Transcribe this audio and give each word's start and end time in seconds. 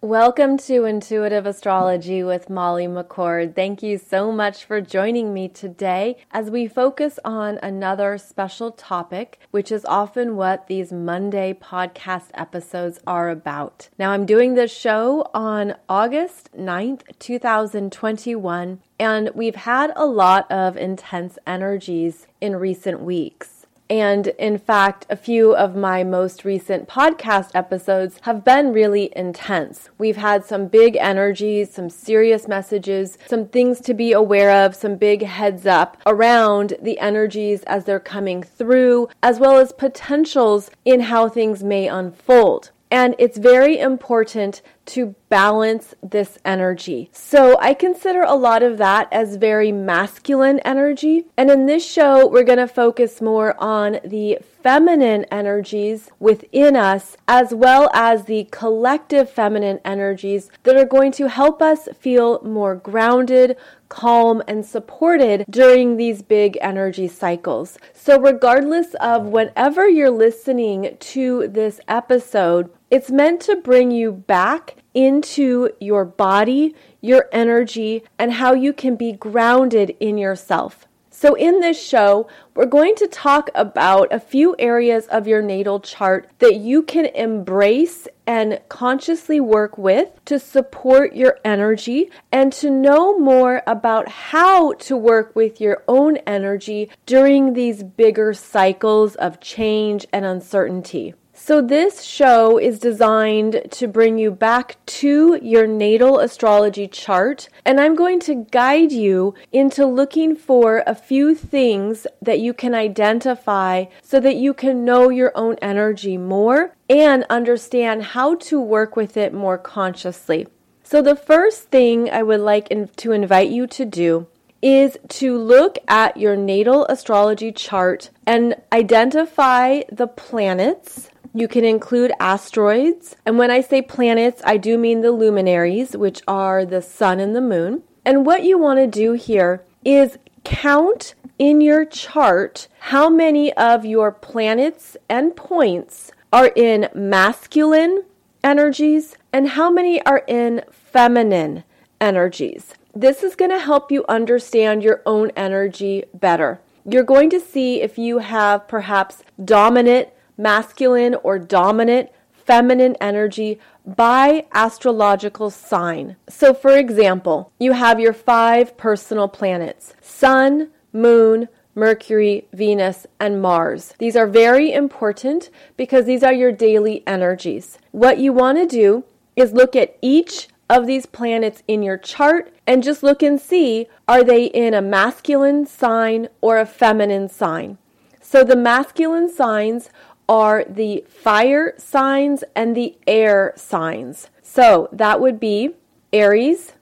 Welcome 0.00 0.58
to 0.58 0.84
Intuitive 0.84 1.44
Astrology 1.44 2.22
with 2.22 2.48
Molly 2.48 2.86
McCord. 2.86 3.56
Thank 3.56 3.82
you 3.82 3.98
so 3.98 4.30
much 4.30 4.64
for 4.64 4.80
joining 4.80 5.34
me 5.34 5.48
today 5.48 6.18
as 6.30 6.52
we 6.52 6.68
focus 6.68 7.18
on 7.24 7.58
another 7.64 8.16
special 8.16 8.70
topic, 8.70 9.40
which 9.50 9.72
is 9.72 9.84
often 9.86 10.36
what 10.36 10.68
these 10.68 10.92
Monday 10.92 11.52
podcast 11.52 12.26
episodes 12.34 13.00
are 13.08 13.28
about. 13.28 13.88
Now, 13.98 14.12
I'm 14.12 14.24
doing 14.24 14.54
this 14.54 14.72
show 14.72 15.28
on 15.34 15.74
August 15.88 16.56
9th, 16.56 17.02
2021, 17.18 18.78
and 19.00 19.30
we've 19.34 19.56
had 19.56 19.92
a 19.96 20.06
lot 20.06 20.48
of 20.48 20.76
intense 20.76 21.40
energies 21.44 22.28
in 22.40 22.54
recent 22.54 23.00
weeks. 23.00 23.57
And 23.90 24.26
in 24.38 24.58
fact, 24.58 25.06
a 25.08 25.16
few 25.16 25.56
of 25.56 25.74
my 25.74 26.04
most 26.04 26.44
recent 26.44 26.88
podcast 26.88 27.50
episodes 27.54 28.18
have 28.22 28.44
been 28.44 28.72
really 28.72 29.10
intense. 29.16 29.88
We've 29.96 30.18
had 30.18 30.44
some 30.44 30.66
big 30.66 30.96
energies, 30.96 31.72
some 31.72 31.88
serious 31.88 32.46
messages, 32.46 33.16
some 33.26 33.46
things 33.46 33.80
to 33.82 33.94
be 33.94 34.12
aware 34.12 34.64
of, 34.64 34.74
some 34.74 34.96
big 34.96 35.22
heads 35.22 35.64
up 35.64 35.96
around 36.04 36.74
the 36.82 36.98
energies 36.98 37.62
as 37.62 37.84
they're 37.84 37.98
coming 37.98 38.42
through, 38.42 39.08
as 39.22 39.40
well 39.40 39.56
as 39.56 39.72
potentials 39.72 40.70
in 40.84 41.00
how 41.00 41.28
things 41.28 41.64
may 41.64 41.88
unfold. 41.88 42.70
And 42.90 43.14
it's 43.18 43.36
very 43.38 43.78
important 43.78 44.62
to 44.88 45.14
balance 45.28 45.94
this 46.02 46.38
energy. 46.44 47.10
So 47.12 47.58
I 47.60 47.74
consider 47.74 48.22
a 48.22 48.34
lot 48.34 48.62
of 48.62 48.78
that 48.78 49.08
as 49.12 49.36
very 49.36 49.70
masculine 49.70 50.60
energy. 50.60 51.26
And 51.36 51.50
in 51.50 51.66
this 51.66 51.86
show, 51.86 52.26
we're 52.26 52.44
going 52.44 52.58
to 52.58 52.66
focus 52.66 53.20
more 53.20 53.54
on 53.62 54.00
the 54.04 54.38
feminine 54.62 55.24
energies 55.30 56.10
within 56.18 56.76
us, 56.76 57.16
as 57.26 57.54
well 57.54 57.90
as 57.94 58.24
the 58.24 58.48
collective 58.50 59.30
feminine 59.30 59.80
energies 59.84 60.50
that 60.64 60.76
are 60.76 60.84
going 60.84 61.12
to 61.12 61.28
help 61.28 61.62
us 61.62 61.88
feel 61.98 62.42
more 62.42 62.74
grounded, 62.74 63.56
calm, 63.88 64.42
and 64.48 64.64
supported 64.66 65.44
during 65.48 65.96
these 65.96 66.22
big 66.22 66.58
energy 66.60 67.08
cycles. 67.08 67.78
So, 67.94 68.20
regardless 68.20 68.94
of 68.94 69.26
whenever 69.26 69.88
you're 69.88 70.10
listening 70.10 70.96
to 70.98 71.48
this 71.48 71.80
episode, 71.88 72.70
it's 72.90 73.10
meant 73.10 73.40
to 73.42 73.56
bring 73.56 73.90
you 73.90 74.12
back 74.12 74.76
into 74.94 75.70
your 75.80 76.04
body, 76.04 76.74
your 77.00 77.28
energy, 77.32 78.02
and 78.18 78.32
how 78.32 78.54
you 78.54 78.72
can 78.72 78.96
be 78.96 79.12
grounded 79.12 79.94
in 80.00 80.16
yourself. 80.16 80.86
So, 81.10 81.34
in 81.34 81.58
this 81.58 81.82
show, 81.82 82.28
we're 82.54 82.66
going 82.66 82.94
to 82.94 83.08
talk 83.08 83.50
about 83.52 84.12
a 84.12 84.20
few 84.20 84.54
areas 84.56 85.06
of 85.08 85.26
your 85.26 85.42
natal 85.42 85.80
chart 85.80 86.30
that 86.38 86.56
you 86.56 86.84
can 86.84 87.06
embrace 87.06 88.06
and 88.24 88.60
consciously 88.68 89.40
work 89.40 89.76
with 89.76 90.10
to 90.26 90.38
support 90.38 91.16
your 91.16 91.40
energy 91.44 92.08
and 92.30 92.52
to 92.52 92.70
know 92.70 93.18
more 93.18 93.64
about 93.66 94.08
how 94.08 94.74
to 94.74 94.96
work 94.96 95.34
with 95.34 95.60
your 95.60 95.82
own 95.88 96.18
energy 96.18 96.88
during 97.04 97.54
these 97.54 97.82
bigger 97.82 98.32
cycles 98.32 99.16
of 99.16 99.40
change 99.40 100.06
and 100.12 100.24
uncertainty. 100.24 101.14
So, 101.48 101.62
this 101.62 102.02
show 102.02 102.58
is 102.58 102.78
designed 102.78 103.68
to 103.70 103.88
bring 103.88 104.18
you 104.18 104.30
back 104.30 104.76
to 105.00 105.40
your 105.40 105.66
natal 105.66 106.18
astrology 106.18 106.86
chart, 106.86 107.48
and 107.64 107.80
I'm 107.80 107.94
going 107.94 108.20
to 108.28 108.44
guide 108.50 108.92
you 108.92 109.32
into 109.50 109.86
looking 109.86 110.36
for 110.36 110.82
a 110.86 110.94
few 110.94 111.34
things 111.34 112.06
that 112.20 112.40
you 112.40 112.52
can 112.52 112.74
identify 112.74 113.86
so 114.02 114.20
that 114.20 114.36
you 114.36 114.52
can 114.52 114.84
know 114.84 115.08
your 115.08 115.32
own 115.34 115.56
energy 115.62 116.18
more 116.18 116.74
and 116.90 117.24
understand 117.30 118.02
how 118.12 118.34
to 118.34 118.60
work 118.60 118.94
with 118.94 119.16
it 119.16 119.32
more 119.32 119.56
consciously. 119.56 120.48
So, 120.82 121.00
the 121.00 121.16
first 121.16 121.70
thing 121.70 122.10
I 122.10 122.24
would 122.24 122.40
like 122.40 122.68
in, 122.68 122.88
to 122.96 123.12
invite 123.12 123.48
you 123.48 123.66
to 123.68 123.86
do 123.86 124.26
is 124.60 124.98
to 125.08 125.38
look 125.38 125.78
at 125.88 126.18
your 126.18 126.36
natal 126.36 126.84
astrology 126.90 127.52
chart 127.52 128.10
and 128.26 128.54
identify 128.70 129.80
the 129.90 130.08
planets 130.08 131.08
you 131.38 131.46
can 131.48 131.64
include 131.64 132.12
asteroids. 132.18 133.14
And 133.24 133.38
when 133.38 133.50
I 133.50 133.60
say 133.60 133.80
planets, 133.80 134.42
I 134.44 134.56
do 134.56 134.76
mean 134.76 135.02
the 135.02 135.12
luminaries, 135.12 135.96
which 135.96 136.20
are 136.26 136.64
the 136.64 136.82
sun 136.82 137.20
and 137.20 137.34
the 137.34 137.40
moon. 137.40 137.82
And 138.04 138.26
what 138.26 138.42
you 138.42 138.58
want 138.58 138.80
to 138.80 138.86
do 138.86 139.12
here 139.12 139.62
is 139.84 140.18
count 140.44 141.14
in 141.38 141.60
your 141.60 141.84
chart 141.84 142.68
how 142.80 143.08
many 143.08 143.52
of 143.52 143.84
your 143.84 144.10
planets 144.10 144.96
and 145.08 145.36
points 145.36 146.10
are 146.32 146.50
in 146.56 146.88
masculine 146.94 148.04
energies 148.42 149.16
and 149.32 149.50
how 149.50 149.70
many 149.70 150.02
are 150.04 150.24
in 150.26 150.62
feminine 150.70 151.64
energies. 152.00 152.74
This 152.94 153.22
is 153.22 153.36
going 153.36 153.50
to 153.50 153.58
help 153.58 153.92
you 153.92 154.04
understand 154.08 154.82
your 154.82 155.02
own 155.06 155.30
energy 155.36 156.04
better. 156.14 156.60
You're 156.84 157.04
going 157.04 157.30
to 157.30 157.40
see 157.40 157.82
if 157.82 157.98
you 157.98 158.18
have 158.18 158.66
perhaps 158.66 159.22
dominant 159.44 160.08
masculine 160.38 161.16
or 161.16 161.38
dominant 161.38 162.08
feminine 162.32 162.96
energy 162.98 163.58
by 163.84 164.46
astrological 164.52 165.50
sign. 165.50 166.16
So, 166.30 166.54
for 166.54 166.78
example, 166.78 167.52
you 167.58 167.72
have 167.72 168.00
your 168.00 168.14
five 168.14 168.78
personal 168.78 169.28
planets 169.28 169.92
Sun, 170.00 170.70
Moon, 170.92 171.48
Mercury, 171.74 172.48
Venus, 172.52 173.06
and 173.20 173.42
Mars. 173.42 173.94
These 173.98 174.16
are 174.16 174.26
very 174.26 174.72
important 174.72 175.50
because 175.76 176.06
these 176.06 176.22
are 176.22 176.32
your 176.32 176.50
daily 176.50 177.02
energies. 177.06 177.78
What 177.92 178.18
you 178.18 178.32
want 178.32 178.58
to 178.58 178.66
do 178.66 179.04
is 179.36 179.52
look 179.52 179.76
at 179.76 179.96
each 180.00 180.48
of 180.70 180.86
these 180.86 181.06
planets 181.06 181.62
in 181.68 181.82
your 181.82 181.98
chart 181.98 182.52
and 182.66 182.82
just 182.82 183.02
look 183.02 183.22
and 183.22 183.40
see 183.40 183.88
are 184.06 184.24
they 184.24 184.46
in 184.46 184.74
a 184.74 184.82
masculine 184.82 185.66
sign 185.66 186.28
or 186.40 186.58
a 186.58 186.66
feminine 186.66 187.28
sign. 187.28 187.78
So 188.20 188.44
the 188.44 188.56
masculine 188.56 189.32
signs 189.32 189.88
are 190.28 190.64
the 190.68 191.04
fire 191.08 191.74
signs 191.78 192.44
and 192.54 192.76
the 192.76 192.96
air 193.06 193.54
signs. 193.56 194.28
So 194.42 194.88
that 194.92 195.20
would 195.20 195.40
be 195.40 195.74
Aries, 196.12 196.72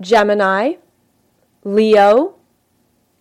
Gemini, 0.00 0.74
Leo, 1.64 2.34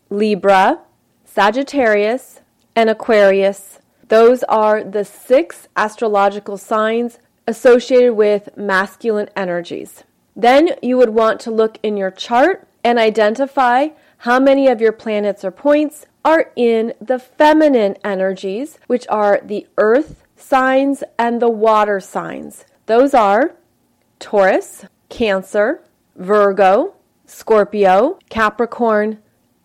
Libra, 0.10 0.82
Sagittarius, 1.24 2.42
and 2.76 2.90
Aquarius. 2.90 3.80
Those 4.10 4.44
are 4.44 4.84
the 4.84 5.06
six 5.06 5.68
astrological 5.76 6.58
signs 6.58 7.20
associated 7.48 8.14
with 8.14 8.56
masculine 8.58 9.30
energies. 9.36 10.04
Then 10.36 10.72
you 10.82 10.98
would 10.98 11.10
want 11.10 11.40
to 11.42 11.52
look 11.52 11.78
in 11.84 11.98
your 11.98 12.12
chart 12.12 12.68
and 12.84 13.00
identify 13.00 13.90
how 14.20 14.40
many 14.40 14.68
of 14.68 14.82
your 14.82 14.92
planets 14.92 15.44
or 15.44 15.52
points 15.52 16.06
are 16.26 16.52
in 16.56 16.94
the 17.02 17.20
feminine 17.20 17.96
energies, 18.04 18.80
which 18.88 19.06
are 19.10 19.42
the 19.44 19.68
earth 19.78 20.24
signs 20.36 21.04
and 21.18 21.42
the 21.42 21.50
water 21.50 22.00
signs. 22.00 22.66
Those 22.86 23.14
are 23.14 23.56
Taurus, 24.20 24.86
Cancer, 25.10 25.84
Virgo, 26.16 26.96
Scorpio, 27.26 28.20
Capricorn, 28.30 29.20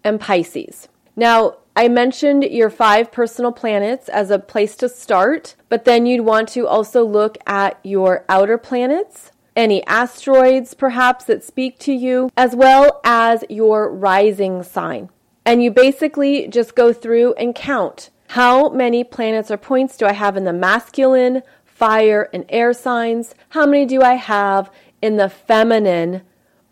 and 0.05 0.21
Pisces. 0.21 0.89
Now, 1.17 1.57
I 1.77 1.89
mentioned 1.89 2.43
your 2.45 2.71
five 2.71 3.13
personal 3.13 3.53
planets 3.53 4.09
as 4.09 4.31
a 4.31 4.39
place 4.39 4.75
to 4.77 4.89
start, 4.89 5.55
but 5.69 5.85
then 5.85 6.07
you'd 6.07 6.25
want 6.25 6.49
to 6.51 6.67
also 6.67 7.05
look 7.05 7.39
at 7.47 7.79
your 7.85 8.25
outer 8.29 8.59
planets, 8.59 9.31
any 9.55 9.87
asteroids 9.87 10.75
perhaps 10.75 11.25
that 11.27 11.45
speak 11.45 11.79
to 11.81 11.93
you, 11.93 12.31
as 12.37 12.57
well 12.57 13.01
as 13.05 13.45
your 13.49 13.93
rising 13.93 14.63
sign. 14.63 15.11
And 15.49 15.63
you 15.63 15.71
basically 15.71 16.47
just 16.47 16.75
go 16.75 16.93
through 16.93 17.33
and 17.37 17.55
count 17.55 18.11
how 18.27 18.69
many 18.69 19.03
planets 19.03 19.51
or 19.51 19.57
points 19.57 19.97
do 19.97 20.05
I 20.05 20.13
have 20.13 20.37
in 20.37 20.45
the 20.45 20.53
masculine, 20.53 21.41
fire, 21.65 22.29
and 22.35 22.45
air 22.51 22.75
signs? 22.75 23.35
How 23.49 23.65
many 23.65 23.87
do 23.87 24.03
I 24.03 24.17
have 24.17 24.71
in 25.01 25.17
the 25.17 25.31
feminine, 25.31 26.21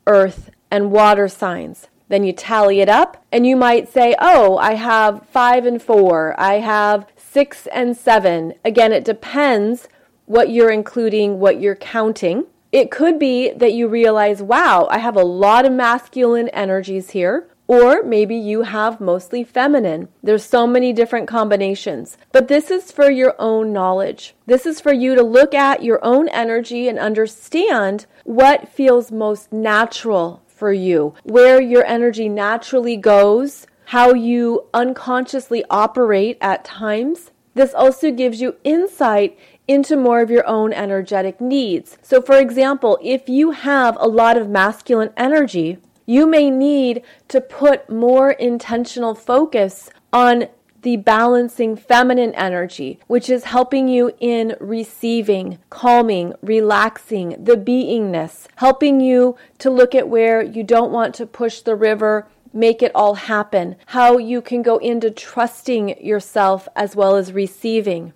earth, 0.06 0.50
and 0.70 0.93
water 0.93 1.26
signs? 1.26 1.88
Then 2.11 2.23
you 2.23 2.34
tally 2.34 2.81
it 2.81 2.90
up, 2.90 3.25
and 3.32 3.46
you 3.46 3.56
might 3.56 3.88
say, 3.88 4.14
Oh, 4.20 4.58
I 4.58 4.75
have 4.75 5.26
five 5.31 5.64
and 5.64 5.81
four. 5.81 6.38
I 6.38 6.56
have 6.56 7.06
six 7.17 7.67
and 7.69 7.96
seven. 7.96 8.52
Again, 8.62 8.93
it 8.93 9.06
depends 9.06 9.88
what 10.26 10.50
you're 10.50 10.70
including, 10.70 11.40
what 11.40 11.62
you're 11.62 11.76
counting. 11.76 12.44
It 12.73 12.90
could 12.90 13.19
be 13.19 13.52
that 13.52 13.73
you 13.73 13.88
realize, 13.88 14.43
wow, 14.43 14.87
I 14.90 14.99
have 14.99 15.17
a 15.17 15.25
lot 15.25 15.64
of 15.64 15.73
masculine 15.73 16.50
energies 16.50 17.12
here. 17.12 17.49
Or 17.68 18.02
maybe 18.02 18.36
you 18.36 18.62
have 18.62 19.00
mostly 19.00 19.42
feminine. 19.42 20.08
There's 20.22 20.44
so 20.44 20.66
many 20.66 20.92
different 20.92 21.26
combinations. 21.26 22.16
But 22.32 22.48
this 22.48 22.70
is 22.70 22.92
for 22.92 23.10
your 23.10 23.34
own 23.38 23.72
knowledge. 23.72 24.34
This 24.46 24.66
is 24.66 24.80
for 24.80 24.92
you 24.92 25.14
to 25.14 25.22
look 25.22 25.52
at 25.54 25.82
your 25.82 25.98
own 26.04 26.28
energy 26.28 26.88
and 26.88 26.98
understand 26.98 28.06
what 28.24 28.68
feels 28.68 29.10
most 29.10 29.52
natural 29.52 30.42
for 30.46 30.72
you, 30.72 31.14
where 31.24 31.60
your 31.60 31.84
energy 31.84 32.28
naturally 32.28 32.96
goes, 32.96 33.66
how 33.86 34.14
you 34.14 34.66
unconsciously 34.72 35.64
operate 35.70 36.38
at 36.40 36.64
times. 36.64 37.30
This 37.54 37.74
also 37.74 38.10
gives 38.10 38.40
you 38.40 38.56
insight 38.64 39.38
into 39.68 39.96
more 39.96 40.20
of 40.20 40.30
your 40.30 40.46
own 40.46 40.72
energetic 40.72 41.40
needs. 41.40 41.98
So, 42.02 42.20
for 42.22 42.38
example, 42.38 42.98
if 43.02 43.28
you 43.28 43.50
have 43.52 43.96
a 43.98 44.06
lot 44.08 44.36
of 44.36 44.48
masculine 44.48 45.12
energy, 45.16 45.78
you 46.06 46.26
may 46.26 46.50
need 46.50 47.03
to 47.29 47.41
put 47.41 47.91
more 47.91 48.31
intentional 48.31 49.14
focus 49.14 49.91
on 50.12 50.49
the 50.82 50.97
balancing 50.97 51.75
feminine 51.76 52.32
energy, 52.37 53.00
which 53.08 53.29
is 53.29 53.44
helping 53.44 53.88
you 53.88 54.12
in 54.20 54.55
receiving, 54.61 55.58
calming, 55.69 56.32
relaxing, 56.43 57.31
the 57.43 57.56
beingness, 57.56 58.47
helping 58.56 59.00
you 59.00 59.37
to 59.58 59.69
look 59.69 59.97
at 59.97 60.08
where 60.08 60.41
you 60.41 60.62
don't 60.62 60.93
want 60.93 61.12
to 61.17 61.26
push 61.26 61.61
the 61.61 61.75
river 61.75 62.26
make 62.52 62.82
it 62.82 62.93
all 62.94 63.14
happen, 63.14 63.76
how 63.87 64.17
you 64.17 64.41
can 64.41 64.62
go 64.62 64.79
into 64.79 65.11
trusting 65.11 66.02
yourself 66.02 66.67
as 66.75 66.97
well 66.97 67.17
as 67.17 67.32
receiving. 67.32 68.12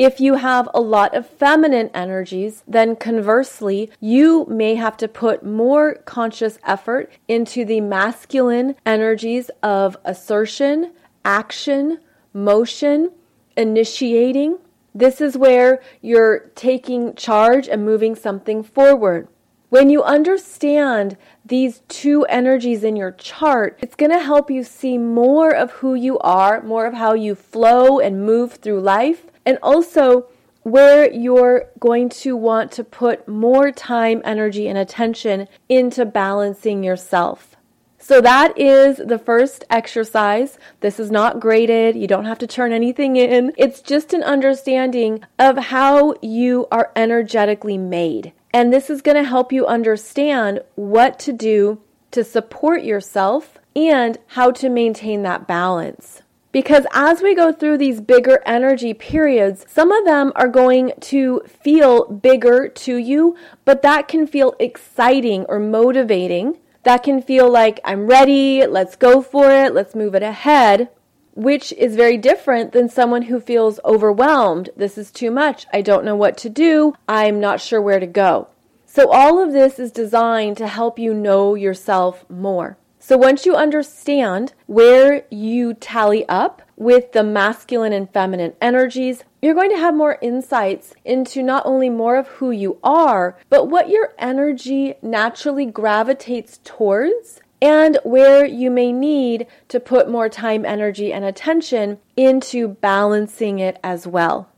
If 0.00 0.18
you 0.18 0.36
have 0.36 0.66
a 0.72 0.80
lot 0.80 1.14
of 1.14 1.26
feminine 1.26 1.90
energies, 1.92 2.64
then 2.66 2.96
conversely, 2.96 3.90
you 4.00 4.46
may 4.48 4.76
have 4.76 4.96
to 4.96 5.06
put 5.06 5.44
more 5.44 5.96
conscious 6.06 6.58
effort 6.64 7.12
into 7.28 7.66
the 7.66 7.82
masculine 7.82 8.76
energies 8.86 9.50
of 9.62 9.98
assertion, 10.06 10.92
action, 11.22 11.98
motion, 12.32 13.10
initiating. 13.58 14.56
This 14.94 15.20
is 15.20 15.36
where 15.36 15.82
you're 16.00 16.50
taking 16.54 17.14
charge 17.14 17.68
and 17.68 17.84
moving 17.84 18.14
something 18.14 18.62
forward. 18.62 19.28
When 19.70 19.88
you 19.88 20.02
understand 20.02 21.16
these 21.44 21.82
two 21.86 22.24
energies 22.24 22.82
in 22.82 22.96
your 22.96 23.12
chart, 23.12 23.78
it's 23.80 23.94
going 23.94 24.10
to 24.10 24.18
help 24.18 24.50
you 24.50 24.64
see 24.64 24.98
more 24.98 25.54
of 25.54 25.70
who 25.70 25.94
you 25.94 26.18
are, 26.18 26.60
more 26.60 26.86
of 26.86 26.94
how 26.94 27.14
you 27.14 27.36
flow 27.36 28.00
and 28.00 28.26
move 28.26 28.54
through 28.54 28.80
life, 28.80 29.26
and 29.46 29.58
also 29.62 30.26
where 30.64 31.08
you're 31.12 31.68
going 31.78 32.08
to 32.08 32.36
want 32.36 32.72
to 32.72 32.82
put 32.82 33.28
more 33.28 33.70
time, 33.70 34.20
energy, 34.24 34.66
and 34.66 34.76
attention 34.76 35.46
into 35.68 36.04
balancing 36.04 36.82
yourself. 36.82 37.56
So 37.96 38.20
that 38.22 38.58
is 38.58 38.96
the 38.96 39.20
first 39.20 39.64
exercise. 39.70 40.58
This 40.80 40.98
is 40.98 41.12
not 41.12 41.38
graded. 41.38 41.94
You 41.94 42.08
don't 42.08 42.24
have 42.24 42.40
to 42.40 42.46
turn 42.48 42.72
anything 42.72 43.14
in. 43.14 43.52
It's 43.56 43.80
just 43.80 44.12
an 44.14 44.24
understanding 44.24 45.22
of 45.38 45.56
how 45.56 46.16
you 46.20 46.66
are 46.72 46.90
energetically 46.96 47.78
made. 47.78 48.32
And 48.52 48.72
this 48.72 48.90
is 48.90 49.02
going 49.02 49.16
to 49.16 49.28
help 49.28 49.52
you 49.52 49.66
understand 49.66 50.60
what 50.74 51.18
to 51.20 51.32
do 51.32 51.80
to 52.10 52.24
support 52.24 52.82
yourself 52.82 53.58
and 53.76 54.18
how 54.28 54.50
to 54.50 54.68
maintain 54.68 55.22
that 55.22 55.46
balance. 55.46 56.22
Because 56.52 56.84
as 56.92 57.22
we 57.22 57.36
go 57.36 57.52
through 57.52 57.78
these 57.78 58.00
bigger 58.00 58.42
energy 58.44 58.92
periods, 58.92 59.64
some 59.68 59.92
of 59.92 60.04
them 60.04 60.32
are 60.34 60.48
going 60.48 60.92
to 61.00 61.42
feel 61.46 62.06
bigger 62.06 62.66
to 62.68 62.96
you, 62.96 63.36
but 63.64 63.82
that 63.82 64.08
can 64.08 64.26
feel 64.26 64.56
exciting 64.58 65.44
or 65.48 65.60
motivating 65.60 66.56
that 66.82 67.02
can 67.02 67.20
feel 67.20 67.50
like 67.50 67.80
I'm 67.84 68.06
ready, 68.06 68.66
let's 68.66 68.96
go 68.96 69.20
for 69.20 69.50
it, 69.50 69.74
let's 69.74 69.94
move 69.94 70.14
it 70.14 70.22
ahead, 70.22 70.88
which 71.34 71.72
is 71.72 71.96
very 71.96 72.16
different 72.16 72.72
than 72.72 72.88
someone 72.88 73.22
who 73.22 73.40
feels 73.40 73.80
overwhelmed. 73.84 74.70
This 74.76 74.98
is 74.98 75.10
too 75.10 75.30
much. 75.30 75.66
I 75.72 75.82
don't 75.82 76.04
know 76.04 76.16
what 76.16 76.36
to 76.38 76.48
do. 76.48 76.94
I'm 77.08 77.40
not 77.40 77.60
sure 77.60 77.80
where 77.80 78.00
to 78.00 78.06
go. 78.06 78.48
So, 78.86 79.10
all 79.10 79.38
of 79.42 79.52
this 79.52 79.78
is 79.78 79.92
designed 79.92 80.56
to 80.56 80.66
help 80.66 80.98
you 80.98 81.14
know 81.14 81.54
yourself 81.54 82.24
more. 82.28 82.76
So, 82.98 83.16
once 83.16 83.46
you 83.46 83.54
understand 83.54 84.52
where 84.66 85.24
you 85.30 85.74
tally 85.74 86.28
up, 86.28 86.62
with 86.80 87.12
the 87.12 87.22
masculine 87.22 87.92
and 87.92 88.10
feminine 88.10 88.54
energies, 88.58 89.22
you're 89.42 89.54
going 89.54 89.70
to 89.70 89.76
have 89.76 89.94
more 89.94 90.18
insights 90.22 90.94
into 91.04 91.42
not 91.42 91.62
only 91.66 91.90
more 91.90 92.16
of 92.16 92.26
who 92.26 92.50
you 92.50 92.78
are, 92.82 93.36
but 93.50 93.66
what 93.66 93.90
your 93.90 94.14
energy 94.18 94.94
naturally 95.02 95.66
gravitates 95.66 96.58
towards 96.64 97.42
and 97.62 97.98
where 98.04 98.44
you 98.44 98.70
may 98.70 98.92
need 98.92 99.46
to 99.68 99.80
put 99.80 100.10
more 100.10 100.28
time, 100.28 100.64
energy, 100.64 101.12
and 101.12 101.24
attention 101.24 101.98
into 102.16 102.68
balancing 102.68 103.58
it 103.58 103.78
as 103.82 104.06
well. 104.06 104.48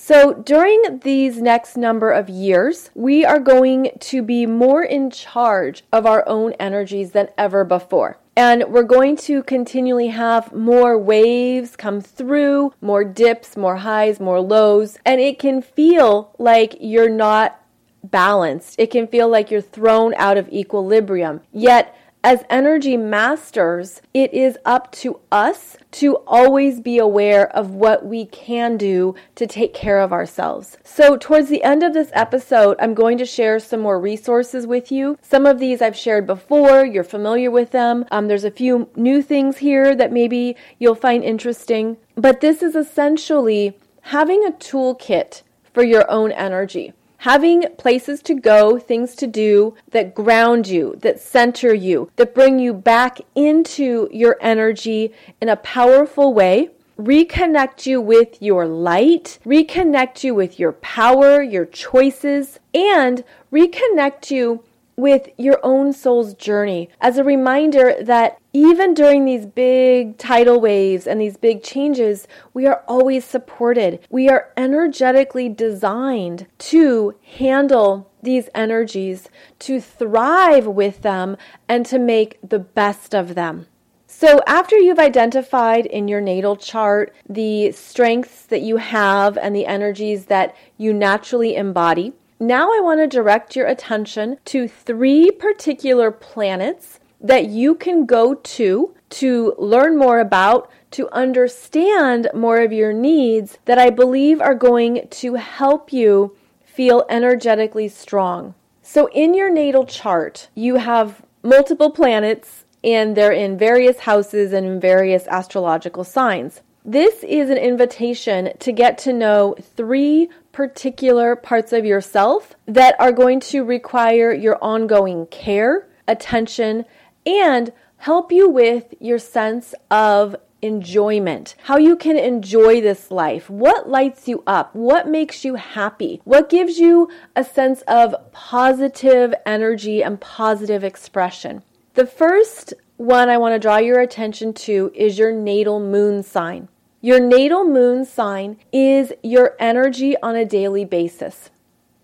So, 0.00 0.32
during 0.32 1.00
these 1.02 1.42
next 1.42 1.76
number 1.76 2.12
of 2.12 2.28
years, 2.28 2.90
we 2.94 3.24
are 3.24 3.40
going 3.40 3.90
to 3.98 4.22
be 4.22 4.46
more 4.46 4.82
in 4.82 5.10
charge 5.10 5.82
of 5.92 6.06
our 6.06 6.26
own 6.28 6.52
energies 6.52 7.10
than 7.10 7.28
ever 7.36 7.64
before. 7.64 8.16
And 8.36 8.66
we're 8.68 8.84
going 8.84 9.16
to 9.16 9.42
continually 9.42 10.06
have 10.08 10.52
more 10.54 10.96
waves 10.96 11.74
come 11.74 12.00
through, 12.00 12.72
more 12.80 13.02
dips, 13.02 13.56
more 13.56 13.78
highs, 13.78 14.20
more 14.20 14.40
lows. 14.40 14.96
And 15.04 15.20
it 15.20 15.40
can 15.40 15.60
feel 15.60 16.32
like 16.38 16.76
you're 16.78 17.10
not 17.10 17.60
balanced. 18.04 18.76
It 18.78 18.92
can 18.92 19.08
feel 19.08 19.28
like 19.28 19.50
you're 19.50 19.60
thrown 19.60 20.14
out 20.14 20.38
of 20.38 20.48
equilibrium. 20.50 21.40
Yet, 21.52 21.94
as 22.24 22.44
energy 22.50 22.96
masters, 22.96 24.02
it 24.12 24.34
is 24.34 24.58
up 24.64 24.90
to 24.92 25.20
us 25.30 25.76
to 25.92 26.16
always 26.26 26.80
be 26.80 26.98
aware 26.98 27.48
of 27.56 27.70
what 27.70 28.04
we 28.04 28.26
can 28.26 28.76
do 28.76 29.14
to 29.36 29.46
take 29.46 29.72
care 29.72 30.00
of 30.00 30.12
ourselves. 30.12 30.76
So, 30.82 31.16
towards 31.16 31.48
the 31.48 31.62
end 31.62 31.82
of 31.82 31.94
this 31.94 32.10
episode, 32.12 32.76
I'm 32.80 32.94
going 32.94 33.18
to 33.18 33.24
share 33.24 33.60
some 33.60 33.80
more 33.80 34.00
resources 34.00 34.66
with 34.66 34.90
you. 34.90 35.16
Some 35.22 35.46
of 35.46 35.60
these 35.60 35.80
I've 35.80 35.96
shared 35.96 36.26
before, 36.26 36.84
you're 36.84 37.04
familiar 37.04 37.50
with 37.50 37.70
them. 37.70 38.04
Um, 38.10 38.26
there's 38.26 38.44
a 38.44 38.50
few 38.50 38.90
new 38.96 39.22
things 39.22 39.58
here 39.58 39.94
that 39.94 40.12
maybe 40.12 40.56
you'll 40.78 40.94
find 40.96 41.22
interesting. 41.22 41.98
But 42.16 42.40
this 42.40 42.62
is 42.62 42.74
essentially 42.74 43.78
having 44.02 44.44
a 44.44 44.50
toolkit 44.50 45.42
for 45.72 45.84
your 45.84 46.10
own 46.10 46.32
energy 46.32 46.92
having 47.18 47.64
places 47.76 48.22
to 48.22 48.34
go, 48.34 48.78
things 48.78 49.14
to 49.16 49.26
do 49.26 49.74
that 49.90 50.14
ground 50.14 50.66
you, 50.66 50.96
that 51.00 51.20
center 51.20 51.74
you, 51.74 52.10
that 52.16 52.34
bring 52.34 52.58
you 52.58 52.72
back 52.72 53.20
into 53.34 54.08
your 54.12 54.36
energy 54.40 55.12
in 55.40 55.48
a 55.48 55.56
powerful 55.56 56.32
way. 56.32 56.70
Reconnect 56.98 57.86
you 57.86 58.00
with 58.00 58.42
your 58.42 58.66
light, 58.66 59.38
reconnect 59.46 60.24
you 60.24 60.34
with 60.34 60.58
your 60.58 60.72
power, 60.72 61.40
your 61.40 61.64
choices, 61.64 62.58
and 62.74 63.22
reconnect 63.52 64.32
you 64.32 64.64
with 64.98 65.28
your 65.38 65.60
own 65.62 65.92
soul's 65.92 66.34
journey 66.34 66.90
as 67.00 67.16
a 67.16 67.24
reminder 67.24 67.94
that 68.02 68.36
even 68.52 68.94
during 68.94 69.24
these 69.24 69.46
big 69.46 70.18
tidal 70.18 70.60
waves 70.60 71.06
and 71.06 71.20
these 71.20 71.36
big 71.36 71.62
changes, 71.62 72.26
we 72.52 72.66
are 72.66 72.82
always 72.88 73.24
supported. 73.24 74.00
We 74.10 74.28
are 74.28 74.50
energetically 74.56 75.48
designed 75.48 76.48
to 76.58 77.14
handle 77.36 78.10
these 78.24 78.48
energies, 78.56 79.28
to 79.60 79.80
thrive 79.80 80.66
with 80.66 81.02
them, 81.02 81.36
and 81.68 81.86
to 81.86 82.00
make 82.00 82.36
the 82.42 82.58
best 82.58 83.14
of 83.14 83.36
them. 83.36 83.66
So, 84.08 84.40
after 84.48 84.76
you've 84.76 84.98
identified 84.98 85.86
in 85.86 86.08
your 86.08 86.20
natal 86.20 86.56
chart 86.56 87.14
the 87.28 87.70
strengths 87.70 88.46
that 88.46 88.62
you 88.62 88.78
have 88.78 89.38
and 89.38 89.54
the 89.54 89.66
energies 89.66 90.24
that 90.26 90.56
you 90.76 90.92
naturally 90.92 91.54
embody, 91.54 92.14
now 92.40 92.72
I 92.72 92.80
want 92.80 93.00
to 93.00 93.06
direct 93.06 93.56
your 93.56 93.66
attention 93.66 94.38
to 94.46 94.68
three 94.68 95.30
particular 95.30 96.10
planets 96.10 97.00
that 97.20 97.46
you 97.46 97.74
can 97.74 98.06
go 98.06 98.34
to 98.34 98.94
to 99.10 99.54
learn 99.58 99.96
more 99.96 100.20
about, 100.20 100.70
to 100.92 101.08
understand 101.10 102.28
more 102.34 102.60
of 102.60 102.72
your 102.72 102.92
needs 102.92 103.58
that 103.64 103.78
I 103.78 103.90
believe 103.90 104.40
are 104.40 104.54
going 104.54 105.08
to 105.08 105.34
help 105.34 105.92
you 105.92 106.36
feel 106.64 107.04
energetically 107.08 107.88
strong. 107.88 108.54
So, 108.82 109.08
in 109.08 109.34
your 109.34 109.50
natal 109.50 109.84
chart, 109.84 110.48
you 110.54 110.76
have 110.76 111.22
multiple 111.42 111.90
planets 111.90 112.64
and 112.84 113.16
they're 113.16 113.32
in 113.32 113.58
various 113.58 114.00
houses 114.00 114.52
and 114.52 114.64
in 114.64 114.80
various 114.80 115.26
astrological 115.26 116.04
signs. 116.04 116.62
This 116.84 117.22
is 117.24 117.50
an 117.50 117.58
invitation 117.58 118.56
to 118.60 118.72
get 118.72 118.96
to 118.98 119.12
know 119.12 119.56
three 119.76 120.30
particular 120.58 121.36
parts 121.36 121.72
of 121.72 121.84
yourself 121.84 122.56
that 122.66 122.96
are 122.98 123.12
going 123.12 123.38
to 123.38 123.62
require 123.62 124.32
your 124.32 124.58
ongoing 124.60 125.24
care, 125.26 125.86
attention, 126.08 126.84
and 127.24 127.72
help 127.98 128.32
you 128.32 128.50
with 128.50 128.92
your 128.98 129.20
sense 129.20 129.72
of 129.88 130.34
enjoyment, 130.60 131.54
how 131.62 131.76
you 131.76 131.94
can 131.94 132.18
enjoy 132.18 132.80
this 132.80 133.12
life, 133.12 133.48
what 133.48 133.88
lights 133.88 134.26
you 134.26 134.42
up, 134.48 134.74
what 134.74 135.06
makes 135.06 135.44
you 135.44 135.54
happy, 135.54 136.20
what 136.24 136.50
gives 136.50 136.80
you 136.80 137.08
a 137.36 137.44
sense 137.44 137.82
of 137.82 138.16
positive 138.32 139.32
energy 139.46 140.02
and 140.02 140.20
positive 140.20 140.82
expression. 140.82 141.62
The 141.94 142.04
first 142.04 142.74
one 142.96 143.28
I 143.28 143.38
want 143.38 143.54
to 143.54 143.60
draw 143.60 143.76
your 143.76 144.00
attention 144.00 144.52
to 144.54 144.90
is 144.92 145.20
your 145.20 145.30
natal 145.30 145.78
moon 145.78 146.24
sign. 146.24 146.66
Your 147.08 147.20
natal 147.20 147.64
moon 147.64 148.04
sign 148.04 148.58
is 148.70 149.14
your 149.22 149.56
energy 149.58 150.14
on 150.22 150.36
a 150.36 150.44
daily 150.44 150.84
basis. 150.84 151.48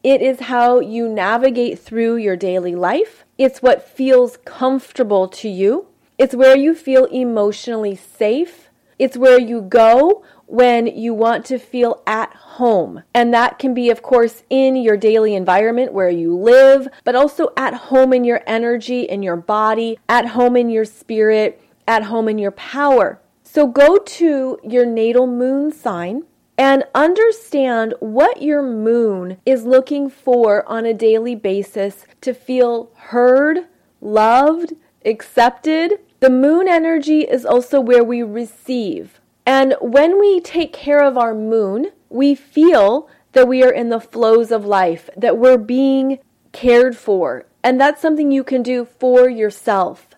It 0.02 0.22
is 0.22 0.48
how 0.48 0.80
you 0.80 1.10
navigate 1.10 1.78
through 1.78 2.16
your 2.16 2.36
daily 2.36 2.74
life. 2.74 3.26
It's 3.36 3.60
what 3.60 3.86
feels 3.86 4.38
comfortable 4.46 5.28
to 5.28 5.46
you. 5.46 5.88
It's 6.16 6.34
where 6.34 6.56
you 6.56 6.74
feel 6.74 7.04
emotionally 7.04 7.94
safe. 7.94 8.70
It's 8.98 9.18
where 9.18 9.38
you 9.38 9.60
go 9.60 10.24
when 10.46 10.86
you 10.86 11.12
want 11.12 11.44
to 11.46 11.58
feel 11.58 12.02
at 12.06 12.32
home. 12.32 13.02
And 13.12 13.34
that 13.34 13.58
can 13.58 13.74
be, 13.74 13.90
of 13.90 14.00
course, 14.00 14.42
in 14.48 14.74
your 14.74 14.96
daily 14.96 15.34
environment 15.34 15.92
where 15.92 16.08
you 16.08 16.34
live, 16.34 16.88
but 17.04 17.14
also 17.14 17.50
at 17.58 17.74
home 17.74 18.14
in 18.14 18.24
your 18.24 18.40
energy, 18.46 19.02
in 19.02 19.22
your 19.22 19.36
body, 19.36 19.98
at 20.08 20.28
home 20.28 20.56
in 20.56 20.70
your 20.70 20.86
spirit, 20.86 21.60
at 21.86 22.04
home 22.04 22.26
in 22.26 22.38
your 22.38 22.52
power. 22.52 23.20
So 23.54 23.68
go 23.68 23.98
to 23.98 24.58
your 24.64 24.84
natal 24.84 25.28
moon 25.28 25.70
sign 25.70 26.24
and 26.58 26.82
understand 26.92 27.94
what 28.00 28.42
your 28.42 28.62
moon 28.62 29.36
is 29.46 29.62
looking 29.64 30.10
for 30.10 30.68
on 30.68 30.84
a 30.84 30.92
daily 30.92 31.36
basis 31.36 32.04
to 32.22 32.34
feel 32.34 32.90
heard, 32.96 33.68
loved, 34.00 34.72
accepted. 35.04 36.00
The 36.18 36.30
moon 36.30 36.66
energy 36.66 37.20
is 37.20 37.46
also 37.46 37.80
where 37.80 38.02
we 38.02 38.24
receive. 38.24 39.20
And 39.46 39.76
when 39.80 40.18
we 40.18 40.40
take 40.40 40.72
care 40.72 41.04
of 41.04 41.16
our 41.16 41.32
moon, 41.32 41.92
we 42.08 42.34
feel 42.34 43.08
that 43.34 43.46
we 43.46 43.62
are 43.62 43.72
in 43.72 43.88
the 43.88 44.00
flows 44.00 44.50
of 44.50 44.66
life, 44.66 45.08
that 45.16 45.38
we're 45.38 45.58
being 45.58 46.18
cared 46.50 46.96
for. 46.96 47.46
And 47.62 47.80
that's 47.80 48.02
something 48.02 48.32
you 48.32 48.42
can 48.42 48.64
do 48.64 48.84
for 48.84 49.28
yourself. 49.28 50.08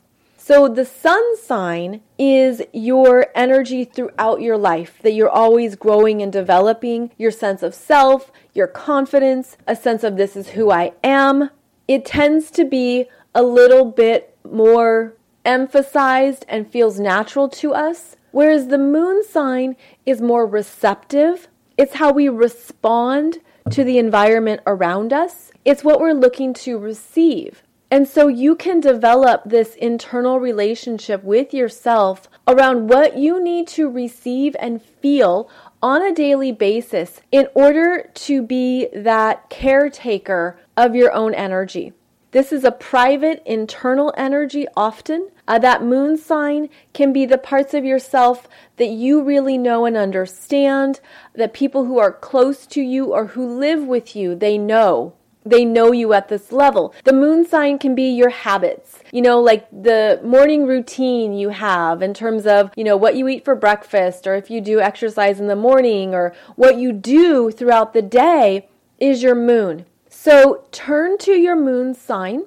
So 0.46 0.68
the 0.68 0.84
sun 0.84 1.36
sign 1.38 2.02
is 2.20 2.62
your 2.72 3.26
energy 3.34 3.84
throughout 3.84 4.40
your 4.40 4.56
life, 4.56 5.00
that 5.02 5.12
you're 5.12 5.28
always 5.28 5.74
growing 5.74 6.22
and 6.22 6.32
developing 6.32 7.10
your 7.18 7.32
sense 7.32 7.64
of 7.64 7.74
self, 7.74 8.30
your 8.54 8.68
confidence, 8.68 9.56
a 9.66 9.74
sense 9.74 10.04
of 10.04 10.16
this 10.16 10.36
is 10.36 10.50
who 10.50 10.70
I 10.70 10.92
am. 11.02 11.50
It 11.88 12.04
tends 12.04 12.52
to 12.52 12.64
be 12.64 13.06
a 13.34 13.42
little 13.42 13.86
bit 13.86 14.38
more 14.48 15.14
emphasized 15.44 16.44
and 16.48 16.70
feels 16.70 17.00
natural 17.00 17.48
to 17.48 17.74
us, 17.74 18.14
whereas 18.30 18.68
the 18.68 18.78
moon 18.78 19.24
sign 19.24 19.74
is 20.04 20.22
more 20.22 20.46
receptive. 20.46 21.48
It's 21.76 21.94
how 21.94 22.12
we 22.12 22.28
respond 22.28 23.38
to 23.70 23.82
the 23.82 23.98
environment 23.98 24.60
around 24.64 25.12
us. 25.12 25.50
It's 25.64 25.82
what 25.82 25.98
we're 25.98 26.12
looking 26.12 26.54
to 26.54 26.78
receive. 26.78 27.64
And 27.90 28.08
so 28.08 28.26
you 28.26 28.56
can 28.56 28.80
develop 28.80 29.42
this 29.44 29.76
internal 29.76 30.40
relationship 30.40 31.22
with 31.22 31.54
yourself 31.54 32.28
around 32.48 32.88
what 32.88 33.16
you 33.16 33.42
need 33.42 33.68
to 33.68 33.88
receive 33.88 34.56
and 34.58 34.82
feel 34.82 35.48
on 35.80 36.02
a 36.02 36.12
daily 36.14 36.50
basis 36.50 37.20
in 37.30 37.46
order 37.54 38.10
to 38.12 38.42
be 38.42 38.88
that 38.92 39.48
caretaker 39.50 40.58
of 40.76 40.96
your 40.96 41.12
own 41.12 41.32
energy. 41.32 41.92
This 42.32 42.52
is 42.52 42.64
a 42.64 42.72
private 42.72 43.42
internal 43.46 44.12
energy 44.16 44.66
often. 44.76 45.30
Uh, 45.48 45.60
that 45.60 45.82
moon 45.82 46.18
sign 46.18 46.68
can 46.92 47.12
be 47.12 47.24
the 47.24 47.38
parts 47.38 47.72
of 47.72 47.84
yourself 47.84 48.48
that 48.78 48.88
you 48.88 49.22
really 49.22 49.56
know 49.56 49.86
and 49.86 49.96
understand, 49.96 51.00
that 51.34 51.54
people 51.54 51.84
who 51.84 51.98
are 51.98 52.12
close 52.12 52.66
to 52.66 52.82
you 52.82 53.14
or 53.14 53.28
who 53.28 53.58
live 53.58 53.84
with 53.84 54.16
you, 54.16 54.34
they 54.34 54.58
know 54.58 55.14
they 55.46 55.64
know 55.64 55.92
you 55.92 56.12
at 56.12 56.28
this 56.28 56.52
level. 56.52 56.94
The 57.04 57.12
moon 57.12 57.46
sign 57.46 57.78
can 57.78 57.94
be 57.94 58.10
your 58.10 58.30
habits, 58.30 58.98
you 59.12 59.22
know, 59.22 59.40
like 59.40 59.68
the 59.70 60.20
morning 60.22 60.66
routine 60.66 61.32
you 61.32 61.50
have 61.50 62.02
in 62.02 62.12
terms 62.12 62.46
of, 62.46 62.70
you 62.76 62.84
know, 62.84 62.96
what 62.96 63.16
you 63.16 63.28
eat 63.28 63.44
for 63.44 63.54
breakfast 63.54 64.26
or 64.26 64.34
if 64.34 64.50
you 64.50 64.60
do 64.60 64.80
exercise 64.80 65.40
in 65.40 65.46
the 65.46 65.56
morning 65.56 66.14
or 66.14 66.34
what 66.56 66.76
you 66.76 66.92
do 66.92 67.50
throughout 67.50 67.92
the 67.92 68.02
day 68.02 68.68
is 68.98 69.22
your 69.22 69.34
moon. 69.34 69.86
So 70.08 70.64
turn 70.72 71.18
to 71.18 71.32
your 71.32 71.56
moon 71.56 71.94
sign 71.94 72.44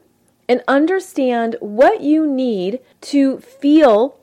and 0.48 0.64
understand 0.68 1.56
what 1.60 2.02
you 2.02 2.28
need 2.28 2.80
to 3.02 3.40
feel 3.40 4.20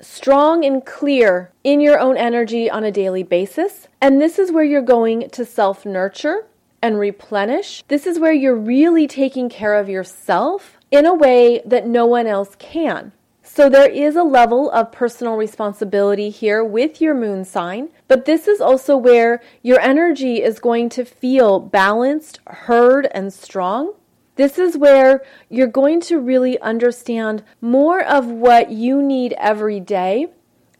strong 0.00 0.64
and 0.64 0.84
clear 0.84 1.52
in 1.62 1.80
your 1.80 2.00
own 2.00 2.16
energy 2.16 2.70
on 2.70 2.84
a 2.84 2.90
daily 2.90 3.22
basis. 3.22 3.86
And 4.00 4.20
this 4.20 4.38
is 4.38 4.50
where 4.50 4.64
you're 4.64 4.80
going 4.80 5.28
to 5.30 5.44
self 5.44 5.84
nurture 5.84 6.46
and 6.82 6.98
replenish. 6.98 7.84
This 7.88 8.06
is 8.06 8.18
where 8.18 8.32
you're 8.32 8.56
really 8.56 9.06
taking 9.06 9.48
care 9.48 9.74
of 9.74 9.88
yourself 9.88 10.78
in 10.90 11.06
a 11.06 11.14
way 11.14 11.62
that 11.64 11.86
no 11.86 12.06
one 12.06 12.26
else 12.26 12.56
can. 12.58 13.12
So 13.42 13.68
there 13.68 13.90
is 13.90 14.14
a 14.14 14.22
level 14.22 14.70
of 14.70 14.92
personal 14.92 15.34
responsibility 15.34 16.30
here 16.30 16.62
with 16.62 17.00
your 17.00 17.14
moon 17.14 17.44
sign, 17.44 17.88
but 18.06 18.24
this 18.24 18.46
is 18.46 18.60
also 18.60 18.96
where 18.96 19.42
your 19.60 19.80
energy 19.80 20.40
is 20.42 20.60
going 20.60 20.88
to 20.90 21.04
feel 21.04 21.58
balanced, 21.58 22.38
heard, 22.46 23.08
and 23.12 23.32
strong. 23.32 23.94
This 24.36 24.56
is 24.56 24.78
where 24.78 25.22
you're 25.48 25.66
going 25.66 26.00
to 26.02 26.20
really 26.20 26.60
understand 26.60 27.42
more 27.60 28.02
of 28.02 28.26
what 28.26 28.70
you 28.70 29.02
need 29.02 29.34
every 29.36 29.80
day 29.80 30.28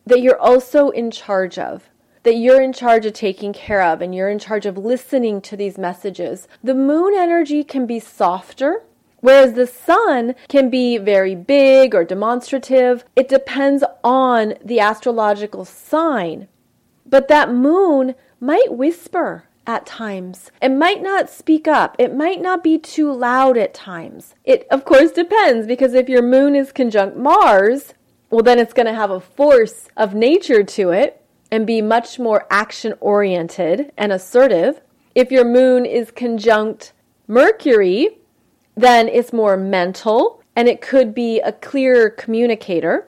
that 0.07 0.23
you're 0.23 0.41
also 0.41 0.91
in 0.91 1.11
charge 1.11 1.59
of 1.59 1.91
that 2.23 2.37
you're 2.37 2.61
in 2.61 2.73
charge 2.73 3.07
of 3.07 3.13
taking 3.13 3.53
care 3.53 3.83
of 3.83 4.01
and 4.03 4.15
you're 4.15 4.29
in 4.29 4.39
charge 4.39 4.67
of 4.67 4.77
listening 4.77 5.41
to 5.43 5.57
these 5.57 5.79
messages. 5.79 6.47
The 6.63 6.75
moon 6.75 7.15
energy 7.17 7.65
can 7.65 7.87
be 7.87 8.01
softer. 8.01 8.83
Whereas 9.21 9.53
the 9.53 9.67
sun 9.67 10.35
can 10.49 10.71
be 10.71 10.97
very 10.97 11.35
big 11.35 11.95
or 11.95 12.05
demonstrative, 12.05 13.05
it 13.15 13.29
depends 13.29 13.85
on 14.03 14.55
the 14.65 14.81
astrological 14.81 15.67
sign. 15.67 16.49
But 17.05 17.29
that 17.29 17.53
moon 17.53 18.15
might 18.41 18.73
whisper 18.73 19.45
at 19.67 19.85
times. 19.85 20.51
It 20.63 20.71
might 20.71 21.03
not 21.03 21.29
speak 21.29 21.69
up. 21.69 21.97
It 21.99 22.15
might 22.15 22.41
not 22.41 22.65
be 22.65 22.79
too 22.79 23.13
loud 23.13 23.59
at 23.59 23.75
times. 23.75 24.35
It, 24.45 24.67
of 24.71 24.87
course, 24.87 25.13
depends 25.13 25.67
because 25.67 25.93
if 25.93 26.09
your 26.09 26.23
moon 26.23 26.57
is 26.57 26.73
conjunct 26.73 27.17
Mars, 27.17 27.93
well, 28.31 28.43
then 28.43 28.59
it's 28.59 28.73
going 28.73 28.87
to 28.87 28.95
have 28.95 29.11
a 29.11 29.21
force 29.21 29.89
of 29.97 30.15
nature 30.15 30.63
to 30.63 30.91
it 30.91 31.20
and 31.51 31.67
be 31.67 31.83
much 31.83 32.19
more 32.19 32.47
action 32.51 32.95
oriented 33.01 33.93
and 33.97 34.13
assertive. 34.13 34.81
If 35.15 35.33
your 35.33 35.45
moon 35.45 35.85
is 35.85 36.11
conjunct 36.11 36.93
Mercury, 37.27 38.19
then 38.77 39.09
it's 39.09 39.33
more 39.33 39.57
mental 39.57 40.43
and 40.57 40.69
it 40.69 40.81
could 40.81 41.15
be 41.15 41.41
a 41.41 41.53
clearer 41.53 42.11
communicator. 42.11 43.07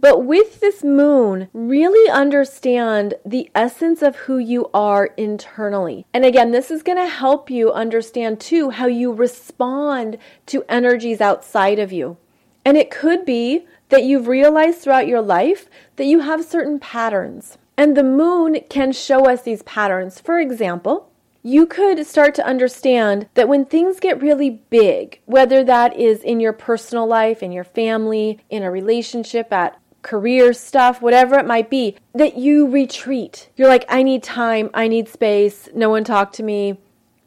But 0.00 0.24
with 0.24 0.60
this 0.60 0.84
moon, 0.84 1.48
really 1.52 2.08
understand 2.08 3.14
the 3.26 3.50
essence 3.54 4.00
of 4.00 4.14
who 4.14 4.38
you 4.38 4.70
are 4.72 5.06
internally. 5.16 6.06
And 6.14 6.24
again, 6.24 6.52
this 6.52 6.70
is 6.70 6.84
going 6.84 6.98
to 6.98 7.08
help 7.08 7.50
you 7.50 7.72
understand 7.72 8.38
too 8.38 8.70
how 8.70 8.86
you 8.86 9.12
respond 9.12 10.18
to 10.46 10.64
energies 10.68 11.20
outside 11.20 11.80
of 11.80 11.92
you. 11.92 12.16
And 12.64 12.76
it 12.76 12.90
could 12.90 13.24
be 13.24 13.66
that 13.88 14.04
you've 14.04 14.28
realized 14.28 14.78
throughout 14.78 15.08
your 15.08 15.22
life 15.22 15.68
that 15.96 16.06
you 16.06 16.20
have 16.20 16.44
certain 16.44 16.78
patterns. 16.78 17.58
And 17.78 17.96
the 17.96 18.02
moon 18.02 18.58
can 18.68 18.90
show 18.90 19.26
us 19.26 19.42
these 19.42 19.62
patterns. 19.62 20.18
For 20.18 20.40
example, 20.40 21.12
you 21.44 21.64
could 21.64 22.04
start 22.04 22.34
to 22.34 22.46
understand 22.46 23.28
that 23.34 23.48
when 23.48 23.64
things 23.64 24.00
get 24.00 24.20
really 24.20 24.50
big, 24.50 25.20
whether 25.26 25.62
that 25.62 25.96
is 25.96 26.24
in 26.24 26.40
your 26.40 26.52
personal 26.52 27.06
life, 27.06 27.40
in 27.40 27.52
your 27.52 27.62
family, 27.62 28.40
in 28.50 28.64
a 28.64 28.70
relationship, 28.72 29.52
at 29.52 29.80
career 30.02 30.52
stuff, 30.52 31.00
whatever 31.00 31.38
it 31.38 31.46
might 31.46 31.70
be, 31.70 31.96
that 32.14 32.36
you 32.36 32.68
retreat. 32.68 33.48
You're 33.56 33.68
like, 33.68 33.84
I 33.88 34.02
need 34.02 34.24
time, 34.24 34.70
I 34.74 34.88
need 34.88 35.08
space, 35.08 35.68
no 35.72 35.88
one 35.88 36.02
talk 36.02 36.32
to 36.32 36.42
me, 36.42 36.78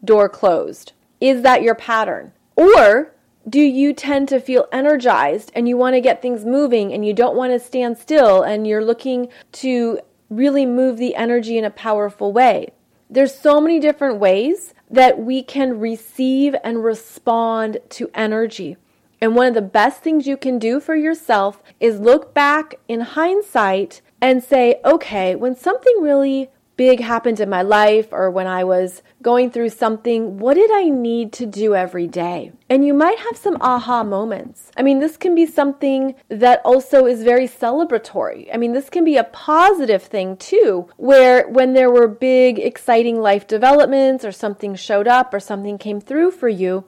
door 0.03 0.27
closed. 0.27 0.91
Is 1.21 1.43
that 1.43 1.63
your 1.63 1.75
pattern? 1.75 2.33
Or 2.57 3.13
do 3.47 3.61
you 3.61 3.93
tend 3.93 4.27
to 4.29 4.39
feel 4.39 4.67
energized 4.71 5.51
and 5.55 5.67
you 5.67 5.77
want 5.77 5.95
to 5.95 6.01
get 6.01 6.21
things 6.21 6.45
moving 6.45 6.93
and 6.93 7.05
you 7.05 7.13
don't 7.13 7.35
want 7.35 7.53
to 7.53 7.59
stand 7.59 7.97
still 7.97 8.43
and 8.43 8.67
you're 8.67 8.83
looking 8.83 9.29
to 9.53 9.99
really 10.31 10.65
move 10.65 10.97
the 10.97 11.13
energy 11.15 11.57
in 11.57 11.65
a 11.65 11.69
powerful 11.69 12.33
way. 12.33 12.69
There's 13.09 13.35
so 13.35 13.59
many 13.59 13.79
different 13.79 14.19
ways 14.19 14.73
that 14.89 15.19
we 15.19 15.43
can 15.43 15.79
receive 15.79 16.55
and 16.63 16.83
respond 16.83 17.79
to 17.89 18.09
energy. 18.15 18.77
And 19.19 19.35
one 19.35 19.47
of 19.47 19.53
the 19.53 19.61
best 19.61 20.01
things 20.01 20.25
you 20.25 20.37
can 20.37 20.57
do 20.57 20.79
for 20.79 20.95
yourself 20.95 21.61
is 21.79 21.99
look 21.99 22.33
back 22.33 22.75
in 22.87 23.01
hindsight 23.01 24.01
and 24.21 24.41
say, 24.41 24.79
okay, 24.85 25.35
when 25.35 25.55
something 25.55 26.01
really 26.01 26.49
big 26.81 26.99
happened 26.99 27.39
in 27.39 27.47
my 27.47 27.61
life 27.61 28.07
or 28.11 28.31
when 28.31 28.47
I 28.47 28.63
was 28.63 29.03
going 29.21 29.51
through 29.51 29.69
something, 29.69 30.39
what 30.39 30.55
did 30.55 30.71
I 30.73 30.89
need 30.89 31.31
to 31.33 31.45
do 31.45 31.75
every 31.75 32.07
day? 32.07 32.53
And 32.71 32.83
you 32.83 32.95
might 32.95 33.19
have 33.19 33.37
some 33.37 33.57
aha 33.61 34.03
moments. 34.03 34.71
I 34.75 34.81
mean, 34.81 34.97
this 34.97 35.15
can 35.15 35.35
be 35.35 35.45
something 35.45 36.15
that 36.29 36.59
also 36.65 37.05
is 37.05 37.21
very 37.21 37.47
celebratory. 37.47 38.49
I 38.51 38.57
mean, 38.57 38.73
this 38.73 38.89
can 38.89 39.05
be 39.05 39.15
a 39.15 39.25
positive 39.25 40.01
thing 40.01 40.37
too, 40.37 40.89
where 40.97 41.47
when 41.47 41.73
there 41.73 41.91
were 41.91 42.07
big, 42.07 42.57
exciting 42.57 43.21
life 43.21 43.45
developments 43.45 44.25
or 44.25 44.31
something 44.31 44.73
showed 44.73 45.07
up 45.07 45.35
or 45.35 45.39
something 45.39 45.77
came 45.77 46.01
through 46.01 46.31
for 46.31 46.49
you, 46.49 46.83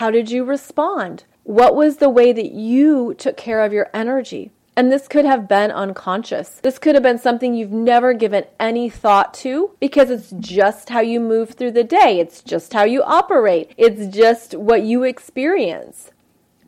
how 0.00 0.10
did 0.10 0.30
you 0.30 0.42
respond? 0.42 1.24
What 1.42 1.76
was 1.76 1.98
the 1.98 2.08
way 2.08 2.32
that 2.32 2.52
you 2.52 3.12
took 3.12 3.36
care 3.36 3.62
of 3.62 3.74
your 3.74 3.90
energy? 3.92 4.52
And 4.76 4.90
this 4.90 5.06
could 5.06 5.24
have 5.24 5.46
been 5.46 5.70
unconscious. 5.70 6.60
This 6.62 6.78
could 6.78 6.94
have 6.94 7.02
been 7.02 7.18
something 7.18 7.54
you've 7.54 7.70
never 7.70 8.12
given 8.12 8.44
any 8.58 8.90
thought 8.90 9.32
to 9.34 9.70
because 9.78 10.10
it's 10.10 10.32
just 10.32 10.88
how 10.88 11.00
you 11.00 11.20
move 11.20 11.50
through 11.50 11.72
the 11.72 11.84
day. 11.84 12.18
It's 12.18 12.42
just 12.42 12.72
how 12.72 12.84
you 12.84 13.02
operate. 13.02 13.72
It's 13.76 14.14
just 14.14 14.54
what 14.54 14.82
you 14.82 15.04
experience. 15.04 16.10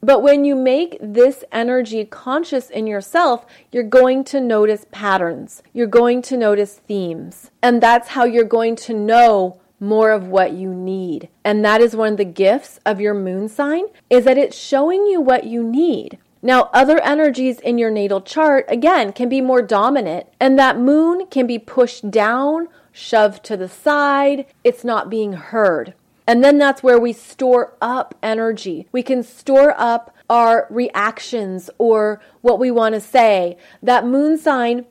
But 0.01 0.23
when 0.23 0.45
you 0.45 0.55
make 0.55 0.99
this 1.01 1.43
energy 1.51 2.05
conscious 2.05 2.71
in 2.71 2.87
yourself, 2.87 3.45
you're 3.73 3.83
going 3.83 4.23
to 4.25 4.41
notice 4.41 4.87
patterns. 4.93 5.65
You're 5.73 5.89
going 5.89 6.23
to 6.23 6.37
notice 6.37 6.75
themes. 6.75 7.51
And 7.61 7.83
that's 7.83 8.09
how 8.09 8.25
you're 8.25 8.45
going 8.45 8.77
to 8.77 8.95
know 8.95 9.61
more 9.81 10.13
of 10.13 10.29
what 10.29 10.53
you 10.53 10.73
need. 10.73 11.29
And 11.45 11.65
that 11.65 11.81
is 11.81 11.97
one 11.97 12.13
of 12.13 12.19
the 12.19 12.25
gifts 12.25 12.79
of 12.87 13.01
your 13.01 13.15
moon 13.15 13.49
sign 13.49 13.87
is 14.09 14.25
that 14.25 14.39
it's 14.39 14.57
showing 14.57 15.07
you 15.07 15.21
what 15.21 15.45
you 15.45 15.63
need. 15.63 16.19
Now, 16.47 16.71
other 16.73 17.01
energies 17.01 17.59
in 17.59 17.77
your 17.77 17.91
natal 17.91 18.21
chart, 18.21 18.67
again, 18.69 19.13
can 19.13 19.29
be 19.29 19.41
more 19.41 19.63
dominant, 19.63 20.29
and 20.39 20.57
that 20.57 20.79
moon 20.79 21.27
can 21.27 21.45
be 21.45 21.59
pushed 21.59 22.09
down, 22.09 22.69
shoved 22.93 23.43
to 23.47 23.57
the 23.57 23.69
side. 23.69 24.47
It's 24.63 24.85
not 24.85 25.11
being 25.11 25.33
heard. 25.33 25.95
And 26.25 26.45
then 26.45 26.57
that's 26.57 26.85
where 26.85 27.01
we 27.01 27.13
store 27.13 27.77
up 27.83 28.15
energy. 28.23 28.87
We 28.93 29.03
can 29.03 29.25
store 29.25 29.75
up 29.77 30.15
our 30.31 30.69
reactions 30.71 31.69
or 31.79 32.21
what 32.43 32.61
we 32.61 32.71
want 32.71 32.95
to 32.95 33.01
say. 33.01 33.57
That 33.83 34.07
moon 34.07 34.39
sign 34.39 34.87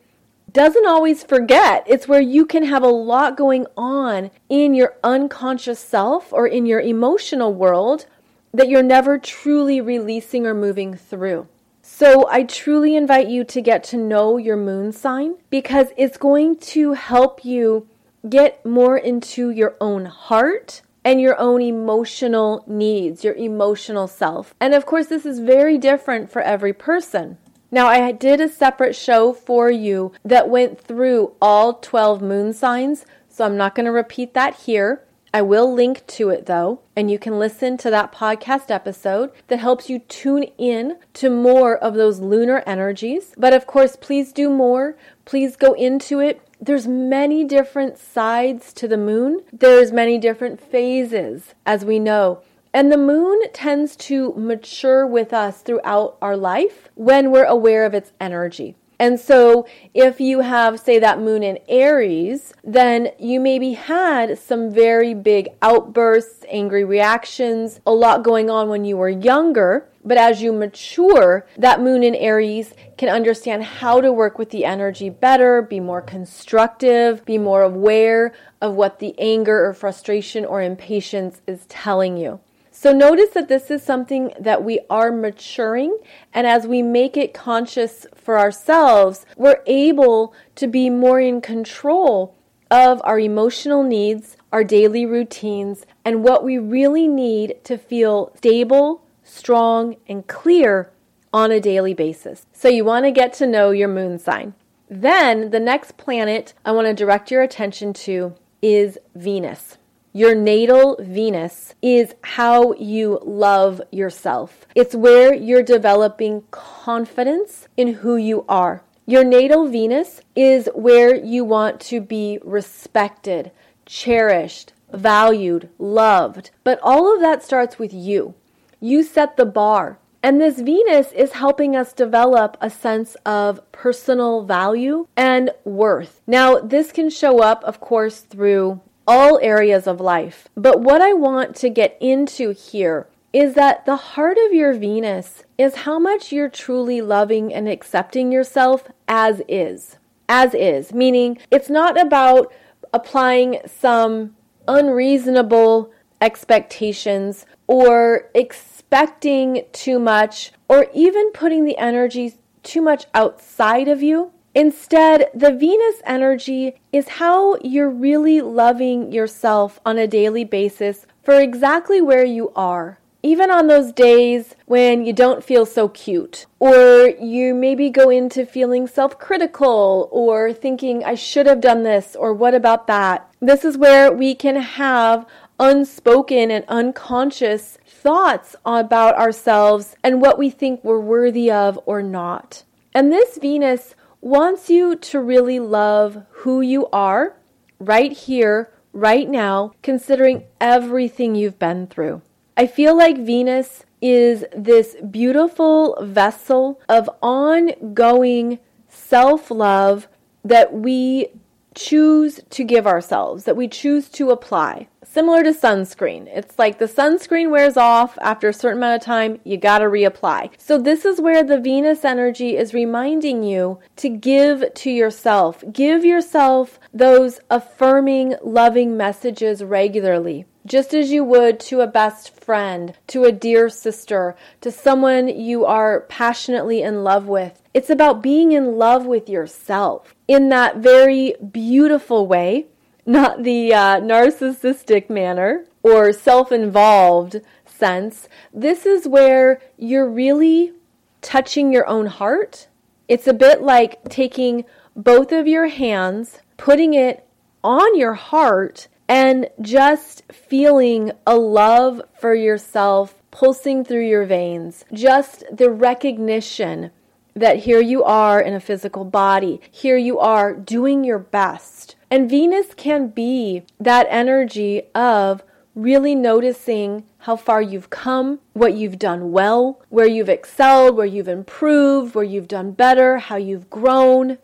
doesn't 0.52 0.86
always 0.86 1.24
forget. 1.24 1.86
It's 1.88 2.06
where 2.06 2.20
you 2.20 2.46
can 2.46 2.64
have 2.64 2.84
a 2.84 2.88
lot 2.88 3.38
going 3.38 3.66
on 3.78 4.30
in 4.50 4.74
your 4.74 4.98
unconscious 5.06 5.80
self 5.80 6.34
or 6.34 6.48
in 6.48 6.66
your 6.66 6.82
emotional 6.82 7.54
world 7.54 8.08
that 8.56 8.70
you're 8.70 8.84
never 8.84 9.18
truly 9.18 9.82
releasing 9.82 10.48
or 10.48 10.54
moving 10.54 10.96
through. 10.96 11.48
So, 11.82 12.28
I 12.30 12.44
truly 12.44 12.96
invite 12.96 13.28
you 13.28 13.44
to 13.44 13.62
get 13.62 13.84
to 13.86 13.98
know 13.98 14.38
your 14.38 14.58
moon 14.58 14.92
sign 14.92 15.36
because 15.50 15.88
it's 15.98 16.18
going 16.18 16.58
to 16.58 16.94
help 16.94 17.46
you 17.46 17.88
get 18.28 18.66
more 18.66 18.98
into 18.98 19.52
your 19.52 19.76
own 19.80 20.06
heart 20.06 20.82
and 21.04 21.22
your 21.22 21.40
own 21.40 21.62
emotional 21.62 22.64
needs, 22.66 23.24
your 23.24 23.36
emotional 23.36 24.08
self. 24.08 24.56
And 24.60 24.74
of 24.74 24.86
course, 24.88 25.08
this 25.08 25.26
is 25.26 25.40
very 25.40 25.78
different 25.78 26.32
for 26.32 26.42
every 26.42 26.74
person. 26.74 27.38
Now, 27.70 27.88
I 27.88 28.12
did 28.12 28.42
a 28.42 28.50
separate 28.50 28.96
show 28.96 29.32
for 29.34 29.70
you 29.70 30.12
that 30.24 30.50
went 30.50 30.80
through 30.80 31.34
all 31.42 31.74
12 31.74 32.22
moon 32.22 32.54
signs, 32.54 33.06
so 33.30 33.46
I'm 33.46 33.58
not 33.58 33.76
going 33.76 33.86
to 33.86 33.92
repeat 33.92 34.34
that 34.34 34.56
here. 34.62 35.04
I 35.36 35.42
will 35.42 35.74
link 35.74 36.08
to 36.08 36.30
it 36.30 36.46
though, 36.46 36.80
and 36.96 37.12
you 37.12 37.20
can 37.20 37.38
listen 37.38 37.76
to 37.80 37.90
that 37.90 38.14
podcast 38.14 38.72
episode 38.72 39.32
that 39.48 39.60
helps 39.60 39.90
you 39.90 40.00
tune 40.00 40.44
in 40.58 40.96
to 41.16 41.30
more 41.30 41.78
of 41.78 41.96
those 41.96 42.22
lunar 42.22 42.64
energies. 42.66 43.34
But 43.38 43.54
of 43.54 43.68
course, 43.68 43.98
please 43.98 44.32
do 44.32 44.50
more. 44.50 44.96
Please 45.26 45.58
go 45.58 45.74
into 45.74 46.22
it. 46.22 46.42
There's 46.62 46.88
many 46.88 47.44
different 47.44 47.98
sides 47.98 48.72
to 48.76 48.88
the 48.88 48.96
moon. 48.96 49.42
There's 49.52 49.92
many 49.92 50.18
different 50.18 50.62
phases, 50.62 51.54
as 51.66 51.84
we 51.84 52.00
know. 52.00 52.42
And 52.74 52.90
the 52.90 52.98
moon 52.98 53.42
tends 53.52 53.98
to 54.08 54.34
mature 54.38 55.06
with 55.06 55.34
us 55.34 55.60
throughout 55.60 56.18
our 56.22 56.38
life 56.38 56.88
when 56.96 57.30
we're 57.30 57.44
aware 57.44 57.86
of 57.86 57.94
its 57.94 58.14
energy. 58.22 58.78
And 59.00 59.20
so, 59.20 59.68
if 59.94 60.22
you 60.22 60.40
have, 60.40 60.80
say, 60.80 61.00
that 61.00 61.20
moon 61.20 61.44
in 61.44 61.60
Aries, 61.68 62.54
then 62.64 63.10
you 63.20 63.40
maybe 63.40 63.74
had 63.74 64.40
some 64.40 64.72
very 64.72 65.14
big 65.14 65.50
outbursts, 65.62 66.46
angry 66.50 66.84
reactions, 66.84 67.82
a 67.86 67.92
lot 67.92 68.24
going 68.24 68.50
on 68.50 68.70
when 68.70 68.86
you 68.86 68.98
were 68.98 69.10
younger. 69.10 69.90
But 70.06 70.18
as 70.18 70.42
you 70.42 70.54
mature, 70.54 71.48
that 71.58 71.82
moon 71.82 72.04
in 72.04 72.14
Aries 72.14 72.74
can 72.98 73.10
understand 73.10 73.64
how 73.64 74.02
to 74.02 74.14
work 74.14 74.38
with 74.38 74.52
the 74.52 74.64
energy 74.64 75.10
better, 75.10 75.64
be 75.64 75.80
more 75.80 76.02
constructive, 76.02 77.26
be 77.26 77.40
more 77.40 77.64
aware 77.64 78.34
of 78.62 78.76
what 78.76 79.00
the 79.00 79.16
anger 79.18 79.66
or 79.66 79.74
frustration 79.74 80.46
or 80.46 80.62
impatience 80.62 81.42
is 81.48 81.66
telling 81.66 82.18
you. 82.18 82.40
So 82.78 82.92
notice 82.92 83.30
that 83.30 83.48
this 83.48 83.72
is 83.72 83.82
something 83.82 84.34
that 84.38 84.62
we 84.62 84.82
are 84.90 85.10
maturing, 85.10 85.98
and 86.34 86.46
as 86.46 86.68
we 86.68 86.82
make 86.82 87.16
it 87.16 87.34
conscious 87.34 88.06
for 88.14 88.38
ourselves, 88.38 89.26
we're 89.38 89.64
able 89.66 90.34
to 90.56 90.68
be 90.68 90.90
more 90.90 91.22
in 91.22 91.40
control 91.40 92.36
of 92.70 93.00
our 93.06 93.18
emotional 93.18 93.82
needs, 93.82 94.36
our 94.52 94.66
daily 94.66 95.06
routines, 95.06 95.86
and 96.04 96.22
what 96.22 96.44
we 96.44 96.58
really 96.58 97.08
need 97.08 97.64
to 97.64 97.78
feel 97.78 98.34
stable, 98.36 99.06
strong, 99.24 99.96
and 100.10 100.28
clear 100.28 100.92
on 101.34 101.52
a 101.52 101.62
daily 101.62 101.94
basis. 101.94 102.46
So 102.52 102.68
you 102.68 102.84
want 102.84 103.06
to 103.06 103.12
get 103.12 103.32
to 103.36 103.48
know 103.48 103.72
your 103.72 103.88
moon 103.88 104.20
sign. 104.20 104.54
Then 104.90 105.52
the 105.52 105.62
next 105.62 105.96
planet 105.96 106.54
I 106.66 106.74
want 106.74 106.88
to 106.88 106.94
direct 106.94 107.32
your 107.32 107.42
attention 107.42 107.94
to 107.94 108.36
is 108.62 108.98
Venus. 109.16 109.78
Your 110.16 110.34
natal 110.34 110.96
Venus 111.02 111.76
is 111.82 112.16
how 112.22 112.72
you 112.76 113.20
love 113.26 113.82
yourself. 113.92 114.66
It's 114.74 114.96
where 114.96 115.34
you're 115.34 115.62
developing 115.62 116.44
confidence 116.52 117.68
in 117.76 117.96
who 117.96 118.16
you 118.16 118.46
are. 118.48 118.82
Your 119.06 119.26
natal 119.26 119.68
Venus 119.68 120.22
is 120.34 120.70
where 120.74 121.14
you 121.14 121.44
want 121.44 121.82
to 121.92 122.00
be 122.00 122.40
respected, 122.46 123.52
cherished, 123.86 124.72
valued, 124.94 125.68
loved. 125.78 126.52
But 126.64 126.80
all 126.82 127.14
of 127.14 127.20
that 127.20 127.44
starts 127.44 127.78
with 127.78 127.94
you. 127.94 128.36
You 128.80 129.04
set 129.04 129.36
the 129.36 129.46
bar. 129.46 130.00
And 130.24 130.40
this 130.40 130.62
Venus 130.62 131.12
is 131.12 131.34
helping 131.34 131.76
us 131.76 131.92
develop 131.92 132.56
a 132.62 132.70
sense 132.70 133.18
of 133.26 133.70
personal 133.74 134.46
value 134.46 135.08
and 135.18 135.52
worth. 135.66 136.22
Now, 136.26 136.60
this 136.60 136.94
can 136.94 137.10
show 137.10 137.44
up, 137.44 137.66
of 137.66 137.82
course, 137.82 138.22
through 138.22 138.80
all 139.08 139.40
areas 139.42 139.88
of 139.88 140.00
life. 140.02 140.48
But 140.56 140.82
what 140.82 141.02
I 141.02 141.14
want 141.14 141.56
to 141.58 141.70
get 141.70 141.98
into 142.00 142.52
here 142.52 143.08
is 143.34 143.54
that 143.54 143.86
the 143.86 143.96
heart 143.98 144.38
of 144.46 144.54
your 144.54 144.74
Venus 144.74 145.44
is 145.58 145.76
how 145.76 146.00
much 146.00 146.32
you're 146.32 146.50
truly 146.50 147.02
loving 147.02 147.54
and 147.54 147.68
accepting 147.68 148.32
yourself 148.32 148.86
as 149.08 149.42
is. 149.48 149.98
As 150.28 150.54
is, 150.54 150.94
meaning 150.94 151.38
it's 151.52 151.70
not 151.70 152.00
about 152.00 152.52
applying 152.94 153.60
some 153.66 154.36
unreasonable 154.68 155.92
expectations 156.22 157.46
or 157.68 158.30
expecting 158.34 159.66
too 159.72 160.00
much 160.00 160.52
or 160.68 160.88
even 160.94 161.32
putting 161.32 161.66
the 161.66 161.78
energy 161.78 162.36
too 162.64 162.82
much 162.82 163.06
outside 163.14 163.88
of 163.88 164.02
you. 164.02 164.32
Instead, 164.56 165.30
the 165.34 165.52
Venus 165.52 166.02
energy 166.06 166.76
is 166.94 167.10
how 167.10 167.58
you're 167.58 167.90
really 167.90 168.40
loving 168.40 169.12
yourself 169.12 169.82
on 169.86 169.98
a 169.98 170.08
daily 170.08 170.46
basis 170.46 171.06
for 171.22 171.42
exactly 171.42 172.02
where 172.02 172.24
you 172.24 172.54
are. 172.56 172.98
Even 173.22 173.52
on 173.52 173.68
those 173.68 173.92
days 173.92 174.56
when 174.66 175.06
you 175.06 175.12
don't 175.12 175.44
feel 175.44 175.66
so 175.66 175.90
cute, 175.90 176.46
or 176.60 177.12
you 177.20 177.54
maybe 177.54 177.90
go 177.90 178.10
into 178.10 178.46
feeling 178.46 178.88
self 178.88 179.20
critical, 179.20 180.08
or 180.12 180.54
thinking, 180.54 181.04
I 181.04 181.16
should 181.16 181.48
have 181.48 181.60
done 181.60 181.84
this, 181.84 182.16
or 182.16 182.34
what 182.34 182.54
about 182.54 182.88
that? 182.88 183.28
This 183.42 183.66
is 183.66 183.78
where 183.78 184.10
we 184.14 184.36
can 184.36 184.56
have 184.56 185.26
unspoken 185.60 186.50
and 186.50 186.64
unconscious 186.70 187.78
thoughts 187.86 188.56
about 188.64 189.18
ourselves 189.18 189.98
and 190.02 190.22
what 190.22 190.38
we 190.38 190.50
think 190.50 190.82
we're 190.84 191.00
worthy 191.00 191.52
of 191.52 191.78
or 191.86 192.02
not. 192.02 192.64
And 192.94 193.12
this 193.12 193.38
Venus 193.38 193.96
wants 194.26 194.72
you 194.72 194.96
to 194.96 195.20
really 195.22 195.60
love 195.60 196.24
who 196.32 196.60
you 196.60 196.88
are 196.88 197.38
right 197.78 198.12
here, 198.12 198.74
right 198.92 199.30
now, 199.30 199.72
considering 199.84 200.44
everything 200.60 201.36
you've 201.36 201.60
been 201.60 201.86
through. 201.86 202.24
I 202.58 202.66
feel 202.66 202.98
like 202.98 203.20
Venus 203.20 203.84
is 204.02 204.44
this 204.52 204.96
beautiful 205.12 205.96
vessel 206.02 206.82
of 206.90 207.08
ongoing 207.22 208.58
self 208.90 209.52
love 209.52 210.08
that 210.44 210.74
we 210.74 211.28
choose 211.76 212.40
to 212.50 212.64
give 212.64 212.88
ourselves, 212.88 213.44
that 213.44 213.56
we 213.56 213.68
choose 213.68 214.10
to 214.10 214.32
apply. 214.32 214.88
Similar 215.04 215.44
to 215.44 215.52
sunscreen. 215.52 216.28
It's 216.28 216.58
like 216.58 216.80
the 216.80 216.88
sunscreen 216.88 217.52
wears 217.52 217.78
off 217.78 218.18
after 218.22 218.50
a 218.50 218.54
certain 218.54 218.80
amount 218.80 219.02
of 219.02 219.06
time, 219.06 219.40
you 219.44 219.58
gotta 219.58 219.86
reapply. 219.86 220.50
So, 220.58 220.78
this 220.78 221.06
is 221.06 221.22
where 221.22 221.44
the 221.44 221.60
Venus 221.60 222.04
energy 222.04 222.58
is 222.58 222.74
reminding 222.74 223.44
you 223.44 223.80
to 223.98 224.10
give 224.10 224.74
to 224.74 224.90
yourself. 224.90 225.64
Give 225.72 226.04
yourself 226.04 226.80
those 226.94 227.40
affirming, 227.50 228.36
loving 228.42 228.98
messages 228.98 229.64
regularly 229.64 230.46
just 230.66 230.94
as 230.94 231.12
you 231.12 231.24
would 231.24 231.60
to 231.60 231.82
a 231.82 231.88
best 231.88 232.34
friend, 232.34 232.94
to 233.08 233.24
a 233.24 233.32
dear 233.32 233.70
sister, 233.70 234.36
to 234.62 234.72
someone 234.72 235.28
you 235.28 235.66
are 235.66 236.02
passionately 236.02 236.82
in 236.82 237.04
love 237.04 237.28
with. 237.28 237.62
It's 237.74 237.90
about 237.90 238.24
being 238.24 238.52
in 238.52 238.78
love 238.78 239.06
with 239.06 239.30
yourself 239.30 240.16
in 240.28 240.50
that 240.50 240.78
very 240.78 241.36
beautiful 241.52 242.28
way, 242.28 242.68
not 243.06 243.44
the 243.44 243.74
uh, 243.74 244.00
narcissistic 244.00 245.10
manner 245.10 245.66
or 245.84 246.12
self 246.12 246.52
involved 246.52 247.42
sense. 247.66 248.28
This 248.54 248.86
is 248.86 249.08
where 249.08 249.62
you're 249.78 250.10
really 250.10 250.74
touching 251.22 251.72
your 251.72 251.88
own 251.88 252.08
heart. 252.08 252.68
It's 253.08 253.28
a 253.28 253.34
bit 253.34 253.62
like 253.62 254.04
taking 254.10 254.66
both 254.96 255.32
of 255.32 255.48
your 255.48 255.68
hands, 255.68 256.40
putting 256.58 256.94
it 256.94 257.28
on 257.64 257.98
your 257.98 258.14
heart, 258.14 258.88
and 259.08 259.50
just 259.62 260.24
feeling 260.32 261.12
a 261.26 261.36
love 261.36 262.02
for 262.20 262.34
yourself 262.34 263.22
pulsing 263.32 263.84
through 263.84 264.08
your 264.08 264.26
veins, 264.26 264.86
just 264.94 265.44
the 265.52 265.70
recognition 265.70 266.92
that 267.36 267.60
here 267.60 267.82
you 267.82 268.02
are 268.04 268.40
in 268.40 268.54
a 268.54 268.62
physical 268.62 269.04
body, 269.04 269.60
here 269.70 269.98
you 269.98 270.18
are 270.18 270.54
doing 270.54 271.04
your 271.04 271.20
best. 271.20 271.96
And 272.10 272.30
Venus 272.30 272.74
can 272.76 273.10
be 273.10 273.64
that 273.78 274.08
energy 274.10 274.84
of 274.96 275.44
really 275.76 276.16
noticing 276.16 277.04
how 277.20 277.36
far 277.36 277.62
you've 277.62 277.90
come, 277.90 278.40
what 278.54 278.76
you've 278.76 278.98
done 278.98 279.34
well, 279.34 279.82
where 279.90 280.08
you've 280.08 280.30
excelled, 280.30 280.96
where 280.96 281.06
you've 281.06 281.28
improved, 281.28 282.16
where 282.16 282.24
you've 282.24 282.48
done 282.48 282.72
better, 282.72 283.18
how 283.18 283.36
you've 283.36 283.70
grown. 283.70 284.38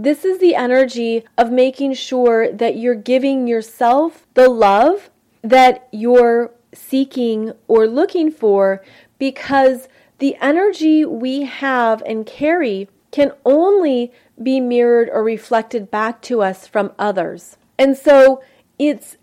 This 0.00 0.24
is 0.24 0.38
the 0.38 0.54
energy 0.54 1.24
of 1.36 1.50
making 1.50 1.94
sure 1.94 2.52
that 2.52 2.76
you're 2.76 2.94
giving 2.94 3.48
yourself 3.48 4.28
the 4.34 4.48
love 4.48 5.10
that 5.42 5.88
you're 5.90 6.52
seeking 6.72 7.52
or 7.66 7.88
looking 7.88 8.30
for 8.30 8.84
because 9.18 9.88
the 10.18 10.36
energy 10.40 11.04
we 11.04 11.42
have 11.42 12.00
and 12.02 12.24
carry 12.24 12.88
can 13.10 13.32
only 13.44 14.12
be 14.40 14.60
mirrored 14.60 15.08
or 15.10 15.24
reflected 15.24 15.90
back 15.90 16.22
to 16.22 16.42
us 16.42 16.68
from 16.68 16.92
others. 16.96 17.56
And 17.76 17.96
so 17.96 18.40
it's 18.78 19.16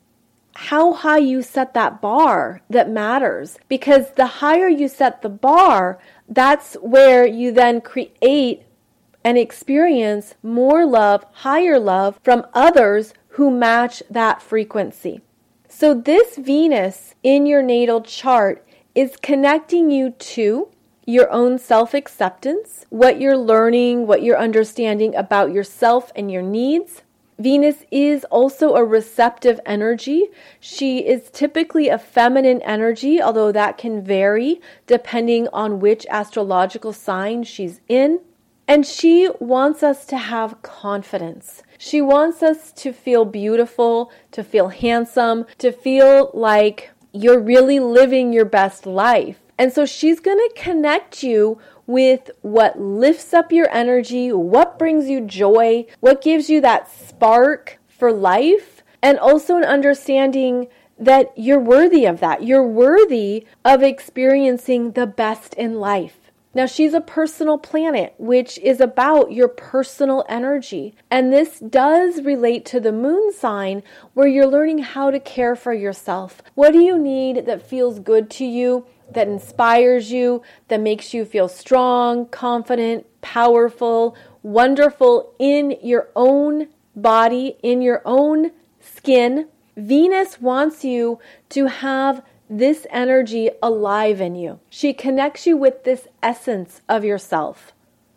how 0.55 0.91
high 0.91 1.19
you 1.19 1.41
set 1.41 1.73
that 1.73 2.01
bar 2.01 2.61
that 2.69 2.89
matters 2.89 3.57
because 3.69 4.11
the 4.15 4.25
higher 4.25 4.67
you 4.67 4.89
set 4.89 5.21
the 5.21 5.29
bar, 5.29 5.99
that's 6.27 6.73
where 6.81 7.25
you 7.25 7.53
then 7.53 7.79
create 7.79 8.63
and 9.25 9.39
experience 9.39 10.35
more 10.43 10.85
love, 10.85 11.25
higher 11.31 11.79
love 11.79 12.19
from 12.23 12.45
others 12.53 13.11
who 13.29 13.49
match 13.49 14.03
that 14.09 14.39
frequency. 14.41 15.19
So, 15.67 15.95
this 15.95 16.37
Venus 16.37 17.15
in 17.23 17.47
your 17.47 17.63
natal 17.63 18.01
chart 18.01 18.65
is 18.93 19.17
connecting 19.21 19.89
you 19.89 20.11
to 20.11 20.69
your 21.05 21.29
own 21.31 21.57
self 21.57 21.93
acceptance, 21.95 22.85
what 22.89 23.19
you're 23.19 23.37
learning, 23.37 24.05
what 24.05 24.21
you're 24.21 24.37
understanding 24.37 25.15
about 25.15 25.51
yourself 25.51 26.11
and 26.15 26.31
your 26.31 26.43
needs. 26.43 27.01
Venus 27.37 27.83
is 27.91 28.23
also 28.25 28.75
a 28.75 28.85
receptive 28.85 29.59
energy. 29.65 30.27
She 30.59 30.99
is 30.99 31.29
typically 31.31 31.89
a 31.89 31.97
feminine 31.97 32.61
energy, 32.61 33.21
although 33.21 33.51
that 33.51 33.77
can 33.77 34.03
vary 34.03 34.61
depending 34.87 35.49
on 35.51 35.81
which 35.81 36.05
astrological 36.09 36.93
sign 36.93 37.43
she's 37.43 37.81
in. 37.89 38.21
And 38.67 38.85
she 38.85 39.29
wants 39.39 39.83
us 39.83 40.05
to 40.07 40.17
have 40.17 40.61
confidence. 40.61 41.61
She 41.77 42.01
wants 42.01 42.41
us 42.41 42.71
to 42.73 42.91
feel 42.91 43.25
beautiful, 43.25 44.11
to 44.31 44.43
feel 44.43 44.69
handsome, 44.69 45.45
to 45.59 45.71
feel 45.71 46.31
like 46.33 46.91
you're 47.11 47.39
really 47.39 47.79
living 47.79 48.33
your 48.33 48.45
best 48.45 48.85
life. 48.85 49.39
And 49.57 49.71
so 49.71 49.85
she's 49.85 50.19
going 50.19 50.37
to 50.37 50.61
connect 50.61 51.23
you 51.23 51.59
with 51.87 52.31
what 52.41 52.79
lifts 52.79 53.33
up 53.33 53.51
your 53.51 53.69
energy, 53.71 54.31
what 54.31 54.79
brings 54.79 55.09
you 55.09 55.21
joy, 55.21 55.85
what 55.99 56.21
gives 56.21 56.49
you 56.49 56.59
that 56.61 56.91
spark 56.91 57.79
for 57.87 58.11
life, 58.11 58.83
and 59.01 59.19
also 59.19 59.55
an 59.57 59.63
understanding 59.63 60.67
that 60.97 61.31
you're 61.37 61.59
worthy 61.59 62.05
of 62.05 62.19
that. 62.19 62.43
You're 62.43 62.67
worthy 62.67 63.45
of 63.63 63.83
experiencing 63.83 64.91
the 64.91 65.05
best 65.05 65.53
in 65.53 65.75
life. 65.75 66.24
Now, 66.55 66.65
she's 66.65 66.93
a 66.93 67.01
personal 67.01 67.57
planet, 67.57 68.15
which 68.17 68.57
is 68.59 68.79
about 68.79 69.33
your 69.33 69.49
personal 69.49 70.23
energy. 70.29 70.95
And 71.11 71.33
this 71.33 71.59
does 71.59 72.21
relate 72.21 72.63
to 72.67 72.79
the 72.79 72.93
moon 72.93 73.33
sign, 73.33 73.83
where 74.13 74.27
you're 74.27 74.47
learning 74.47 74.79
how 74.79 75.11
to 75.11 75.19
care 75.19 75.57
for 75.57 75.73
yourself. 75.73 76.41
What 76.53 76.71
do 76.71 76.79
you 76.79 76.97
need 76.97 77.45
that 77.45 77.69
feels 77.69 77.99
good 77.99 78.29
to 78.31 78.45
you, 78.45 78.87
that 79.11 79.27
inspires 79.27 80.13
you, 80.13 80.43
that 80.69 80.79
makes 80.79 81.13
you 81.13 81.25
feel 81.25 81.49
strong, 81.49 82.25
confident, 82.27 83.05
powerful, 83.19 84.15
wonderful 84.41 85.35
in 85.37 85.77
your 85.83 86.07
own 86.15 86.69
body, 86.95 87.57
in 87.63 87.81
your 87.81 88.01
own 88.05 88.51
skin? 88.79 89.49
Venus 89.75 90.39
wants 90.39 90.85
you 90.85 91.19
to 91.49 91.65
have 91.65 92.23
this 92.49 92.85
energy 92.89 93.49
alive 93.61 94.21
in 94.21 94.35
you. 94.35 94.59
She 94.69 94.93
connects 94.93 95.47
you 95.47 95.57
with 95.57 95.83
this 95.83 96.07
essence 96.21 96.81
of 96.87 97.03
yourself. 97.03 97.73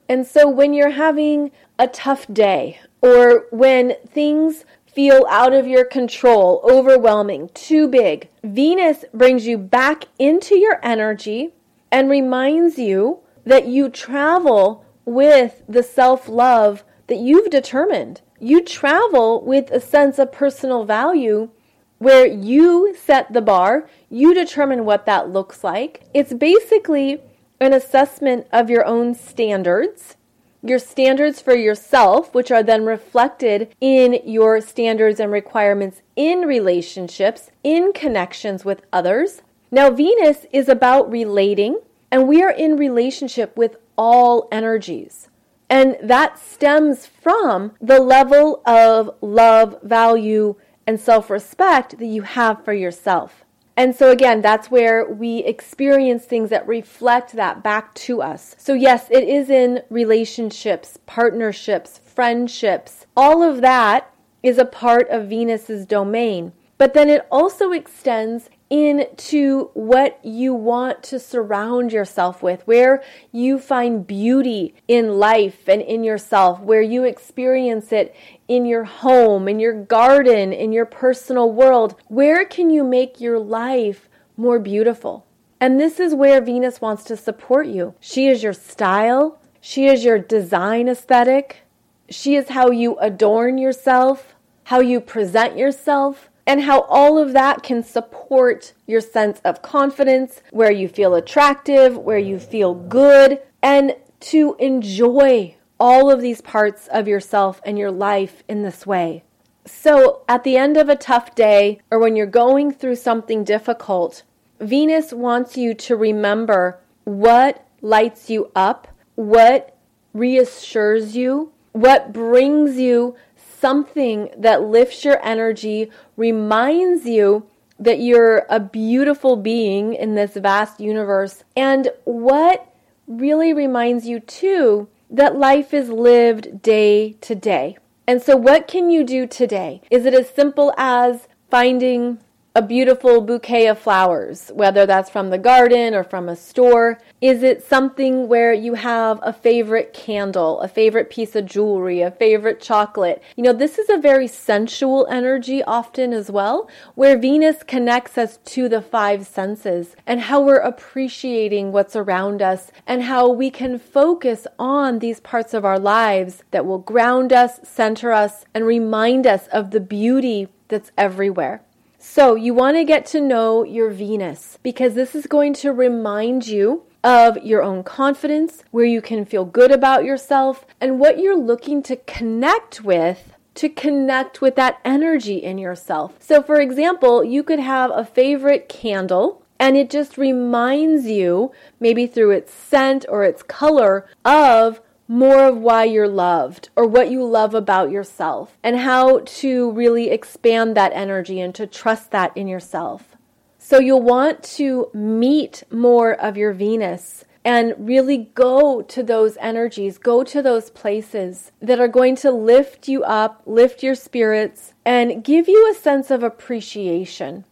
And 0.08 0.26
so 0.26 0.48
when 0.48 0.72
you're 0.72 0.90
having 0.90 1.50
a 1.78 1.86
tough 1.86 2.26
day 2.32 2.80
or 3.02 3.46
when 3.50 3.94
things 4.06 4.64
feel 4.86 5.26
out 5.28 5.52
of 5.52 5.66
your 5.66 5.84
control, 5.84 6.62
overwhelming, 6.64 7.50
too 7.54 7.88
big, 7.88 8.28
Venus 8.42 9.04
brings 9.12 9.46
you 9.46 9.58
back 9.58 10.06
into 10.18 10.58
your 10.58 10.80
energy 10.82 11.54
and 11.92 12.10
reminds 12.10 12.78
you 12.78 13.20
that 13.44 13.66
you 13.66 13.88
travel 13.88 14.84
with 15.04 15.62
the 15.68 15.82
self 15.82 16.28
love 16.28 16.84
that 17.06 17.18
you've 17.18 17.50
determined. 17.50 18.20
You 18.40 18.62
travel 18.62 19.42
with 19.44 19.70
a 19.70 19.80
sense 19.80 20.18
of 20.18 20.32
personal 20.32 20.84
value 20.84 21.50
where 21.98 22.26
you 22.26 22.94
set 22.96 23.32
the 23.32 23.40
bar, 23.40 23.88
you 24.08 24.34
determine 24.34 24.84
what 24.84 25.06
that 25.06 25.28
looks 25.28 25.62
like. 25.62 26.02
It's 26.14 26.32
basically 26.32 27.20
an 27.60 27.72
assessment 27.72 28.46
of 28.52 28.70
your 28.70 28.84
own 28.84 29.14
standards, 29.14 30.16
your 30.62 30.78
standards 30.78 31.40
for 31.40 31.54
yourself, 31.54 32.34
which 32.34 32.50
are 32.50 32.62
then 32.62 32.84
reflected 32.84 33.74
in 33.80 34.20
your 34.24 34.60
standards 34.60 35.20
and 35.20 35.30
requirements 35.32 36.02
in 36.16 36.40
relationships, 36.40 37.50
in 37.62 37.92
connections 37.92 38.64
with 38.64 38.82
others. 38.92 39.42
Now, 39.70 39.90
Venus 39.90 40.46
is 40.52 40.68
about 40.68 41.10
relating, 41.10 41.80
and 42.10 42.26
we 42.26 42.42
are 42.42 42.50
in 42.50 42.76
relationship 42.76 43.56
with 43.56 43.76
all 43.96 44.48
energies. 44.50 45.28
And 45.70 45.96
that 46.02 46.38
stems 46.38 47.04
from 47.06 47.72
the 47.80 48.00
level 48.00 48.62
of 48.64 49.10
love, 49.20 49.76
value, 49.82 50.54
and 50.88 50.98
self 50.98 51.28
respect 51.28 51.98
that 51.98 52.06
you 52.06 52.22
have 52.22 52.64
for 52.64 52.72
yourself. 52.72 53.44
And 53.76 53.94
so, 53.94 54.10
again, 54.10 54.40
that's 54.40 54.70
where 54.70 55.04
we 55.04 55.40
experience 55.40 56.24
things 56.24 56.48
that 56.48 56.66
reflect 56.66 57.34
that 57.34 57.62
back 57.62 57.92
to 58.06 58.22
us. 58.22 58.56
So, 58.58 58.72
yes, 58.72 59.06
it 59.10 59.22
is 59.22 59.50
in 59.50 59.82
relationships, 59.90 60.98
partnerships, 61.04 62.00
friendships. 62.02 63.04
All 63.14 63.42
of 63.42 63.60
that 63.60 64.14
is 64.42 64.56
a 64.56 64.64
part 64.64 65.10
of 65.10 65.28
Venus's 65.28 65.84
domain. 65.84 66.54
But 66.78 66.94
then 66.94 67.10
it 67.10 67.26
also 67.30 67.72
extends 67.72 68.48
into 68.70 69.70
what 69.74 70.18
you 70.22 70.52
want 70.52 71.02
to 71.02 71.18
surround 71.18 71.92
yourself 71.92 72.42
with, 72.42 72.66
where 72.66 73.02
you 73.32 73.58
find 73.58 74.06
beauty 74.06 74.74
in 74.86 75.18
life 75.18 75.68
and 75.68 75.80
in 75.80 76.04
yourself, 76.04 76.60
where 76.60 76.82
you 76.82 77.04
experience 77.04 77.92
it 77.92 78.14
in 78.46 78.66
your 78.66 78.84
home, 78.84 79.48
in 79.48 79.58
your 79.58 79.72
garden, 79.72 80.52
in 80.52 80.72
your 80.72 80.86
personal 80.86 81.50
world. 81.50 81.94
Where 82.08 82.44
can 82.44 82.70
you 82.70 82.84
make 82.84 83.20
your 83.20 83.38
life 83.38 84.08
more 84.36 84.58
beautiful? 84.58 85.26
And 85.60 85.80
this 85.80 85.98
is 85.98 86.14
where 86.14 86.40
Venus 86.40 86.80
wants 86.80 87.04
to 87.04 87.16
support 87.16 87.66
you. 87.66 87.94
She 88.00 88.28
is 88.28 88.42
your 88.42 88.52
style, 88.52 89.40
she 89.60 89.86
is 89.86 90.04
your 90.04 90.18
design 90.18 90.88
aesthetic, 90.88 91.62
she 92.08 92.36
is 92.36 92.50
how 92.50 92.70
you 92.70 92.96
adorn 92.98 93.58
yourself, 93.58 94.34
how 94.64 94.80
you 94.80 95.00
present 95.00 95.56
yourself 95.56 96.30
and 96.48 96.62
how 96.62 96.80
all 96.88 97.18
of 97.18 97.34
that 97.34 97.62
can 97.62 97.82
support 97.82 98.72
your 98.86 99.02
sense 99.02 99.38
of 99.44 99.60
confidence, 99.60 100.40
where 100.50 100.72
you 100.72 100.88
feel 100.88 101.14
attractive, 101.14 101.98
where 101.98 102.18
you 102.18 102.40
feel 102.40 102.74
good, 102.74 103.38
and 103.62 103.94
to 104.18 104.56
enjoy 104.58 105.54
all 105.78 106.10
of 106.10 106.22
these 106.22 106.40
parts 106.40 106.88
of 106.88 107.06
yourself 107.06 107.60
and 107.66 107.78
your 107.78 107.90
life 107.90 108.42
in 108.48 108.62
this 108.62 108.86
way. 108.86 109.22
So, 109.66 110.22
at 110.26 110.42
the 110.42 110.56
end 110.56 110.78
of 110.78 110.88
a 110.88 110.96
tough 110.96 111.34
day, 111.34 111.80
or 111.90 111.98
when 111.98 112.16
you're 112.16 112.24
going 112.24 112.72
through 112.72 112.96
something 112.96 113.44
difficult, 113.44 114.22
Venus 114.58 115.12
wants 115.12 115.58
you 115.58 115.74
to 115.74 115.96
remember 115.96 116.80
what 117.04 117.66
lights 117.82 118.30
you 118.30 118.50
up, 118.56 118.88
what 119.16 119.76
reassures 120.14 121.14
you, 121.14 121.52
what 121.72 122.12
brings 122.12 122.78
you 122.78 123.16
something 123.60 124.30
that 124.36 124.62
lifts 124.62 125.04
your 125.04 125.24
energy, 125.24 125.90
reminds 126.16 127.06
you 127.06 127.46
that 127.78 128.00
you're 128.00 128.46
a 128.48 128.58
beautiful 128.58 129.36
being 129.36 129.94
in 129.94 130.14
this 130.14 130.34
vast 130.34 130.80
universe, 130.80 131.44
and 131.56 131.88
what 132.04 132.66
really 133.06 133.52
reminds 133.52 134.06
you 134.06 134.20
too 134.20 134.88
that 135.10 135.36
life 135.36 135.72
is 135.72 135.88
lived 135.88 136.60
day 136.60 137.12
to 137.20 137.34
day. 137.34 137.76
And 138.06 138.22
so, 138.22 138.36
what 138.36 138.66
can 138.66 138.90
you 138.90 139.04
do 139.04 139.26
today? 139.26 139.80
Is 139.90 140.06
it 140.06 140.14
as 140.14 140.30
simple 140.30 140.72
as 140.76 141.28
finding 141.50 142.18
a 142.58 142.62
beautiful 142.62 143.20
bouquet 143.20 143.68
of 143.68 143.78
flowers, 143.78 144.50
whether 144.52 144.84
that's 144.84 145.08
from 145.08 145.30
the 145.30 145.38
garden 145.38 145.94
or 145.94 146.02
from 146.02 146.28
a 146.28 146.34
store? 146.34 146.98
Is 147.20 147.44
it 147.44 147.62
something 147.64 148.26
where 148.26 148.52
you 148.52 148.74
have 148.74 149.20
a 149.22 149.32
favorite 149.32 149.92
candle, 149.92 150.60
a 150.60 150.66
favorite 150.66 151.08
piece 151.08 151.36
of 151.36 151.46
jewelry, 151.46 152.00
a 152.00 152.10
favorite 152.10 152.60
chocolate? 152.60 153.22
You 153.36 153.44
know, 153.44 153.52
this 153.52 153.78
is 153.78 153.88
a 153.88 153.96
very 153.96 154.26
sensual 154.26 155.06
energy 155.08 155.62
often 155.62 156.12
as 156.12 156.32
well, 156.32 156.68
where 156.96 157.16
Venus 157.16 157.62
connects 157.62 158.18
us 158.18 158.38
to 158.46 158.68
the 158.68 158.82
five 158.82 159.24
senses 159.24 159.94
and 160.04 160.22
how 160.22 160.42
we're 160.42 160.56
appreciating 160.56 161.70
what's 161.70 161.94
around 161.94 162.42
us 162.42 162.72
and 162.88 163.04
how 163.04 163.30
we 163.30 163.50
can 163.52 163.78
focus 163.78 164.48
on 164.58 164.98
these 164.98 165.20
parts 165.20 165.54
of 165.54 165.64
our 165.64 165.78
lives 165.78 166.42
that 166.50 166.66
will 166.66 166.78
ground 166.78 167.32
us, 167.32 167.60
center 167.62 168.10
us, 168.10 168.44
and 168.52 168.66
remind 168.66 169.28
us 169.28 169.46
of 169.52 169.70
the 169.70 169.78
beauty 169.78 170.48
that's 170.66 170.90
everywhere. 170.98 171.62
So, 172.00 172.36
you 172.36 172.54
want 172.54 172.76
to 172.76 172.84
get 172.84 173.06
to 173.06 173.20
know 173.20 173.64
your 173.64 173.90
Venus 173.90 174.56
because 174.62 174.94
this 174.94 175.16
is 175.16 175.26
going 175.26 175.52
to 175.54 175.72
remind 175.72 176.46
you 176.46 176.84
of 177.02 177.38
your 177.38 177.62
own 177.62 177.82
confidence, 177.82 178.62
where 178.70 178.84
you 178.84 179.02
can 179.02 179.24
feel 179.24 179.44
good 179.44 179.72
about 179.72 180.04
yourself, 180.04 180.64
and 180.80 181.00
what 181.00 181.18
you're 181.18 181.36
looking 181.36 181.82
to 181.82 181.96
connect 181.96 182.82
with 182.82 183.32
to 183.56 183.68
connect 183.68 184.40
with 184.40 184.54
that 184.54 184.78
energy 184.84 185.38
in 185.38 185.58
yourself. 185.58 186.14
So, 186.20 186.40
for 186.40 186.60
example, 186.60 187.24
you 187.24 187.42
could 187.42 187.58
have 187.58 187.90
a 187.92 188.04
favorite 188.04 188.68
candle 188.68 189.42
and 189.58 189.76
it 189.76 189.90
just 189.90 190.16
reminds 190.16 191.06
you, 191.06 191.50
maybe 191.80 192.06
through 192.06 192.30
its 192.30 192.54
scent 192.54 193.04
or 193.08 193.24
its 193.24 193.42
color, 193.42 194.06
of 194.24 194.80
more 195.08 195.48
of 195.48 195.56
why 195.56 195.84
you're 195.84 196.06
loved 196.06 196.68
or 196.76 196.86
what 196.86 197.10
you 197.10 197.24
love 197.24 197.54
about 197.54 197.90
yourself 197.90 198.58
and 198.62 198.76
how 198.78 199.20
to 199.24 199.72
really 199.72 200.10
expand 200.10 200.76
that 200.76 200.92
energy 200.94 201.40
and 201.40 201.54
to 201.54 201.66
trust 201.66 202.10
that 202.10 202.36
in 202.36 202.46
yourself. 202.46 203.16
So 203.58 203.80
you'll 203.80 204.02
want 204.02 204.42
to 204.44 204.90
meet 204.94 205.64
more 205.70 206.12
of 206.12 206.36
your 206.36 206.52
Venus 206.52 207.24
and 207.44 207.74
really 207.78 208.30
go 208.34 208.82
to 208.82 209.02
those 209.02 209.38
energies, 209.38 209.96
go 209.96 210.22
to 210.22 210.42
those 210.42 210.68
places 210.70 211.50
that 211.60 211.80
are 211.80 211.88
going 211.88 212.14
to 212.16 212.30
lift 212.30 212.88
you 212.88 213.02
up, 213.04 213.42
lift 213.46 213.82
your 213.82 213.94
spirits, 213.94 214.74
and 214.84 215.24
give 215.24 215.48
you 215.48 215.70
a 215.70 215.74
sense 215.74 216.10
of 216.10 216.22
appreciation. 216.22 217.44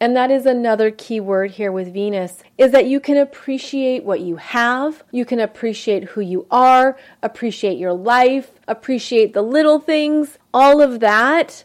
And 0.00 0.16
that 0.16 0.30
is 0.30 0.46
another 0.46 0.92
key 0.92 1.18
word 1.18 1.52
here 1.52 1.72
with 1.72 1.92
Venus 1.92 2.42
is 2.56 2.70
that 2.70 2.86
you 2.86 3.00
can 3.00 3.16
appreciate 3.16 4.04
what 4.04 4.20
you 4.20 4.36
have, 4.36 5.02
you 5.10 5.24
can 5.24 5.40
appreciate 5.40 6.04
who 6.04 6.20
you 6.20 6.46
are, 6.50 6.96
appreciate 7.22 7.78
your 7.78 7.92
life, 7.92 8.52
appreciate 8.68 9.32
the 9.32 9.42
little 9.42 9.80
things. 9.80 10.38
All 10.54 10.80
of 10.80 11.00
that 11.00 11.64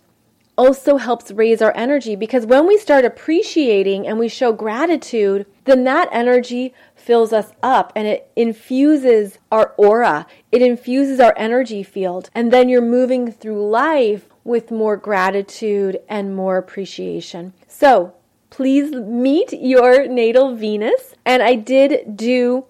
also 0.57 0.97
helps 0.97 1.31
raise 1.31 1.61
our 1.61 1.75
energy 1.75 2.15
because 2.15 2.45
when 2.45 2.67
we 2.67 2.77
start 2.77 3.05
appreciating 3.05 4.07
and 4.07 4.17
we 4.17 4.27
show 4.27 4.51
gratitude, 4.51 5.45
then 5.65 5.83
that 5.83 6.09
energy 6.11 6.73
fills 6.95 7.33
us 7.33 7.51
up 7.61 7.91
and 7.95 8.07
it 8.07 8.31
infuses 8.35 9.37
our 9.51 9.73
aura. 9.77 10.25
It 10.51 10.61
infuses 10.61 11.19
our 11.19 11.33
energy 11.37 11.83
field. 11.83 12.29
And 12.33 12.51
then 12.51 12.67
you're 12.67 12.81
moving 12.81 13.31
through 13.31 13.69
life 13.69 14.27
with 14.43 14.71
more 14.71 14.97
gratitude 14.97 15.99
and 16.09 16.35
more 16.35 16.57
appreciation. 16.57 17.53
So, 17.67 18.13
please 18.53 18.91
meet 18.91 19.51
your 19.51 20.07
natal 20.07 20.55
Venus. 20.55 21.15
And 21.25 21.41
I 21.41 21.55
did 21.55 22.15
do 22.15 22.65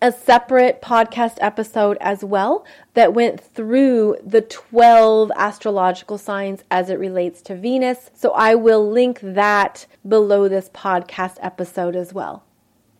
a 0.00 0.10
separate 0.10 0.80
podcast 0.80 1.36
episode 1.42 1.98
as 2.00 2.24
well 2.24 2.64
that 2.94 3.12
went 3.12 3.38
through 3.38 4.16
the 4.24 4.40
12 4.40 5.30
astrological 5.36 6.16
signs 6.16 6.64
as 6.70 6.88
it 6.88 6.98
relates 6.98 7.42
to 7.42 7.54
Venus. 7.54 8.10
So 8.14 8.30
I 8.30 8.54
will 8.54 8.90
link 8.90 9.20
that 9.22 9.84
below 10.08 10.48
this 10.48 10.70
podcast 10.70 11.36
episode 11.42 11.94
as 11.94 12.14
well. 12.14 12.44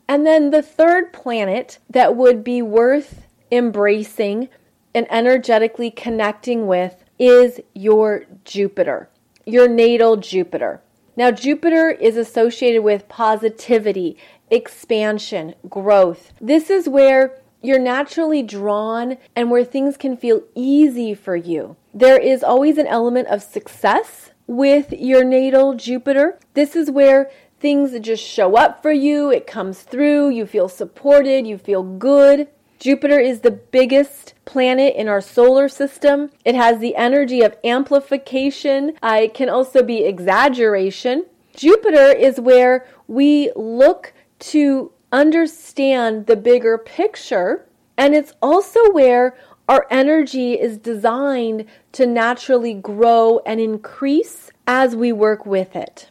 And 0.06 0.26
then 0.26 0.50
the 0.50 0.60
third 0.60 1.14
planet 1.14 1.78
that 1.88 2.14
would 2.14 2.44
be 2.44 2.60
worth 2.60 3.26
embracing 3.50 4.50
and 4.94 5.06
energetically 5.08 5.90
connecting 5.90 6.66
with 6.66 7.02
is 7.18 7.58
your 7.74 8.26
Jupiter, 8.44 9.08
your 9.46 9.66
natal 9.66 10.18
Jupiter. 10.18 10.82
Now, 11.18 11.32
Jupiter 11.32 11.90
is 11.90 12.16
associated 12.16 12.84
with 12.84 13.08
positivity, 13.08 14.16
expansion, 14.52 15.56
growth. 15.68 16.32
This 16.40 16.70
is 16.70 16.88
where 16.88 17.40
you're 17.60 17.80
naturally 17.80 18.40
drawn 18.44 19.18
and 19.34 19.50
where 19.50 19.64
things 19.64 19.96
can 19.96 20.16
feel 20.16 20.42
easy 20.54 21.14
for 21.14 21.34
you. 21.34 21.74
There 21.92 22.20
is 22.20 22.44
always 22.44 22.78
an 22.78 22.86
element 22.86 23.26
of 23.26 23.42
success 23.42 24.30
with 24.46 24.92
your 24.92 25.24
natal 25.24 25.74
Jupiter. 25.74 26.38
This 26.54 26.76
is 26.76 26.88
where 26.88 27.32
things 27.58 27.98
just 27.98 28.22
show 28.22 28.56
up 28.56 28.80
for 28.80 28.92
you, 28.92 29.32
it 29.32 29.44
comes 29.44 29.82
through, 29.82 30.28
you 30.28 30.46
feel 30.46 30.68
supported, 30.68 31.48
you 31.48 31.58
feel 31.58 31.82
good. 31.82 32.46
Jupiter 32.78 33.18
is 33.18 33.40
the 33.40 33.50
biggest 33.50 34.34
planet 34.44 34.94
in 34.94 35.08
our 35.08 35.20
solar 35.20 35.68
system. 35.68 36.30
It 36.44 36.54
has 36.54 36.78
the 36.78 36.94
energy 36.94 37.42
of 37.42 37.56
amplification. 37.64 38.96
Uh, 39.02 39.20
it 39.22 39.34
can 39.34 39.48
also 39.48 39.82
be 39.82 40.04
exaggeration. 40.04 41.26
Jupiter 41.56 42.12
is 42.12 42.38
where 42.38 42.86
we 43.08 43.50
look 43.56 44.12
to 44.38 44.92
understand 45.10 46.26
the 46.26 46.36
bigger 46.36 46.78
picture, 46.78 47.66
and 47.96 48.14
it's 48.14 48.32
also 48.40 48.92
where 48.92 49.36
our 49.68 49.86
energy 49.90 50.52
is 50.54 50.78
designed 50.78 51.64
to 51.92 52.06
naturally 52.06 52.74
grow 52.74 53.40
and 53.44 53.60
increase 53.60 54.50
as 54.68 54.94
we 54.94 55.12
work 55.12 55.44
with 55.44 55.74
it. 55.74 56.10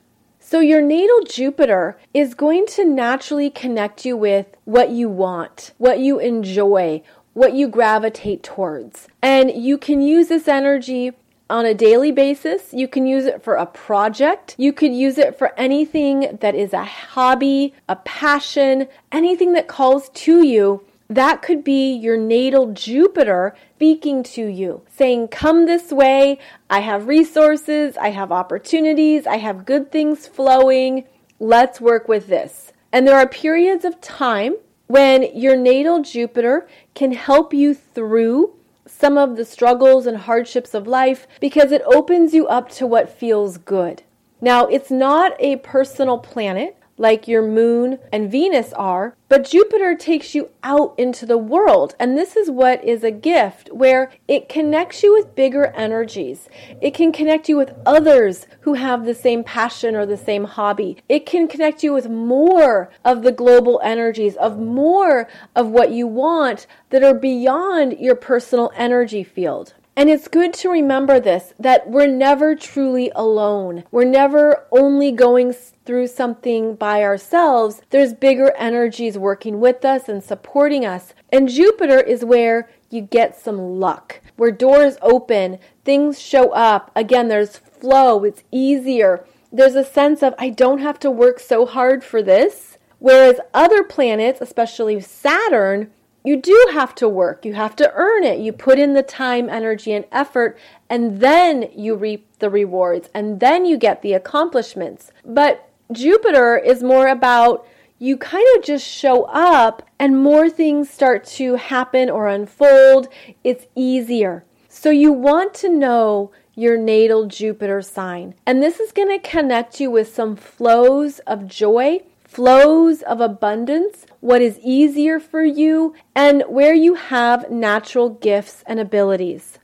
So, 0.49 0.61
your 0.61 0.81
natal 0.81 1.23
Jupiter 1.27 1.99
is 2.13 2.33
going 2.33 2.67
to 2.67 2.85
naturally 2.85 3.49
connect 3.49 4.05
you 4.05 4.15
with 4.15 4.45
what 4.63 4.91
you 4.91 5.09
want, 5.09 5.73
what 5.77 5.99
you 5.99 6.19
enjoy, 6.19 7.03
what 7.33 7.51
you 7.51 7.67
gravitate 7.67 8.43
towards. 8.43 9.09
And 9.21 9.51
you 9.51 9.77
can 9.77 9.99
use 9.99 10.29
this 10.29 10.47
energy 10.47 11.11
on 11.49 11.65
a 11.65 11.73
daily 11.73 12.13
basis. 12.13 12.73
You 12.73 12.87
can 12.87 13.05
use 13.05 13.25
it 13.25 13.43
for 13.43 13.55
a 13.55 13.65
project. 13.65 14.55
You 14.57 14.71
could 14.71 14.93
use 14.93 15.17
it 15.17 15.37
for 15.37 15.53
anything 15.59 16.37
that 16.39 16.55
is 16.55 16.71
a 16.71 16.85
hobby, 16.85 17.73
a 17.89 17.97
passion, 17.97 18.87
anything 19.11 19.51
that 19.51 19.67
calls 19.67 20.07
to 20.07 20.45
you 20.45 20.81
that 21.09 21.41
could 21.41 21.63
be 21.63 21.93
your 21.93 22.17
natal 22.17 22.73
Jupiter 22.73 23.55
speaking 23.75 24.23
to 24.23 24.45
you, 24.45 24.81
saying, 24.89 25.29
Come 25.29 25.65
this 25.65 25.91
way. 25.91 26.39
I 26.69 26.81
have 26.81 27.07
resources. 27.07 27.95
I 27.97 28.09
have 28.09 28.31
opportunities. 28.31 29.25
I 29.25 29.37
have 29.37 29.65
good 29.65 29.91
things 29.91 30.27
flowing. 30.27 31.05
Let's 31.39 31.79
work 31.79 32.07
with 32.07 32.27
this. 32.27 32.73
And 32.91 33.07
there 33.07 33.17
are 33.17 33.27
periods 33.27 33.85
of 33.85 34.01
time 34.01 34.55
when 34.87 35.23
your 35.35 35.55
natal 35.55 36.01
Jupiter 36.01 36.67
can 36.93 37.11
help 37.11 37.53
you 37.53 37.73
through 37.73 38.55
some 38.85 39.17
of 39.17 39.35
the 39.35 39.45
struggles 39.45 40.05
and 40.05 40.17
hardships 40.17 40.73
of 40.73 40.87
life 40.87 41.27
because 41.39 41.71
it 41.71 41.81
opens 41.85 42.33
you 42.33 42.47
up 42.47 42.69
to 42.69 42.87
what 42.87 43.09
feels 43.09 43.57
good. 43.57 44.03
Now, 44.39 44.65
it's 44.67 44.91
not 44.91 45.33
a 45.39 45.57
personal 45.57 46.17
planet 46.17 46.76
like 46.97 47.27
your 47.27 47.41
moon 47.41 47.99
and 48.11 48.31
Venus 48.31 48.73
are, 48.73 49.15
but 49.29 49.49
Jupiter 49.49 49.95
takes 49.95 50.33
you 50.33 50.49
out 50.63 50.95
into 50.97 51.25
the 51.25 51.37
world. 51.37 51.95
And 51.99 52.17
this 52.17 52.35
is 52.35 52.49
what 52.49 52.83
is 52.83 53.03
a 53.03 53.11
gift 53.11 53.69
where 53.71 54.11
it 54.27 54.49
connects 54.49 55.03
you 55.03 55.13
with 55.13 55.35
bigger 55.35 55.67
energies. 55.67 56.49
It 56.81 56.93
can 56.93 57.11
connect 57.11 57.49
you 57.49 57.57
with 57.57 57.75
others 57.85 58.47
who 58.61 58.75
have 58.75 59.05
the 59.05 59.13
same 59.13 59.43
passion 59.43 59.95
or 59.95 60.05
the 60.05 60.17
same 60.17 60.45
hobby. 60.45 60.97
It 61.07 61.25
can 61.25 61.47
connect 61.47 61.83
you 61.83 61.93
with 61.93 62.09
more 62.09 62.89
of 63.03 63.23
the 63.23 63.31
global 63.31 63.79
energies, 63.83 64.35
of 64.37 64.57
more 64.57 65.27
of 65.55 65.67
what 65.67 65.91
you 65.91 66.07
want 66.07 66.67
that 66.89 67.03
are 67.03 67.13
beyond 67.13 67.99
your 67.99 68.15
personal 68.15 68.71
energy 68.75 69.23
field. 69.23 69.73
And 69.97 70.11
it's 70.11 70.27
good 70.27 70.53
to 70.53 70.69
remember 70.69 71.19
this 71.19 71.55
that 71.57 71.89
we're 71.89 72.05
never 72.05 72.55
truly 72.55 73.11
alone. 73.15 73.83
We're 73.89 74.05
never 74.05 74.67
only 74.71 75.11
going 75.11 75.53
through 75.53 76.05
something 76.05 76.75
by 76.75 77.01
ourselves. 77.01 77.81
There's 77.89 78.13
bigger 78.13 78.53
energies 78.57 79.17
working 79.17 79.59
with 79.59 79.83
us 79.83 80.07
and 80.07 80.23
supporting 80.23 80.85
us. 80.85 81.15
And 81.29 81.49
Jupiter 81.49 81.99
is 81.99 82.23
where 82.23 82.69
you 82.91 83.01
get 83.01 83.39
some 83.39 83.79
luck, 83.79 84.21
where 84.35 84.51
doors 84.51 84.97
open, 85.01 85.57
things 85.83 86.21
show 86.21 86.51
up. 86.51 86.91
Again, 86.95 87.27
there's 87.27 87.57
flow, 87.57 88.23
it's 88.23 88.43
easier. 88.51 89.25
There's 89.51 89.75
a 89.75 89.83
sense 89.83 90.21
of, 90.21 90.35
I 90.37 90.49
don't 90.49 90.79
have 90.79 90.99
to 90.99 91.09
work 91.09 91.39
so 91.39 91.65
hard 91.65 92.03
for 92.03 92.21
this. 92.21 92.77
Whereas 92.99 93.39
other 93.51 93.83
planets, 93.83 94.41
especially 94.41 95.01
Saturn, 95.01 95.91
you 96.27 96.35
do 96.35 96.67
have 96.73 96.93
to 96.95 97.07
work. 97.07 97.45
You 97.45 97.53
have 97.53 97.73
to 97.77 97.89
earn 97.93 98.25
it. 98.25 98.39
You 98.39 98.51
put 98.51 98.79
in 98.79 98.93
the 98.93 99.01
time, 99.01 99.49
energy, 99.49 99.93
and 99.93 100.03
effort, 100.11 100.57
and 100.89 101.21
then 101.21 101.69
you 101.73 101.95
reap 101.95 102.27
the 102.39 102.49
rewards, 102.49 103.07
and 103.13 103.39
then 103.39 103.65
you 103.65 103.77
get 103.77 104.01
the 104.01 104.11
accomplishments. 104.11 105.09
But 105.23 105.69
Jupiter 105.89 106.57
is 106.57 106.83
more 106.83 107.07
about 107.07 107.65
you 107.97 108.17
kind 108.17 108.45
of 108.57 108.63
just 108.63 108.85
show 108.85 109.23
up, 109.23 109.87
and 109.99 110.21
more 110.21 110.49
things 110.49 110.89
start 110.89 111.23
to 111.37 111.55
happen 111.55 112.09
or 112.09 112.27
unfold. 112.27 113.07
It's 113.45 113.67
easier. 113.73 114.43
So 114.67 114.89
you 114.89 115.13
want 115.13 115.53
to 115.55 115.69
know 115.69 116.31
your 116.55 116.77
natal 116.77 117.27
Jupiter 117.27 117.81
sign. 117.81 118.35
And 118.45 118.61
this 118.61 118.81
is 118.81 118.91
going 118.91 119.09
to 119.09 119.29
connect 119.29 119.79
you 119.79 119.89
with 119.89 120.13
some 120.13 120.35
flows 120.35 121.19
of 121.19 121.47
joy, 121.47 122.01
flows 122.25 123.01
of 123.03 123.21
abundance, 123.21 124.06
what 124.27 124.41
is 124.41 124.59
easier 124.61 125.21
for 125.21 125.41
you, 125.41 125.95
and 126.13 126.43
where 126.49 126.73
you 126.73 126.95
have 126.95 127.49
natural 127.49 128.09
gifts 128.09 128.61
and 128.67 128.77
abilities. 128.77 129.57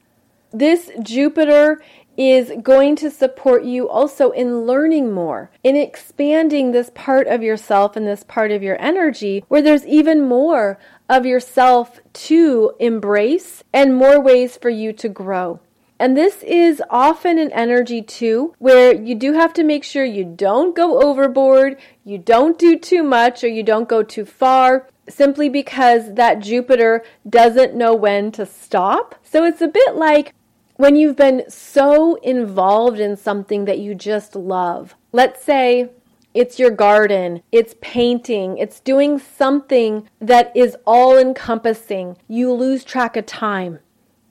This 0.54 0.89
Jupiter 1.02 1.84
is 2.15 2.49
going 2.62 2.95
to 2.95 3.12
support 3.12 3.65
you 3.65 3.89
also 3.89 4.32
in 4.32 4.62
learning 4.62 5.12
more, 5.12 5.52
in 5.65 5.76
expanding 5.76 6.71
this 6.71 6.89
part 6.95 7.28
of 7.28 7.43
yourself 7.43 7.97
and 7.97 8.08
this 8.08 8.23
part 8.23 8.52
of 8.52 8.63
your 8.63 8.80
energy 8.82 9.43
where 9.49 9.62
there's 9.62 9.86
even 9.86 10.21
more 10.21 10.80
of 11.10 11.26
yourself 11.26 11.99
to 12.13 12.71
embrace 12.80 13.65
and 13.73 13.93
more 13.93 14.21
ways 14.21 14.56
for 14.56 14.69
you 14.69 14.93
to 14.93 15.10
grow. 15.10 15.60
And 16.04 16.18
this 16.18 16.44
is 16.44 16.84
often 16.89 17.39
an 17.39 17.50
energy 17.54 18.02
too, 18.02 18.54
where 18.60 18.94
you 18.94 19.16
do 19.16 19.32
have 19.32 19.54
to 19.54 19.63
make 19.63 19.86
sure 19.86 20.04
you 20.04 20.26
don't 20.26 20.76
go 20.76 21.02
overboard, 21.02 21.78
you 22.04 22.18
don't 22.18 22.60
do 22.60 22.78
too 22.78 23.04
much, 23.04 23.42
or 23.42 23.48
you 23.48 23.63
don't 23.63 23.88
go 23.88 24.04
too 24.04 24.26
far, 24.26 24.89
simply 25.08 25.48
because 25.48 26.16
that 26.16 26.42
Jupiter 26.42 27.06
doesn't 27.30 27.74
know 27.74 27.96
when 27.96 28.34
to 28.34 28.46
stop. 28.46 29.16
So 29.24 29.46
it's 29.46 29.62
a 29.62 29.68
bit 29.70 29.96
like 29.96 30.34
when 30.76 30.98
you've 30.98 31.16
been 31.16 31.50
so 31.50 32.16
involved 32.16 33.00
in 33.00 33.16
something 33.16 33.63
that 33.63 33.80
you 33.80 33.96
just 33.96 34.36
love. 34.36 34.96
Let's 35.13 35.42
say 35.42 35.89
it's 36.34 36.60
your 36.60 36.72
garden, 36.72 37.44
it's 37.54 37.76
painting, 37.80 38.58
it's 38.58 38.82
doing 38.82 39.20
something 39.20 40.10
that 40.20 40.52
is 40.54 40.76
all 40.86 41.18
encompassing. 41.18 42.18
You 42.28 42.52
lose 42.52 42.84
track 42.84 43.16
of 43.16 43.26
time. 43.26 43.80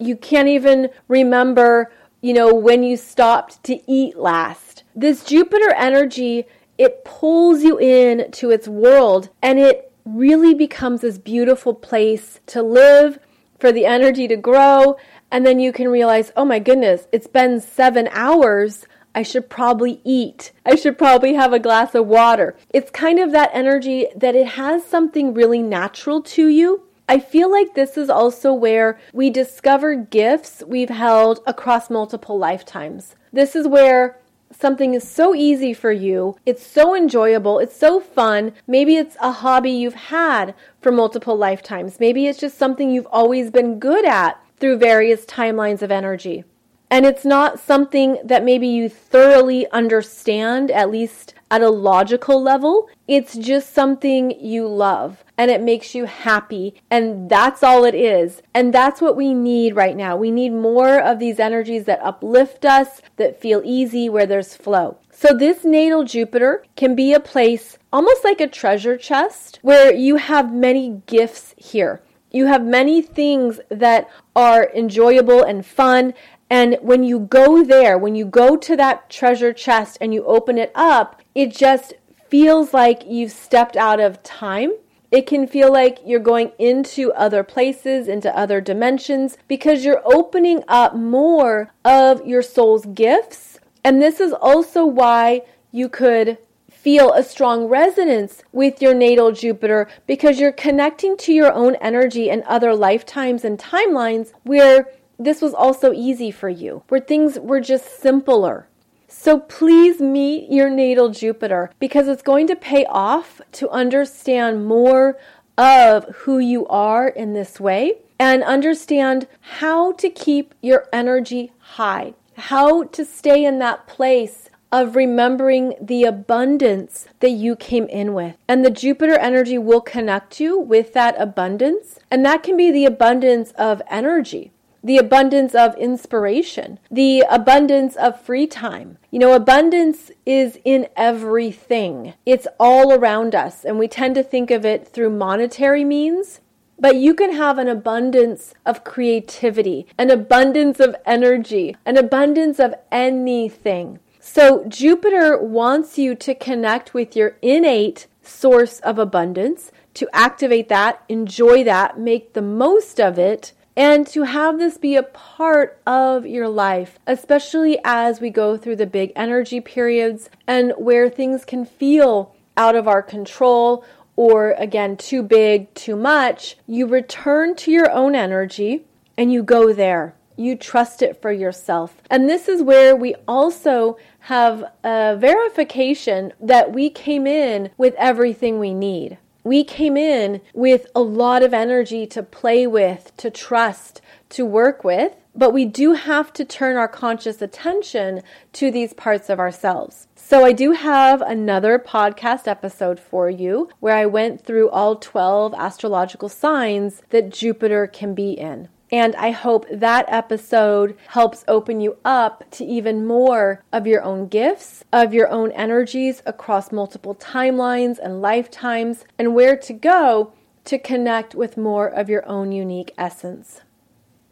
You 0.03 0.17
can't 0.17 0.49
even 0.49 0.91
remember, 1.09 1.93
you 2.21 2.33
know, 2.33 2.55
when 2.55 2.83
you 2.83 2.97
stopped 2.97 3.63
to 3.65 3.81
eat 3.91 4.17
last. 4.17 4.83
This 4.95 5.25
Jupiter 5.25 5.73
energy, 5.77 6.47
it 6.77 7.05
pulls 7.05 7.63
you 7.63 7.79
in 7.79 8.31
to 8.33 8.51
its 8.51 8.67
world 8.69 9.31
and 9.43 9.59
it 9.59 9.93
really 10.05 10.55
becomes 10.55 11.03
this 11.03 11.19
beautiful 11.19 11.75
place 11.75 12.41
to 12.47 12.63
live, 12.63 13.19
for 13.63 13.71
the 13.71 13.87
energy 13.87 14.27
to 14.27 14.37
grow, 14.37 14.97
and 15.31 15.47
then 15.47 15.61
you 15.61 15.73
can 15.73 15.87
realize, 15.87 16.33
oh 16.37 16.45
my 16.45 16.59
goodness, 16.59 17.07
it's 17.13 17.29
been 17.29 17.61
seven 17.61 18.09
hours. 18.11 18.89
I 19.15 19.23
should 19.23 19.49
probably 19.49 20.01
eat. 20.03 20.51
I 20.67 20.75
should 20.75 20.99
probably 20.99 21.35
have 21.35 21.53
a 21.53 21.61
glass 21.61 21.95
of 21.95 22.09
water. 22.09 22.57
It's 22.71 22.91
kind 22.91 23.21
of 23.21 23.31
that 23.31 23.51
energy 23.53 24.09
that 24.17 24.35
it 24.35 24.49
has 24.49 24.85
something 24.85 25.33
really 25.33 25.63
natural 25.63 26.23
to 26.23 26.49
you. 26.49 26.89
I 27.09 27.19
feel 27.19 27.51
like 27.51 27.75
this 27.75 27.99
is 27.99 28.09
also 28.09 28.53
where 28.53 28.99
we 29.13 29.29
discover 29.31 29.95
gifts 29.95 30.63
we've 30.67 30.91
held 30.91 31.41
across 31.47 31.91
multiple 31.91 32.39
lifetimes. 32.39 33.17
This 33.33 33.57
is 33.57 33.67
where 33.67 34.19
something 34.53 34.95
is 34.95 35.09
so 35.09 35.35
easy 35.35 35.73
for 35.73 35.91
you, 35.91 36.37
it's 36.47 36.65
so 36.65 36.95
enjoyable, 36.95 37.59
it's 37.59 37.77
so 37.77 38.01
fun. 38.01 38.53
Maybe 38.67 38.97
it's 38.97 39.17
a 39.21 39.33
hobby 39.33 39.71
you've 39.71 39.95
had 39.95 40.55
for 40.81 40.93
multiple 40.93 41.37
lifetimes. 41.37 41.99
Maybe 41.99 42.27
it's 42.27 42.39
just 42.39 42.59
something 42.59 42.91
you've 42.91 43.07
always 43.11 43.51
been 43.51 43.79
good 43.79 44.05
at 44.05 44.39
through 44.59 44.79
various 44.79 45.25
timelines 45.25 45.83
of 45.83 45.91
energy. 45.91 46.45
And 46.91 47.07
it's 47.07 47.25
not 47.25 47.59
something 47.59 48.19
that 48.23 48.45
maybe 48.45 48.69
you 48.69 48.89
thoroughly 48.91 49.67
understand, 49.71 50.71
at 50.71 50.91
least 50.91 51.35
at 51.53 51.61
a 51.61 51.71
logical 51.71 52.43
level. 52.43 52.89
It's 53.07 53.37
just 53.37 53.75
something 53.75 54.31
you 54.41 54.67
love 54.67 55.23
and 55.37 55.51
it 55.51 55.61
makes 55.61 55.95
you 55.95 56.07
happy. 56.07 56.81
And 56.91 57.29
that's 57.29 57.63
all 57.63 57.85
it 57.85 57.95
is. 57.95 58.41
And 58.55 58.73
that's 58.73 59.03
what 59.03 59.17
we 59.17 59.35
need 59.35 59.77
right 59.77 59.97
now. 59.97 60.17
We 60.17 60.31
need 60.31 60.51
more 60.51 60.99
of 60.99 61.19
these 61.19 61.39
energies 61.39 61.85
that 61.85 62.03
uplift 62.03 62.65
us, 62.65 63.03
that 63.17 63.39
feel 63.39 63.61
easy, 63.65 64.09
where 64.09 64.27
there's 64.27 64.57
flow. 64.57 64.97
So, 65.11 65.35
this 65.37 65.63
natal 65.63 66.05
Jupiter 66.05 66.65
can 66.75 66.95
be 66.95 67.13
a 67.13 67.21
place 67.21 67.77
almost 67.93 68.25
like 68.25 68.41
a 68.41 68.49
treasure 68.49 68.97
chest 68.97 69.59
where 69.63 69.95
you 69.95 70.17
have 70.17 70.53
many 70.53 71.03
gifts 71.07 71.55
here. 71.59 72.01
You 72.31 72.47
have 72.47 72.65
many 72.65 73.03
things 73.03 73.61
that 73.69 74.09
are 74.35 74.71
enjoyable 74.75 75.43
and 75.43 75.67
fun. 75.67 76.15
And 76.53 76.77
when 76.83 77.03
you 77.03 77.19
go 77.19 77.65
there, 77.65 77.97
when 77.97 78.15
you 78.15 78.27
go 78.27 78.59
to 78.59 78.77
that 78.77 79.09
treasure 79.09 79.55
chest 79.55 79.97
and 80.03 80.13
you 80.13 80.23
open 80.27 80.59
it 80.59 80.71
up, 80.75 81.23
it 81.35 81.51
just 81.51 81.95
feels 82.29 82.75
like 82.75 83.05
you've 83.07 83.33
stepped 83.33 83.75
out 83.75 84.01
of 84.01 84.23
time. 84.23 84.73
It 85.11 85.27
can 85.27 85.47
feel 85.47 85.73
like 85.73 86.01
you're 86.05 86.21
going 86.21 86.53
into 86.59 87.11
other 87.15 87.43
places, 87.43 88.07
into 88.07 88.37
other 88.37 88.61
dimensions, 88.61 89.39
because 89.49 89.83
you're 89.83 90.03
opening 90.05 90.63
up 90.69 90.95
more 90.95 91.73
of 91.87 92.27
your 92.27 92.43
soul's 92.43 92.85
gifts. 92.85 93.59
And 93.83 94.03
this 94.03 94.21
is 94.21 94.35
also 94.35 94.85
why 94.85 95.47
you 95.71 95.89
could 95.89 96.37
feel 96.71 97.15
a 97.15 97.23
strong 97.23 97.67
resonance 97.67 98.43
with 98.53 98.83
your 98.83 98.93
natal 98.93 99.33
Jupiter 99.33 99.89
because 100.07 100.39
you're 100.39 100.53
connecting 100.53 101.17
to 101.17 101.33
your 101.33 101.53
own 101.55 101.77
energy 101.77 102.29
and 102.29 102.43
other 102.43 102.75
lifetimes 102.75 103.43
and 103.43 103.59
timelines 103.59 104.33
where 104.43 104.89
this 105.25 105.41
was 105.41 105.55
also 105.55 105.93
easy 105.93 106.31
for 106.31 106.49
you, 106.49 106.83
where 106.89 107.01
things 107.01 107.39
were 107.39 107.61
just 107.61 108.01
simpler. 108.01 108.69
So 109.09 109.39
please 109.39 110.01
meet 110.01 110.51
your 110.51 110.71
natal 110.71 111.11
Jupiter 111.11 111.71
because 111.79 112.09
it's 112.09 112.23
going 112.23 112.47
to 112.47 112.57
pay 112.57 112.85
off 112.87 113.41
to 113.53 113.69
understand 113.71 114.67
more 114.67 115.19
of 115.59 116.05
who 116.17 116.39
you 116.39 116.67
are 116.67 117.09
in 117.09 117.35
this 117.35 117.61
way 117.61 117.99
and 118.19 118.43
understand 118.43 119.27
how 119.41 119.93
to 119.93 120.09
keep 120.09 120.55
your 120.63 120.89
energy 120.93 121.53
high, 121.59 122.15
how 122.37 122.85
to 122.85 123.05
stay 123.05 123.45
in 123.45 123.59
that 123.59 123.87
place 123.87 124.49
of 124.73 124.97
remembering 124.97 125.75
the 125.81 126.05
abundance 126.05 127.07
that 127.21 127.31
you 127.31 127.55
came 127.55 127.87
in 127.89 128.15
with. 128.15 128.35
And 128.49 128.65
the 128.65 128.71
Jupiter 128.71 129.19
energy 129.19 129.59
will 129.59 129.83
connect 129.83 130.41
you 130.41 130.59
with 130.59 130.95
that 130.95 131.15
abundance. 131.19 131.99
And 132.11 132.25
that 132.25 132.43
can 132.43 132.57
be 132.57 132.71
the 132.71 132.87
abundance 132.87 133.53
of 133.53 133.83
energy, 133.91 134.51
the 134.83 134.99
abundance 134.99 135.55
of 135.55 135.77
inspiration, 135.77 136.79
the 136.91 137.25
abundance 137.31 137.97
of 137.97 138.21
free 138.21 138.47
time. 138.47 138.99
You 139.11 139.19
know, 139.19 139.35
abundance 139.35 140.11
is 140.27 140.59
in 140.65 140.89
everything, 140.97 142.15
it's 142.27 142.47
all 142.59 142.93
around 142.93 143.35
us. 143.35 143.65
And 143.65 143.79
we 143.79 143.89
tend 143.89 144.15
to 144.17 144.23
think 144.23 144.51
of 144.51 144.65
it 144.65 144.87
through 144.89 145.11
monetary 145.11 145.85
means. 145.85 146.41
But 146.79 146.97
you 146.97 147.15
can 147.15 147.33
have 147.33 147.59
an 147.59 147.69
abundance 147.69 148.55
of 148.67 148.83
creativity, 148.83 149.87
an 149.97 150.11
abundance 150.11 150.81
of 150.81 150.97
energy, 151.07 151.77
an 151.87 151.97
abundance 151.97 152.59
of 152.59 152.75
anything. 152.91 154.01
So, 154.19 154.65
Jupiter 154.67 155.39
wants 155.39 155.97
you 155.97 156.17
to 156.17 156.35
connect 156.35 156.93
with 156.93 157.15
your 157.15 157.37
innate 157.41 158.09
source 158.23 158.81
of 158.81 158.99
abundance, 158.99 159.71
to 159.95 160.09
activate 160.13 160.69
that, 160.71 161.03
enjoy 161.09 161.63
that, 161.65 161.99
make 161.99 162.33
the 162.33 162.43
most 162.43 163.01
of 163.01 163.19
it, 163.19 163.53
and 163.77 164.07
to 164.09 164.23
have 164.25 164.59
this 164.59 164.79
be 164.79 164.97
a 164.97 165.03
part 165.03 165.81
of 165.87 166.27
your 166.27 166.49
life, 166.49 166.99
especially 167.07 167.79
as 167.85 168.21
we 168.21 168.31
go 168.31 168.57
through 168.57 168.77
the 168.77 168.87
big 168.87 169.13
energy 169.17 169.61
periods 169.61 170.31
and 170.47 170.73
where 170.77 171.09
things 171.09 171.45
can 171.45 171.65
feel 171.65 172.35
out 172.57 172.75
of 172.75 172.87
our 172.87 173.03
control 173.03 173.85
or 174.15 174.53
again 174.53 174.97
too 174.97 175.23
big, 175.23 175.73
too 175.75 175.97
much. 175.97 176.57
You 176.67 176.87
return 176.87 177.57
to 177.57 177.71
your 177.71 177.91
own 177.91 178.15
energy 178.15 178.85
and 179.17 179.33
you 179.33 179.43
go 179.43 179.73
there 179.73 180.15
you 180.37 180.57
trust 180.57 181.03
it 181.03 181.21
for 181.21 181.33
yourself. 181.33 182.03
And 182.11 182.29
this 182.29 182.49
is 182.49 182.63
where 182.63 182.97
we 182.97 183.15
also 183.27 183.97
have 184.21 184.65
a 184.85 185.17
verification 185.19 186.33
that 186.41 186.73
we 186.73 186.91
came 186.91 187.27
in 187.27 187.71
with 187.77 187.95
everything 187.99 188.59
we 188.59 188.75
need. 188.75 189.19
We 189.45 189.65
came 189.65 189.97
in 189.97 190.41
with 190.55 190.87
a 190.95 191.01
lot 191.01 191.43
of 191.43 191.53
energy 191.53 192.07
to 192.09 192.23
play 192.23 192.67
with, 192.67 193.13
to 193.17 193.31
trust, 193.31 194.01
to 194.31 194.45
work 194.45 194.85
with, 194.85 195.17
but 195.35 195.53
we 195.53 195.65
do 195.65 195.95
have 195.95 196.33
to 196.35 196.45
turn 196.45 196.77
our 196.77 196.89
conscious 196.89 197.43
attention 197.43 198.23
to 198.53 198.71
these 198.71 198.93
parts 198.93 199.29
of 199.29 199.41
ourselves. 199.41 200.07
So, 200.15 200.45
I 200.45 200.53
do 200.53 200.73
have 200.73 201.21
another 201.21 201.79
podcast 201.79 202.47
episode 202.47 203.01
for 203.01 203.29
you 203.29 203.69
where 203.81 203.97
I 203.97 204.07
went 204.07 204.45
through 204.45 204.71
all 204.71 204.97
12 204.97 205.53
astrological 205.55 206.29
signs 206.29 207.03
that 207.11 207.31
Jupiter 207.31 207.87
can 207.87 208.15
be 208.15 208.33
in. 208.33 208.69
And 208.93 209.17
I 209.17 209.31
hope 209.31 209.65
that 209.73 210.05
episode 210.09 210.99
helps 211.09 211.45
open 211.49 211.81
you 211.81 211.97
up 212.05 212.45
to 212.53 212.65
even 212.65 213.07
more 213.07 213.65
of 213.73 213.87
your 213.87 214.03
own 214.03 214.29
gifts, 214.29 214.85
of 214.93 215.15
your 215.15 215.31
own 215.31 215.51
energies 215.53 216.23
across 216.27 216.71
multiple 216.71 217.15
timelines 217.15 217.99
and 217.99 218.21
lifetimes, 218.21 219.07
and 219.19 219.35
where 219.35 219.57
to 219.57 219.73
go 219.73 220.35
to 220.65 220.79
connect 220.79 221.35
with 221.35 221.57
more 221.57 221.89
of 221.89 222.11
your 222.11 222.29
own 222.29 222.53
unique 222.53 222.93
essence. 222.99 223.63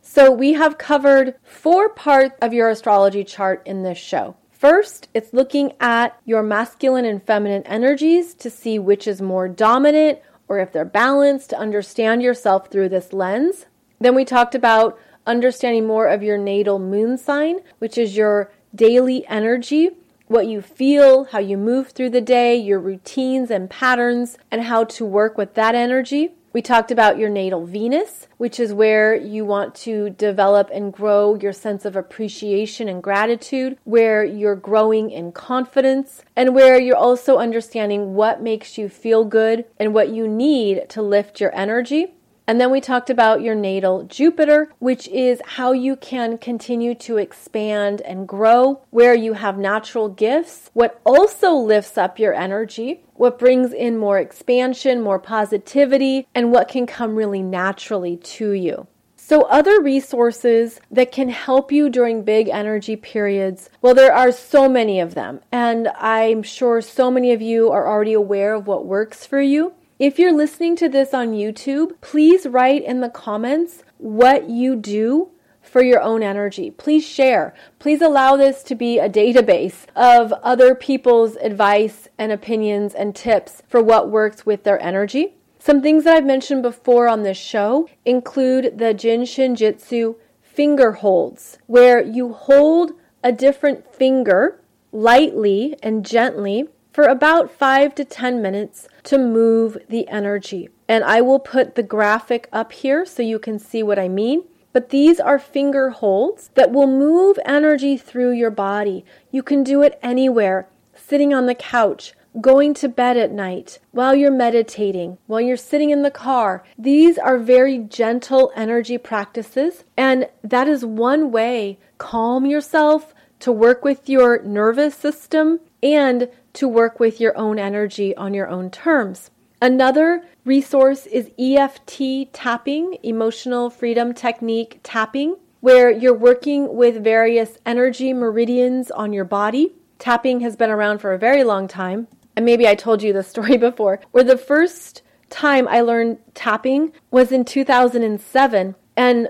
So, 0.03 0.31
we 0.31 0.53
have 0.55 0.77
covered 0.77 1.37
four 1.43 1.89
parts 1.89 2.37
of 2.43 2.53
your 2.53 2.69
astrology 2.69 3.25
chart 3.25 3.63
in 3.65 3.83
this 3.83 3.99
show. 3.99 4.37
First, 4.51 5.09
it's 5.15 5.33
looking 5.33 5.73
at 5.81 6.21
your 6.27 6.43
masculine 6.43 7.07
and 7.07 7.23
feminine 7.23 7.63
energies 7.63 8.35
to 8.35 8.51
see 8.51 8.79
which 8.79 9.07
is 9.07 9.23
more 9.23 9.49
dominant 9.49 10.19
or 10.51 10.59
if 10.59 10.73
they're 10.73 10.85
balanced, 10.85 11.49
to 11.49 11.57
understand 11.57 12.23
yourself 12.23 12.69
through 12.69 12.89
this 12.89 13.13
lens. 13.13 13.67
Then 14.01 14.15
we 14.15 14.25
talked 14.25 14.55
about 14.55 14.99
understanding 15.27 15.87
more 15.87 16.07
of 16.07 16.23
your 16.23 16.39
natal 16.39 16.79
moon 16.79 17.19
sign, 17.19 17.61
which 17.79 17.99
is 17.99 18.17
your 18.17 18.51
daily 18.75 19.27
energy, 19.27 19.91
what 20.27 20.47
you 20.47 20.63
feel, 20.63 21.25
how 21.25 21.39
you 21.39 21.59
move 21.59 21.89
through 21.89 22.11
the 22.11 22.23
day, 22.23 22.57
your 22.57 22.81
routines 22.81 23.51
and 23.51 23.69
patterns, 23.69 24.39
and 24.51 24.63
how 24.63 24.85
to 24.85 25.05
work 25.05 25.37
with 25.37 25.53
that 25.55 25.75
energy. 25.75 26.31
We 26.53 26.63
talked 26.63 26.91
about 26.91 27.19
your 27.19 27.29
natal 27.29 27.67
Venus, 27.67 28.27
which 28.39 28.59
is 28.59 28.73
where 28.73 29.15
you 29.15 29.45
want 29.45 29.75
to 29.77 30.11
develop 30.11 30.71
and 30.73 30.93
grow 30.93 31.35
your 31.35 31.53
sense 31.53 31.85
of 31.85 31.95
appreciation 31.95 32.89
and 32.89 33.03
gratitude, 33.03 33.77
where 33.85 34.25
you're 34.25 34.57
growing 34.57 35.11
in 35.11 35.31
confidence, 35.31 36.23
and 36.35 36.55
where 36.55 36.81
you're 36.81 36.97
also 36.97 37.37
understanding 37.37 38.15
what 38.15 38.43
makes 38.43 38.79
you 38.79 38.89
feel 38.89 39.25
good 39.25 39.67
and 39.79 39.93
what 39.93 40.09
you 40.09 40.27
need 40.27 40.89
to 40.89 41.03
lift 41.03 41.41
your 41.41 41.55
energy. 41.55 42.15
And 42.51 42.61
then 42.61 42.73
we 42.73 42.81
talked 42.81 43.11
about 43.11 43.43
your 43.43 43.55
natal 43.55 44.03
Jupiter, 44.03 44.73
which 44.81 45.07
is 45.07 45.41
how 45.45 45.71
you 45.71 45.95
can 45.95 46.37
continue 46.37 46.97
to 46.97 47.17
expand 47.17 48.01
and 48.01 48.27
grow, 48.27 48.83
where 48.91 49.15
you 49.15 49.35
have 49.35 49.57
natural 49.57 50.09
gifts, 50.09 50.69
what 50.73 51.01
also 51.07 51.53
lifts 51.53 51.97
up 51.97 52.19
your 52.19 52.35
energy, 52.35 53.05
what 53.15 53.39
brings 53.39 53.73
in 53.73 53.97
more 53.97 54.19
expansion, 54.19 55.01
more 55.01 55.21
positivity, 55.21 56.27
and 56.35 56.51
what 56.51 56.67
can 56.67 56.89
come 56.89 57.15
really 57.15 57.41
naturally 57.41 58.17
to 58.17 58.51
you. 58.51 58.89
So, 59.15 59.43
other 59.43 59.81
resources 59.81 60.81
that 60.91 61.13
can 61.13 61.29
help 61.29 61.71
you 61.71 61.89
during 61.89 62.25
big 62.25 62.49
energy 62.49 62.97
periods, 62.97 63.71
well, 63.81 63.95
there 63.95 64.13
are 64.13 64.33
so 64.33 64.69
many 64.69 64.99
of 64.99 65.15
them. 65.15 65.39
And 65.53 65.87
I'm 65.97 66.43
sure 66.43 66.81
so 66.81 67.13
many 67.13 67.31
of 67.31 67.41
you 67.41 67.71
are 67.71 67.87
already 67.87 68.15
aware 68.15 68.55
of 68.55 68.67
what 68.67 68.87
works 68.87 69.25
for 69.25 69.41
you. 69.41 69.73
If 70.01 70.19
you're 70.19 70.33
listening 70.33 70.77
to 70.77 70.89
this 70.89 71.13
on 71.13 71.33
YouTube, 71.33 72.01
please 72.01 72.47
write 72.47 72.83
in 72.83 73.03
the 73.03 73.11
comments 73.11 73.85
what 73.99 74.49
you 74.49 74.75
do 74.75 75.29
for 75.61 75.83
your 75.83 76.01
own 76.01 76.23
energy. 76.23 76.71
Please 76.71 77.07
share. 77.07 77.53
Please 77.79 78.01
allow 78.01 78.35
this 78.35 78.63
to 78.63 78.75
be 78.75 78.99
a 78.99 79.11
database 79.11 79.85
of 79.95 80.33
other 80.43 80.75
people's 80.75 81.37
advice 81.37 82.09
and 82.17 82.33
opinions 82.33 82.95
and 82.95 83.15
tips 83.15 83.63
for 83.69 83.83
what 83.83 84.09
works 84.09 84.47
with 84.47 84.65
their 84.65 84.83
energy. 84.83 85.35
Some 85.59 85.83
things 85.83 86.05
that 86.05 86.17
I've 86.17 86.25
mentioned 86.25 86.63
before 86.63 87.07
on 87.07 87.23
this 87.23 87.37
show 87.37 87.87
include 88.07 88.79
the 88.79 88.95
Jin 88.95 89.27
Shin 89.27 89.55
Jyutsu 89.55 90.17
finger 90.41 90.93
holds, 90.93 91.59
where 91.67 92.03
you 92.03 92.33
hold 92.33 92.93
a 93.23 93.33
different 93.33 93.95
finger 93.95 94.63
lightly 94.93 95.77
and 95.83 96.07
gently 96.07 96.71
for 96.93 97.05
about 97.05 97.51
five 97.51 97.95
to 97.97 98.05
10 98.05 98.43
minutes 98.43 98.89
to 99.05 99.19
move 99.19 99.79
the 99.89 100.09
energy. 100.09 100.69
And 100.89 101.05
I 101.05 101.21
will 101.21 101.39
put 101.39 101.75
the 101.75 101.83
graphic 101.83 102.49
up 102.53 102.73
here 102.73 103.07
so 103.07 103.23
you 103.23 103.39
can 103.39 103.59
see 103.59 103.83
what 103.83 103.99
I 103.99 104.09
mean. 104.09 104.45
But 104.73 104.91
these 104.91 105.19
are 105.19 105.39
finger 105.39 105.91
holds 105.91 106.51
that 106.55 106.71
will 106.71 106.87
move 106.87 107.39
energy 107.45 107.97
through 107.97 108.33
your 108.33 108.51
body. 108.51 109.05
You 109.31 109.43
can 109.43 109.65
do 109.65 109.83
it 109.83 109.99
anywhere, 110.03 110.69
sitting 110.95 111.35
on 111.35 111.47
the 111.47 111.55
couch, 111.55 112.15
going 112.41 112.75
to 112.75 112.89
bed 112.89 113.17
at 113.17 113.33
night, 113.33 113.81
while 113.91 114.15
you're 114.15 114.31
meditating, 114.31 115.19
while 115.27 115.41
you're 115.41 115.57
sitting 115.57 115.91
in 115.91 116.03
the 116.03 116.11
car. 116.11 116.63
These 116.79 117.19
are 117.19 117.39
very 117.39 117.79
gentle 117.79 118.53
energy 118.55 118.99
practices, 118.99 119.83
and 119.97 120.29
that 120.45 120.69
is 120.69 120.85
one 120.85 121.33
way 121.33 121.79
calm 121.99 122.47
yourself 122.47 123.13
to 123.41 123.51
work 123.51 123.85
with 123.85 124.09
your 124.09 124.43
nervous 124.43 124.95
system 124.95 125.61
and 125.83 126.29
to 126.55 126.69
work 126.69 127.01
with 127.01 127.21
your 127.21 127.37
own 127.37 127.59
energy 127.59 128.17
on 128.17 128.35
your 128.35 128.49
own 128.49 128.71
terms. 128.71 129.31
Another 129.63 130.25
resource 130.45 131.07
is 131.07 131.31
EFT 131.39 132.33
tapping, 132.33 132.97
emotional 133.03 133.69
freedom 133.69 134.15
technique 134.15 134.81
tapping, 134.83 135.37
where 135.61 135.91
you're 135.91 136.15
working 136.15 136.75
with 136.75 137.05
various 137.05 137.59
energy 137.67 138.15
meridians 138.15 138.91
on 138.91 139.13
your 139.13 139.27
body. 139.27 139.75
Tapping 139.99 140.41
has 140.41 140.57
been 140.57 140.71
around 140.71 140.99
for 140.99 141.13
a 141.13 141.19
very 141.19 141.45
long 141.45 141.69
time. 141.69 142.09
And 142.35 142.47
maybe 142.47 142.67
I 142.67 142.75
told 142.75 143.03
you 143.03 143.13
this 143.13 143.29
story 143.29 143.57
before, 143.59 144.01
where 144.13 144.25
the 144.25 144.39
first 144.39 145.03
time 145.29 145.69
I 145.69 145.83
learned 145.83 146.19
tapping 146.35 146.93
was 147.11 147.31
in 147.31 147.45
2007. 147.45 148.75
And 148.97 149.29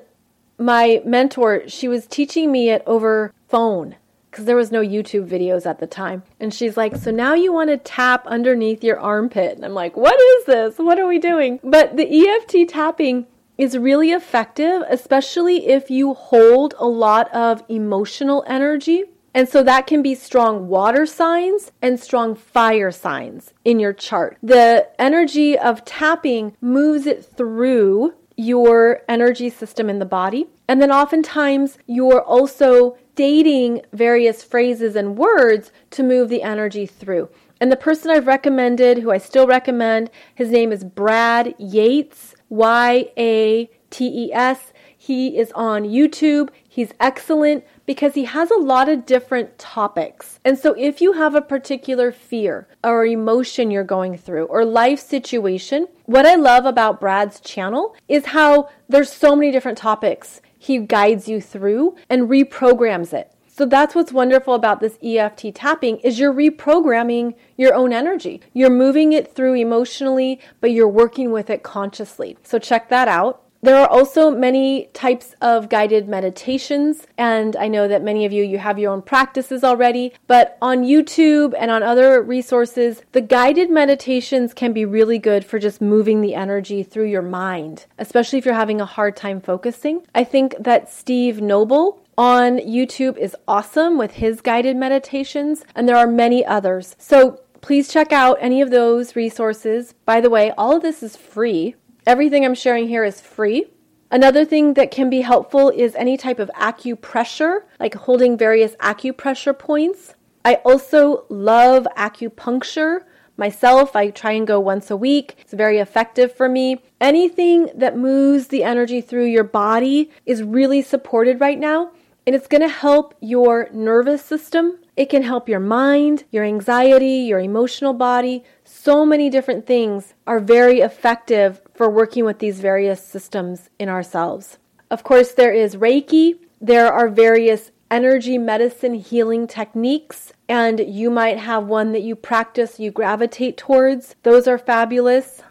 my 0.58 1.02
mentor, 1.04 1.64
she 1.66 1.88
was 1.88 2.06
teaching 2.06 2.52
me 2.52 2.70
it 2.70 2.82
over 2.86 3.32
phone 3.48 3.96
because 4.30 4.44
there 4.44 4.56
was 4.56 4.70
no 4.70 4.80
YouTube 4.80 5.28
videos 5.28 5.66
at 5.66 5.80
the 5.80 5.86
time. 5.86 6.22
And 6.38 6.54
she's 6.54 6.76
like, 6.76 6.96
So 6.96 7.10
now 7.10 7.34
you 7.34 7.52
want 7.52 7.70
to 7.70 7.76
tap 7.76 8.26
underneath 8.26 8.84
your 8.84 8.98
armpit. 8.98 9.56
And 9.56 9.64
I'm 9.64 9.74
like, 9.74 9.96
What 9.96 10.20
is 10.20 10.44
this? 10.46 10.78
What 10.78 10.98
are 10.98 11.06
we 11.06 11.18
doing? 11.18 11.60
But 11.62 11.96
the 11.96 12.28
EFT 12.28 12.68
tapping 12.68 13.26
is 13.58 13.76
really 13.76 14.10
effective, 14.12 14.82
especially 14.88 15.66
if 15.66 15.90
you 15.90 16.14
hold 16.14 16.74
a 16.78 16.86
lot 16.86 17.32
of 17.34 17.62
emotional 17.68 18.42
energy. 18.46 19.04
And 19.34 19.48
so 19.48 19.62
that 19.62 19.86
can 19.86 20.02
be 20.02 20.14
strong 20.14 20.68
water 20.68 21.06
signs 21.06 21.70
and 21.82 22.00
strong 22.00 22.34
fire 22.34 22.90
signs 22.90 23.52
in 23.64 23.78
your 23.78 23.92
chart. 23.92 24.38
The 24.42 24.88
energy 24.98 25.58
of 25.58 25.84
tapping 25.84 26.56
moves 26.60 27.06
it 27.06 27.24
through 27.24 28.14
your 28.36 29.02
energy 29.08 29.50
system 29.50 29.90
in 29.90 29.98
the 29.98 30.06
body. 30.06 30.48
And 30.66 30.80
then 30.80 30.90
oftentimes 30.90 31.78
you're 31.86 32.22
also 32.22 32.96
stating 33.20 33.82
various 33.92 34.42
phrases 34.42 34.96
and 34.96 35.18
words 35.18 35.70
to 35.90 36.02
move 36.02 36.30
the 36.30 36.42
energy 36.42 36.86
through. 36.86 37.28
And 37.60 37.70
the 37.70 37.76
person 37.76 38.10
I've 38.10 38.26
recommended, 38.26 38.96
who 38.96 39.10
I 39.10 39.18
still 39.18 39.46
recommend, 39.46 40.10
his 40.34 40.48
name 40.48 40.72
is 40.72 40.84
Brad 40.84 41.54
Yates, 41.58 42.34
Y 42.48 43.10
A 43.18 43.68
T 43.90 44.06
E 44.06 44.32
S. 44.32 44.72
He 44.96 45.36
is 45.36 45.52
on 45.52 45.82
YouTube. 45.82 46.48
He's 46.66 46.94
excellent 46.98 47.64
because 47.84 48.14
he 48.14 48.24
has 48.24 48.50
a 48.50 48.56
lot 48.56 48.88
of 48.88 49.04
different 49.04 49.58
topics. 49.58 50.40
And 50.42 50.58
so, 50.58 50.72
if 50.78 51.02
you 51.02 51.12
have 51.12 51.34
a 51.34 51.42
particular 51.42 52.12
fear 52.12 52.68
or 52.82 53.04
emotion 53.04 53.70
you're 53.70 53.84
going 53.84 54.16
through 54.16 54.46
or 54.46 54.64
life 54.64 54.98
situation, 54.98 55.88
what 56.06 56.24
I 56.24 56.36
love 56.36 56.64
about 56.64 57.00
Brad's 57.00 57.38
channel 57.40 57.94
is 58.08 58.26
how 58.26 58.70
there's 58.88 59.12
so 59.12 59.36
many 59.36 59.52
different 59.52 59.76
topics 59.76 60.40
he 60.60 60.78
guides 60.78 61.26
you 61.26 61.40
through 61.40 61.96
and 62.10 62.28
reprograms 62.28 63.14
it. 63.14 63.32
So 63.48 63.64
that's 63.64 63.94
what's 63.94 64.12
wonderful 64.12 64.54
about 64.54 64.80
this 64.80 64.98
EFT 65.02 65.54
tapping 65.54 65.98
is 66.00 66.18
you're 66.18 66.34
reprogramming 66.34 67.34
your 67.56 67.74
own 67.74 67.94
energy. 67.94 68.42
You're 68.52 68.70
moving 68.70 69.14
it 69.14 69.34
through 69.34 69.54
emotionally, 69.54 70.38
but 70.60 70.70
you're 70.70 70.86
working 70.86 71.32
with 71.32 71.48
it 71.48 71.62
consciously. 71.62 72.36
So 72.42 72.58
check 72.58 72.90
that 72.90 73.08
out. 73.08 73.42
There 73.62 73.76
are 73.76 73.88
also 73.88 74.30
many 74.30 74.88
types 74.94 75.34
of 75.42 75.68
guided 75.68 76.08
meditations, 76.08 77.06
and 77.18 77.54
I 77.56 77.68
know 77.68 77.88
that 77.88 78.02
many 78.02 78.24
of 78.24 78.32
you 78.32 78.42
you 78.42 78.56
have 78.56 78.78
your 78.78 78.90
own 78.90 79.02
practices 79.02 79.62
already, 79.62 80.14
but 80.26 80.56
on 80.62 80.82
YouTube 80.82 81.52
and 81.58 81.70
on 81.70 81.82
other 81.82 82.22
resources, 82.22 83.02
the 83.12 83.20
guided 83.20 83.68
meditations 83.70 84.54
can 84.54 84.72
be 84.72 84.86
really 84.86 85.18
good 85.18 85.44
for 85.44 85.58
just 85.58 85.82
moving 85.82 86.22
the 86.22 86.34
energy 86.34 86.82
through 86.82 87.08
your 87.08 87.20
mind, 87.20 87.84
especially 87.98 88.38
if 88.38 88.46
you're 88.46 88.54
having 88.54 88.80
a 88.80 88.86
hard 88.86 89.14
time 89.14 89.42
focusing. 89.42 90.06
I 90.14 90.24
think 90.24 90.54
that 90.58 90.90
Steve 90.90 91.42
Nobel 91.42 92.00
on 92.16 92.58
YouTube 92.58 93.18
is 93.18 93.36
awesome 93.46 93.98
with 93.98 94.12
his 94.12 94.40
guided 94.40 94.76
meditations, 94.76 95.64
and 95.74 95.86
there 95.86 95.96
are 95.96 96.06
many 96.06 96.46
others. 96.46 96.96
So 96.98 97.40
please 97.60 97.92
check 97.92 98.10
out 98.10 98.38
any 98.40 98.62
of 98.62 98.70
those 98.70 99.16
resources. 99.16 99.94
By 100.06 100.20
the 100.20 100.30
way, 100.30 100.52
all 100.56 100.76
of 100.76 100.82
this 100.82 101.02
is 101.02 101.14
free. 101.16 101.74
Everything 102.10 102.44
I'm 102.44 102.56
sharing 102.56 102.88
here 102.88 103.04
is 103.04 103.20
free. 103.20 103.66
Another 104.10 104.44
thing 104.44 104.74
that 104.74 104.90
can 104.90 105.08
be 105.10 105.20
helpful 105.20 105.70
is 105.70 105.94
any 105.94 106.16
type 106.16 106.40
of 106.40 106.50
acupressure, 106.56 107.60
like 107.78 107.94
holding 107.94 108.36
various 108.36 108.74
acupressure 108.80 109.56
points. 109.56 110.16
I 110.44 110.56
also 110.64 111.24
love 111.28 111.86
acupuncture. 111.96 113.02
Myself, 113.36 113.94
I 113.94 114.10
try 114.10 114.32
and 114.32 114.44
go 114.44 114.58
once 114.58 114.90
a 114.90 114.96
week. 114.96 115.36
It's 115.38 115.54
very 115.54 115.78
effective 115.78 116.34
for 116.34 116.48
me. 116.48 116.82
Anything 117.00 117.70
that 117.76 117.96
moves 117.96 118.48
the 118.48 118.64
energy 118.64 119.00
through 119.00 119.26
your 119.26 119.44
body 119.44 120.10
is 120.26 120.42
really 120.42 120.82
supported 120.82 121.40
right 121.40 121.60
now, 121.60 121.92
and 122.26 122.34
it's 122.34 122.48
going 122.48 122.62
to 122.62 122.68
help 122.68 123.14
your 123.20 123.68
nervous 123.72 124.24
system. 124.24 124.80
It 124.96 125.10
can 125.10 125.22
help 125.22 125.48
your 125.48 125.60
mind, 125.60 126.24
your 126.32 126.42
anxiety, 126.42 127.18
your 127.28 127.38
emotional 127.38 127.92
body. 127.94 128.42
So 128.82 129.04
many 129.04 129.28
different 129.28 129.66
things 129.66 130.14
are 130.26 130.40
very 130.40 130.80
effective 130.80 131.60
for 131.74 131.90
working 131.90 132.24
with 132.24 132.38
these 132.38 132.60
various 132.60 133.04
systems 133.04 133.68
in 133.78 133.90
ourselves. 133.90 134.56
Of 134.90 135.04
course, 135.04 135.32
there 135.32 135.52
is 135.52 135.76
Reiki, 135.76 136.38
there 136.62 136.90
are 136.90 137.10
various 137.10 137.72
energy 137.90 138.38
medicine 138.38 138.94
healing 138.94 139.46
techniques, 139.46 140.32
and 140.48 140.80
you 140.80 141.10
might 141.10 141.36
have 141.36 141.66
one 141.66 141.92
that 141.92 142.00
you 142.00 142.16
practice, 142.16 142.80
you 142.80 142.90
gravitate 142.90 143.58
towards. 143.58 144.16
Those 144.22 144.48
are 144.48 144.56
fabulous. 144.56 145.42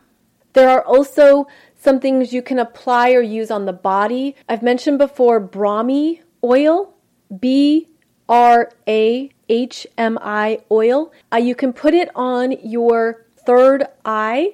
There 0.54 0.68
are 0.68 0.84
also 0.84 1.46
some 1.80 2.00
things 2.00 2.34
you 2.34 2.42
can 2.42 2.58
apply 2.58 3.12
or 3.12 3.22
use 3.22 3.52
on 3.52 3.68
the 3.68 3.74
body. 3.74 4.36
I've 4.50 4.64
mentioned 4.64 4.98
before 4.98 5.40
Brahmi 5.40 6.22
oil, 6.44 6.96
B 7.40 7.90
R 8.28 8.72
A 8.88 9.30
H 9.50 9.86
M 9.98 10.18
I 10.22 10.60
oil. 10.72 11.12
Uh, 11.34 11.38
you 11.38 11.56
can 11.56 11.74
put 11.74 11.94
it 11.94 12.10
on 12.16 12.54
your 12.64 13.26
third 13.36 13.86
eye 14.06 14.54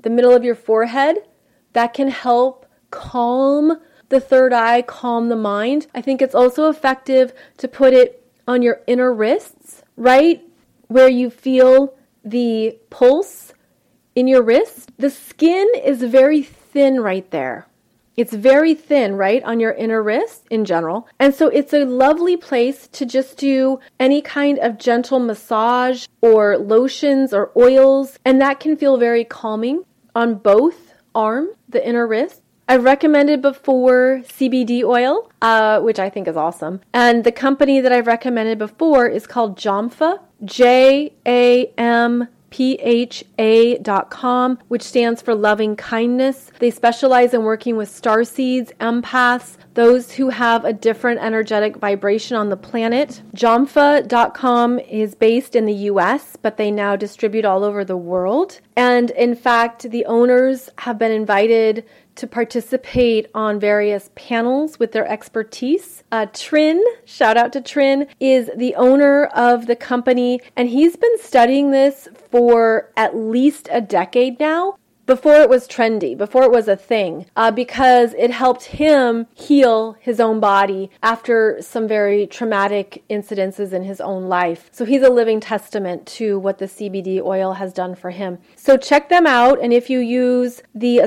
the 0.00 0.10
middle 0.10 0.32
of 0.32 0.44
your 0.44 0.54
forehead. 0.54 1.16
That 1.74 1.92
can 1.92 2.08
help 2.08 2.66
calm 2.90 3.78
the 4.08 4.20
third 4.20 4.52
eye, 4.52 4.82
calm 4.82 5.28
the 5.28 5.36
mind. 5.36 5.86
I 5.94 6.00
think 6.00 6.22
it's 6.22 6.34
also 6.34 6.70
effective 6.70 7.32
to 7.58 7.68
put 7.68 7.92
it 7.92 8.24
on 8.46 8.62
your 8.62 8.80
inner 8.86 9.12
wrists, 9.12 9.82
right? 9.96 10.42
Where 10.86 11.10
you 11.10 11.28
feel 11.28 11.94
the 12.24 12.78
pulse 12.88 13.52
in 14.14 14.26
your 14.26 14.42
wrist. 14.42 14.90
The 14.98 15.10
skin 15.10 15.70
is 15.84 16.02
very 16.02 16.42
thin 16.42 17.00
right 17.00 17.30
there. 17.30 17.67
It's 18.18 18.32
very 18.32 18.74
thin, 18.74 19.14
right, 19.14 19.44
on 19.44 19.60
your 19.60 19.70
inner 19.70 20.02
wrist 20.02 20.44
in 20.50 20.64
general. 20.64 21.06
And 21.20 21.32
so 21.32 21.46
it's 21.46 21.72
a 21.72 21.84
lovely 21.84 22.36
place 22.36 22.88
to 22.88 23.06
just 23.06 23.38
do 23.38 23.78
any 24.00 24.20
kind 24.20 24.58
of 24.58 24.76
gentle 24.76 25.20
massage 25.20 26.08
or 26.20 26.58
lotions 26.58 27.32
or 27.32 27.52
oils. 27.56 28.18
And 28.24 28.40
that 28.40 28.58
can 28.58 28.76
feel 28.76 28.96
very 28.96 29.22
calming 29.22 29.84
on 30.16 30.34
both 30.34 30.94
arms, 31.14 31.50
the 31.68 31.86
inner 31.86 32.08
wrist. 32.08 32.42
I've 32.68 32.82
recommended 32.82 33.40
before 33.40 34.22
CBD 34.24 34.82
oil, 34.82 35.30
uh, 35.40 35.80
which 35.80 36.00
I 36.00 36.10
think 36.10 36.26
is 36.26 36.36
awesome. 36.36 36.80
And 36.92 37.22
the 37.22 37.30
company 37.30 37.80
that 37.80 37.92
I've 37.92 38.08
recommended 38.08 38.58
before 38.58 39.06
is 39.06 39.28
called 39.28 39.56
Jampha, 39.56 40.18
J 40.44 41.12
A 41.24 41.66
M 41.78 42.26
pha.com, 42.50 43.38
which 44.68 44.82
stands 44.82 45.22
for 45.22 45.34
loving 45.34 45.76
kindness. 45.76 46.50
They 46.58 46.70
specialize 46.70 47.34
in 47.34 47.42
working 47.42 47.76
with 47.76 47.90
star 47.90 48.24
seeds, 48.24 48.72
empaths, 48.80 49.56
those 49.74 50.12
who 50.12 50.30
have 50.30 50.64
a 50.64 50.72
different 50.72 51.20
energetic 51.20 51.76
vibration 51.76 52.36
on 52.36 52.48
the 52.48 52.56
planet. 52.56 53.22
Jampha.com 53.36 54.78
is 54.80 55.14
based 55.14 55.54
in 55.54 55.66
the 55.66 55.74
US, 55.74 56.36
but 56.40 56.56
they 56.56 56.70
now 56.70 56.96
distribute 56.96 57.44
all 57.44 57.62
over 57.62 57.84
the 57.84 57.96
world. 57.96 58.60
And 58.76 59.10
in 59.12 59.34
fact, 59.34 59.90
the 59.90 60.04
owners 60.06 60.68
have 60.78 60.98
been 60.98 61.12
invited 61.12 61.84
to 62.18 62.26
participate 62.26 63.28
on 63.34 63.58
various 63.58 64.10
panels 64.14 64.78
with 64.78 64.92
their 64.92 65.06
expertise. 65.06 66.04
Uh, 66.12 66.26
Trin, 66.32 66.84
shout 67.04 67.36
out 67.36 67.52
to 67.54 67.60
Trin, 67.60 68.06
is 68.20 68.50
the 68.56 68.74
owner 68.74 69.26
of 69.26 69.66
the 69.66 69.76
company, 69.76 70.40
and 70.56 70.68
he's 70.68 70.96
been 70.96 71.18
studying 71.18 71.70
this 71.70 72.08
for 72.30 72.92
at 72.96 73.16
least 73.16 73.68
a 73.72 73.80
decade 73.80 74.38
now 74.38 74.76
before 75.08 75.36
it 75.36 75.48
was 75.48 75.66
trendy, 75.66 76.14
before 76.16 76.42
it 76.42 76.50
was 76.50 76.68
a 76.68 76.76
thing, 76.76 77.24
uh, 77.34 77.50
because 77.50 78.12
it 78.18 78.30
helped 78.30 78.64
him 78.64 79.26
heal 79.32 79.96
his 80.00 80.20
own 80.20 80.38
body 80.38 80.90
after 81.02 81.56
some 81.62 81.88
very 81.88 82.26
traumatic 82.26 83.02
incidences 83.08 83.72
in 83.72 83.82
his 83.82 84.02
own 84.02 84.28
life. 84.28 84.68
So 84.70 84.84
he's 84.84 85.02
a 85.02 85.08
living 85.08 85.40
testament 85.40 86.06
to 86.18 86.38
what 86.38 86.58
the 86.58 86.66
CBD 86.66 87.22
oil 87.22 87.54
has 87.54 87.72
done 87.72 87.94
for 87.94 88.10
him. 88.10 88.38
So 88.54 88.76
check 88.76 89.08
them 89.08 89.26
out, 89.26 89.58
and 89.62 89.72
if 89.72 89.88
you 89.88 90.00
use 90.00 90.62
the 90.74 90.98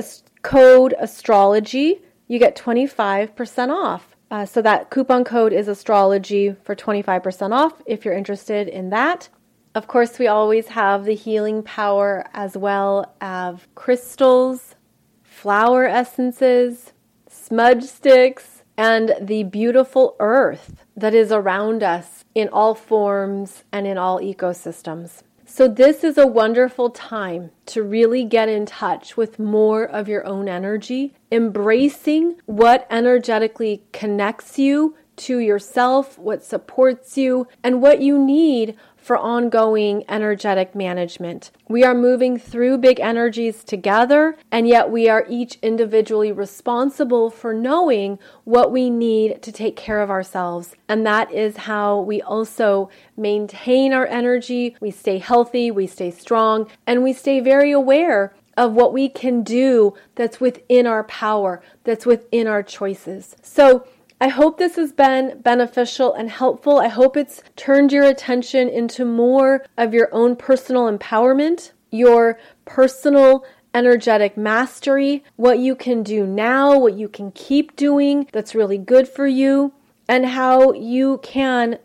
code 0.42 0.94
astrology, 0.98 2.00
you 2.28 2.38
get 2.38 2.56
25% 2.56 3.70
off. 3.70 4.16
Uh, 4.30 4.46
so 4.46 4.62
that 4.62 4.90
coupon 4.90 5.24
code 5.24 5.52
is 5.52 5.68
astrology 5.68 6.56
for 6.64 6.74
25% 6.74 7.52
off 7.52 7.82
if 7.86 8.04
you're 8.04 8.14
interested 8.14 8.66
in 8.68 8.90
that. 8.90 9.28
Of 9.74 9.86
course, 9.86 10.18
we 10.18 10.26
always 10.26 10.68
have 10.68 11.04
the 11.04 11.14
healing 11.14 11.62
power 11.62 12.26
as 12.34 12.56
well 12.56 13.14
of 13.20 13.68
crystals, 13.74 14.74
flower 15.22 15.86
essences, 15.86 16.92
smudge 17.28 17.84
sticks, 17.84 18.62
and 18.76 19.14
the 19.20 19.42
beautiful 19.44 20.16
earth 20.18 20.84
that 20.96 21.14
is 21.14 21.30
around 21.32 21.82
us 21.82 22.24
in 22.34 22.48
all 22.48 22.74
forms 22.74 23.64
and 23.72 23.86
in 23.86 23.98
all 23.98 24.20
ecosystems. 24.20 25.22
So, 25.54 25.68
this 25.68 26.02
is 26.02 26.16
a 26.16 26.26
wonderful 26.26 26.88
time 26.88 27.50
to 27.66 27.82
really 27.82 28.24
get 28.24 28.48
in 28.48 28.64
touch 28.64 29.18
with 29.18 29.38
more 29.38 29.84
of 29.84 30.08
your 30.08 30.26
own 30.26 30.48
energy, 30.48 31.12
embracing 31.30 32.40
what 32.46 32.86
energetically 32.88 33.82
connects 33.92 34.58
you 34.58 34.96
to 35.16 35.40
yourself, 35.40 36.18
what 36.18 36.42
supports 36.42 37.18
you, 37.18 37.48
and 37.62 37.82
what 37.82 38.00
you 38.00 38.18
need 38.18 38.78
for 39.02 39.18
ongoing 39.18 40.04
energetic 40.08 40.74
management. 40.74 41.50
We 41.68 41.84
are 41.84 41.94
moving 41.94 42.38
through 42.38 42.78
big 42.78 43.00
energies 43.00 43.64
together, 43.64 44.36
and 44.50 44.68
yet 44.68 44.90
we 44.90 45.08
are 45.08 45.26
each 45.28 45.58
individually 45.60 46.30
responsible 46.30 47.28
for 47.28 47.52
knowing 47.52 48.18
what 48.44 48.70
we 48.70 48.88
need 48.88 49.42
to 49.42 49.52
take 49.52 49.76
care 49.76 50.00
of 50.00 50.10
ourselves. 50.10 50.76
And 50.88 51.04
that 51.04 51.32
is 51.32 51.56
how 51.58 52.00
we 52.00 52.22
also 52.22 52.88
maintain 53.16 53.92
our 53.92 54.06
energy, 54.06 54.76
we 54.80 54.92
stay 54.92 55.18
healthy, 55.18 55.70
we 55.70 55.86
stay 55.86 56.12
strong, 56.12 56.68
and 56.86 57.02
we 57.02 57.12
stay 57.12 57.40
very 57.40 57.72
aware 57.72 58.34
of 58.56 58.72
what 58.74 58.92
we 58.92 59.08
can 59.08 59.42
do 59.42 59.94
that's 60.14 60.40
within 60.40 60.86
our 60.86 61.04
power, 61.04 61.62
that's 61.84 62.06
within 62.06 62.46
our 62.46 62.62
choices. 62.62 63.34
So, 63.42 63.86
I 64.22 64.28
hope 64.28 64.56
this 64.56 64.76
has 64.76 64.92
been 64.92 65.40
beneficial 65.40 66.14
and 66.14 66.30
helpful. 66.30 66.78
I 66.78 66.86
hope 66.86 67.16
it's 67.16 67.42
turned 67.56 67.90
your 67.90 68.04
attention 68.04 68.68
into 68.68 69.04
more 69.04 69.66
of 69.76 69.92
your 69.92 70.08
own 70.14 70.36
personal 70.36 70.88
empowerment, 70.88 71.72
your 71.90 72.38
personal 72.64 73.44
energetic 73.74 74.36
mastery, 74.36 75.24
what 75.34 75.58
you 75.58 75.74
can 75.74 76.04
do 76.04 76.24
now, 76.24 76.78
what 76.78 76.94
you 76.94 77.08
can 77.08 77.32
keep 77.32 77.74
doing 77.74 78.28
that's 78.30 78.54
really 78.54 78.78
good 78.78 79.08
for 79.08 79.26
you, 79.26 79.72
and 80.06 80.24
how 80.24 80.72
you 80.72 81.18
can 81.24 81.80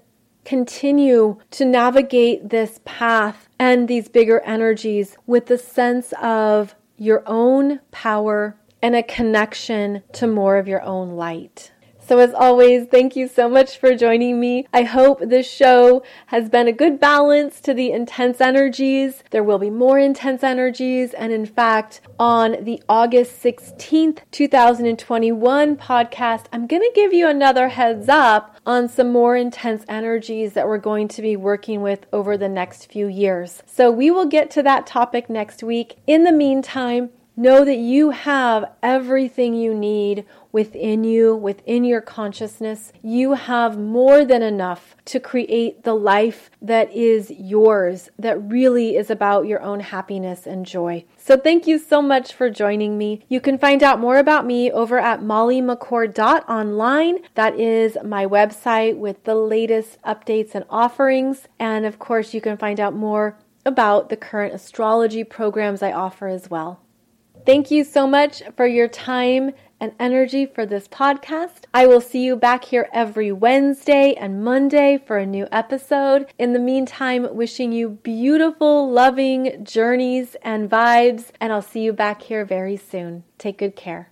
continue 0.45 1.39
to 1.49 1.65
navigate 1.65 2.51
this 2.51 2.79
path 2.85 3.49
and 3.57 3.88
these 3.88 4.09
bigger 4.09 4.41
energies 4.41 5.17
with 5.25 5.47
the 5.47 5.57
sense 5.57 6.13
of 6.21 6.75
your 6.97 7.23
own 7.25 7.79
power 7.89 8.55
and 8.83 8.95
a 8.95 9.01
connection 9.01 10.03
to 10.13 10.27
more 10.27 10.57
of 10.57 10.67
your 10.67 10.83
own 10.83 11.15
light. 11.15 11.71
So, 12.08 12.20
as 12.20 12.34
always, 12.34 12.88
thank 12.88 13.18
you 13.18 13.28
so 13.28 13.49
much 13.49 13.78
for 13.78 13.93
joining 13.93 14.39
me. 14.39 14.66
I 14.74 14.84
hope 14.84 15.20
this 15.20 15.45
show 15.45 16.03
has 16.28 16.47
been 16.47 16.66
a 16.66 16.72
good 16.72 17.01
balance 17.01 17.60
to 17.62 17.74
the 17.74 17.91
intense 17.91 18.39
energies. 18.39 19.26
There 19.32 19.43
will 19.43 19.60
be 19.60 19.70
more 19.70 19.99
intense 19.99 20.41
energies. 20.41 21.14
And 21.14 21.34
in 21.34 21.45
fact, 21.45 21.99
on 22.18 22.64
the 22.64 22.82
August 22.88 23.43
16th, 23.43 24.20
2021 24.32 25.76
podcast, 25.76 26.45
I'm 26.53 26.66
going 26.66 26.82
to 26.82 26.91
give 26.95 27.12
you 27.12 27.28
another 27.28 27.68
heads 27.68 28.08
up 28.08 28.55
on 28.66 28.88
some 28.88 29.12
more 29.12 29.36
intense 29.36 29.84
energies 29.89 30.53
that 30.53 30.66
we're 30.66 30.78
going 30.78 31.10
to 31.10 31.22
be 31.22 31.36
working 31.36 31.82
with 31.82 32.05
over 32.14 32.38
the 32.38 32.47
next 32.47 32.89
few 32.89 33.08
years. 33.08 33.64
So, 33.66 33.91
we 33.91 34.12
will 34.12 34.28
get 34.28 34.49
to 34.51 34.64
that 34.64 34.88
topic 34.88 35.30
next 35.30 35.62
week. 35.62 35.97
In 36.08 36.24
the 36.24 36.32
meantime, 36.32 37.10
Know 37.39 37.64
that 37.64 37.78
you 37.78 38.10
have 38.10 38.66
everything 38.82 39.53
you 39.53 39.76
need 39.76 40.26
within 40.58 41.03
you, 41.03 41.36
within 41.36 41.84
your 41.84 42.01
consciousness. 42.01 42.91
You 43.03 43.34
have 43.34 43.78
more 43.78 44.26
than 44.26 44.41
enough 44.41 44.95
to 45.05 45.20
create 45.20 45.84
the 45.84 45.93
life 45.93 46.49
that 46.64 46.91
is 46.91 47.30
yours, 47.30 48.10
that 48.18 48.41
really 48.41 48.95
is 48.95 49.12
about 49.12 49.45
your 49.45 49.62
own 49.62 49.82
happiness 49.82 50.47
and 50.47 50.66
joy. 50.66 51.05
So, 51.16 51.38
thank 51.38 51.68
you 51.68 51.78
so 51.78 52.01
much 52.01 52.34
for 52.34 52.49
joining 52.49 52.97
me. 52.97 53.24
You 53.30 53.39
can 53.39 53.60
find 53.60 53.84
out 53.84 53.99
more 53.99 54.18
about 54.18 54.47
me 54.47 54.72
over 54.72 54.97
at 54.97 55.22
mollymccord.online. 55.22 57.20
That 57.36 57.60
is 57.60 57.95
my 58.03 58.26
website 58.26 58.97
with 58.97 59.26
the 59.26 59.36
latest 59.36 60.01
updates 60.01 60.55
and 60.55 60.66
offerings. 60.72 61.47
And 61.60 61.86
of 61.86 61.99
course, 61.99 62.34
you 62.34 62.41
can 62.41 62.58
find 62.58 62.80
out 62.80 62.95
more 62.95 63.38
about 63.64 64.10
the 64.10 64.18
current 64.18 64.55
astrology 64.55 65.24
programs 65.24 65.84
I 65.84 65.91
offer 65.91 66.28
as 66.28 66.49
well. 66.49 66.80
Thank 67.47 67.72
you 67.72 67.86
so 67.86 68.05
much 68.05 68.43
for 68.58 68.68
your 68.68 68.89
time 68.89 69.53
and 69.80 69.93
energy 69.99 70.45
for 70.45 70.65
this 70.65 70.88
podcast. 70.88 71.65
I 71.73 71.88
will 71.88 72.01
see 72.01 72.23
you 72.23 72.36
back 72.36 72.65
here 72.65 72.89
every 72.91 73.32
Wednesday 73.32 74.13
and 74.13 74.43
Monday 74.43 74.97
for 75.05 75.17
a 75.17 75.25
new 75.25 75.47
episode. 75.51 76.28
In 76.38 76.53
the 76.53 76.59
meantime, 76.59 77.28
wishing 77.36 77.71
you 77.71 77.89
beautiful, 77.89 78.89
loving 78.91 79.63
journeys 79.63 80.36
and 80.41 80.69
vibes, 80.69 81.32
and 81.39 81.53
I'll 81.53 81.61
see 81.61 81.82
you 81.82 81.93
back 81.93 82.23
here 82.23 82.45
very 82.45 82.78
soon. 82.78 83.23
Take 83.38 83.59
good 83.59 83.75
care. 83.75 84.11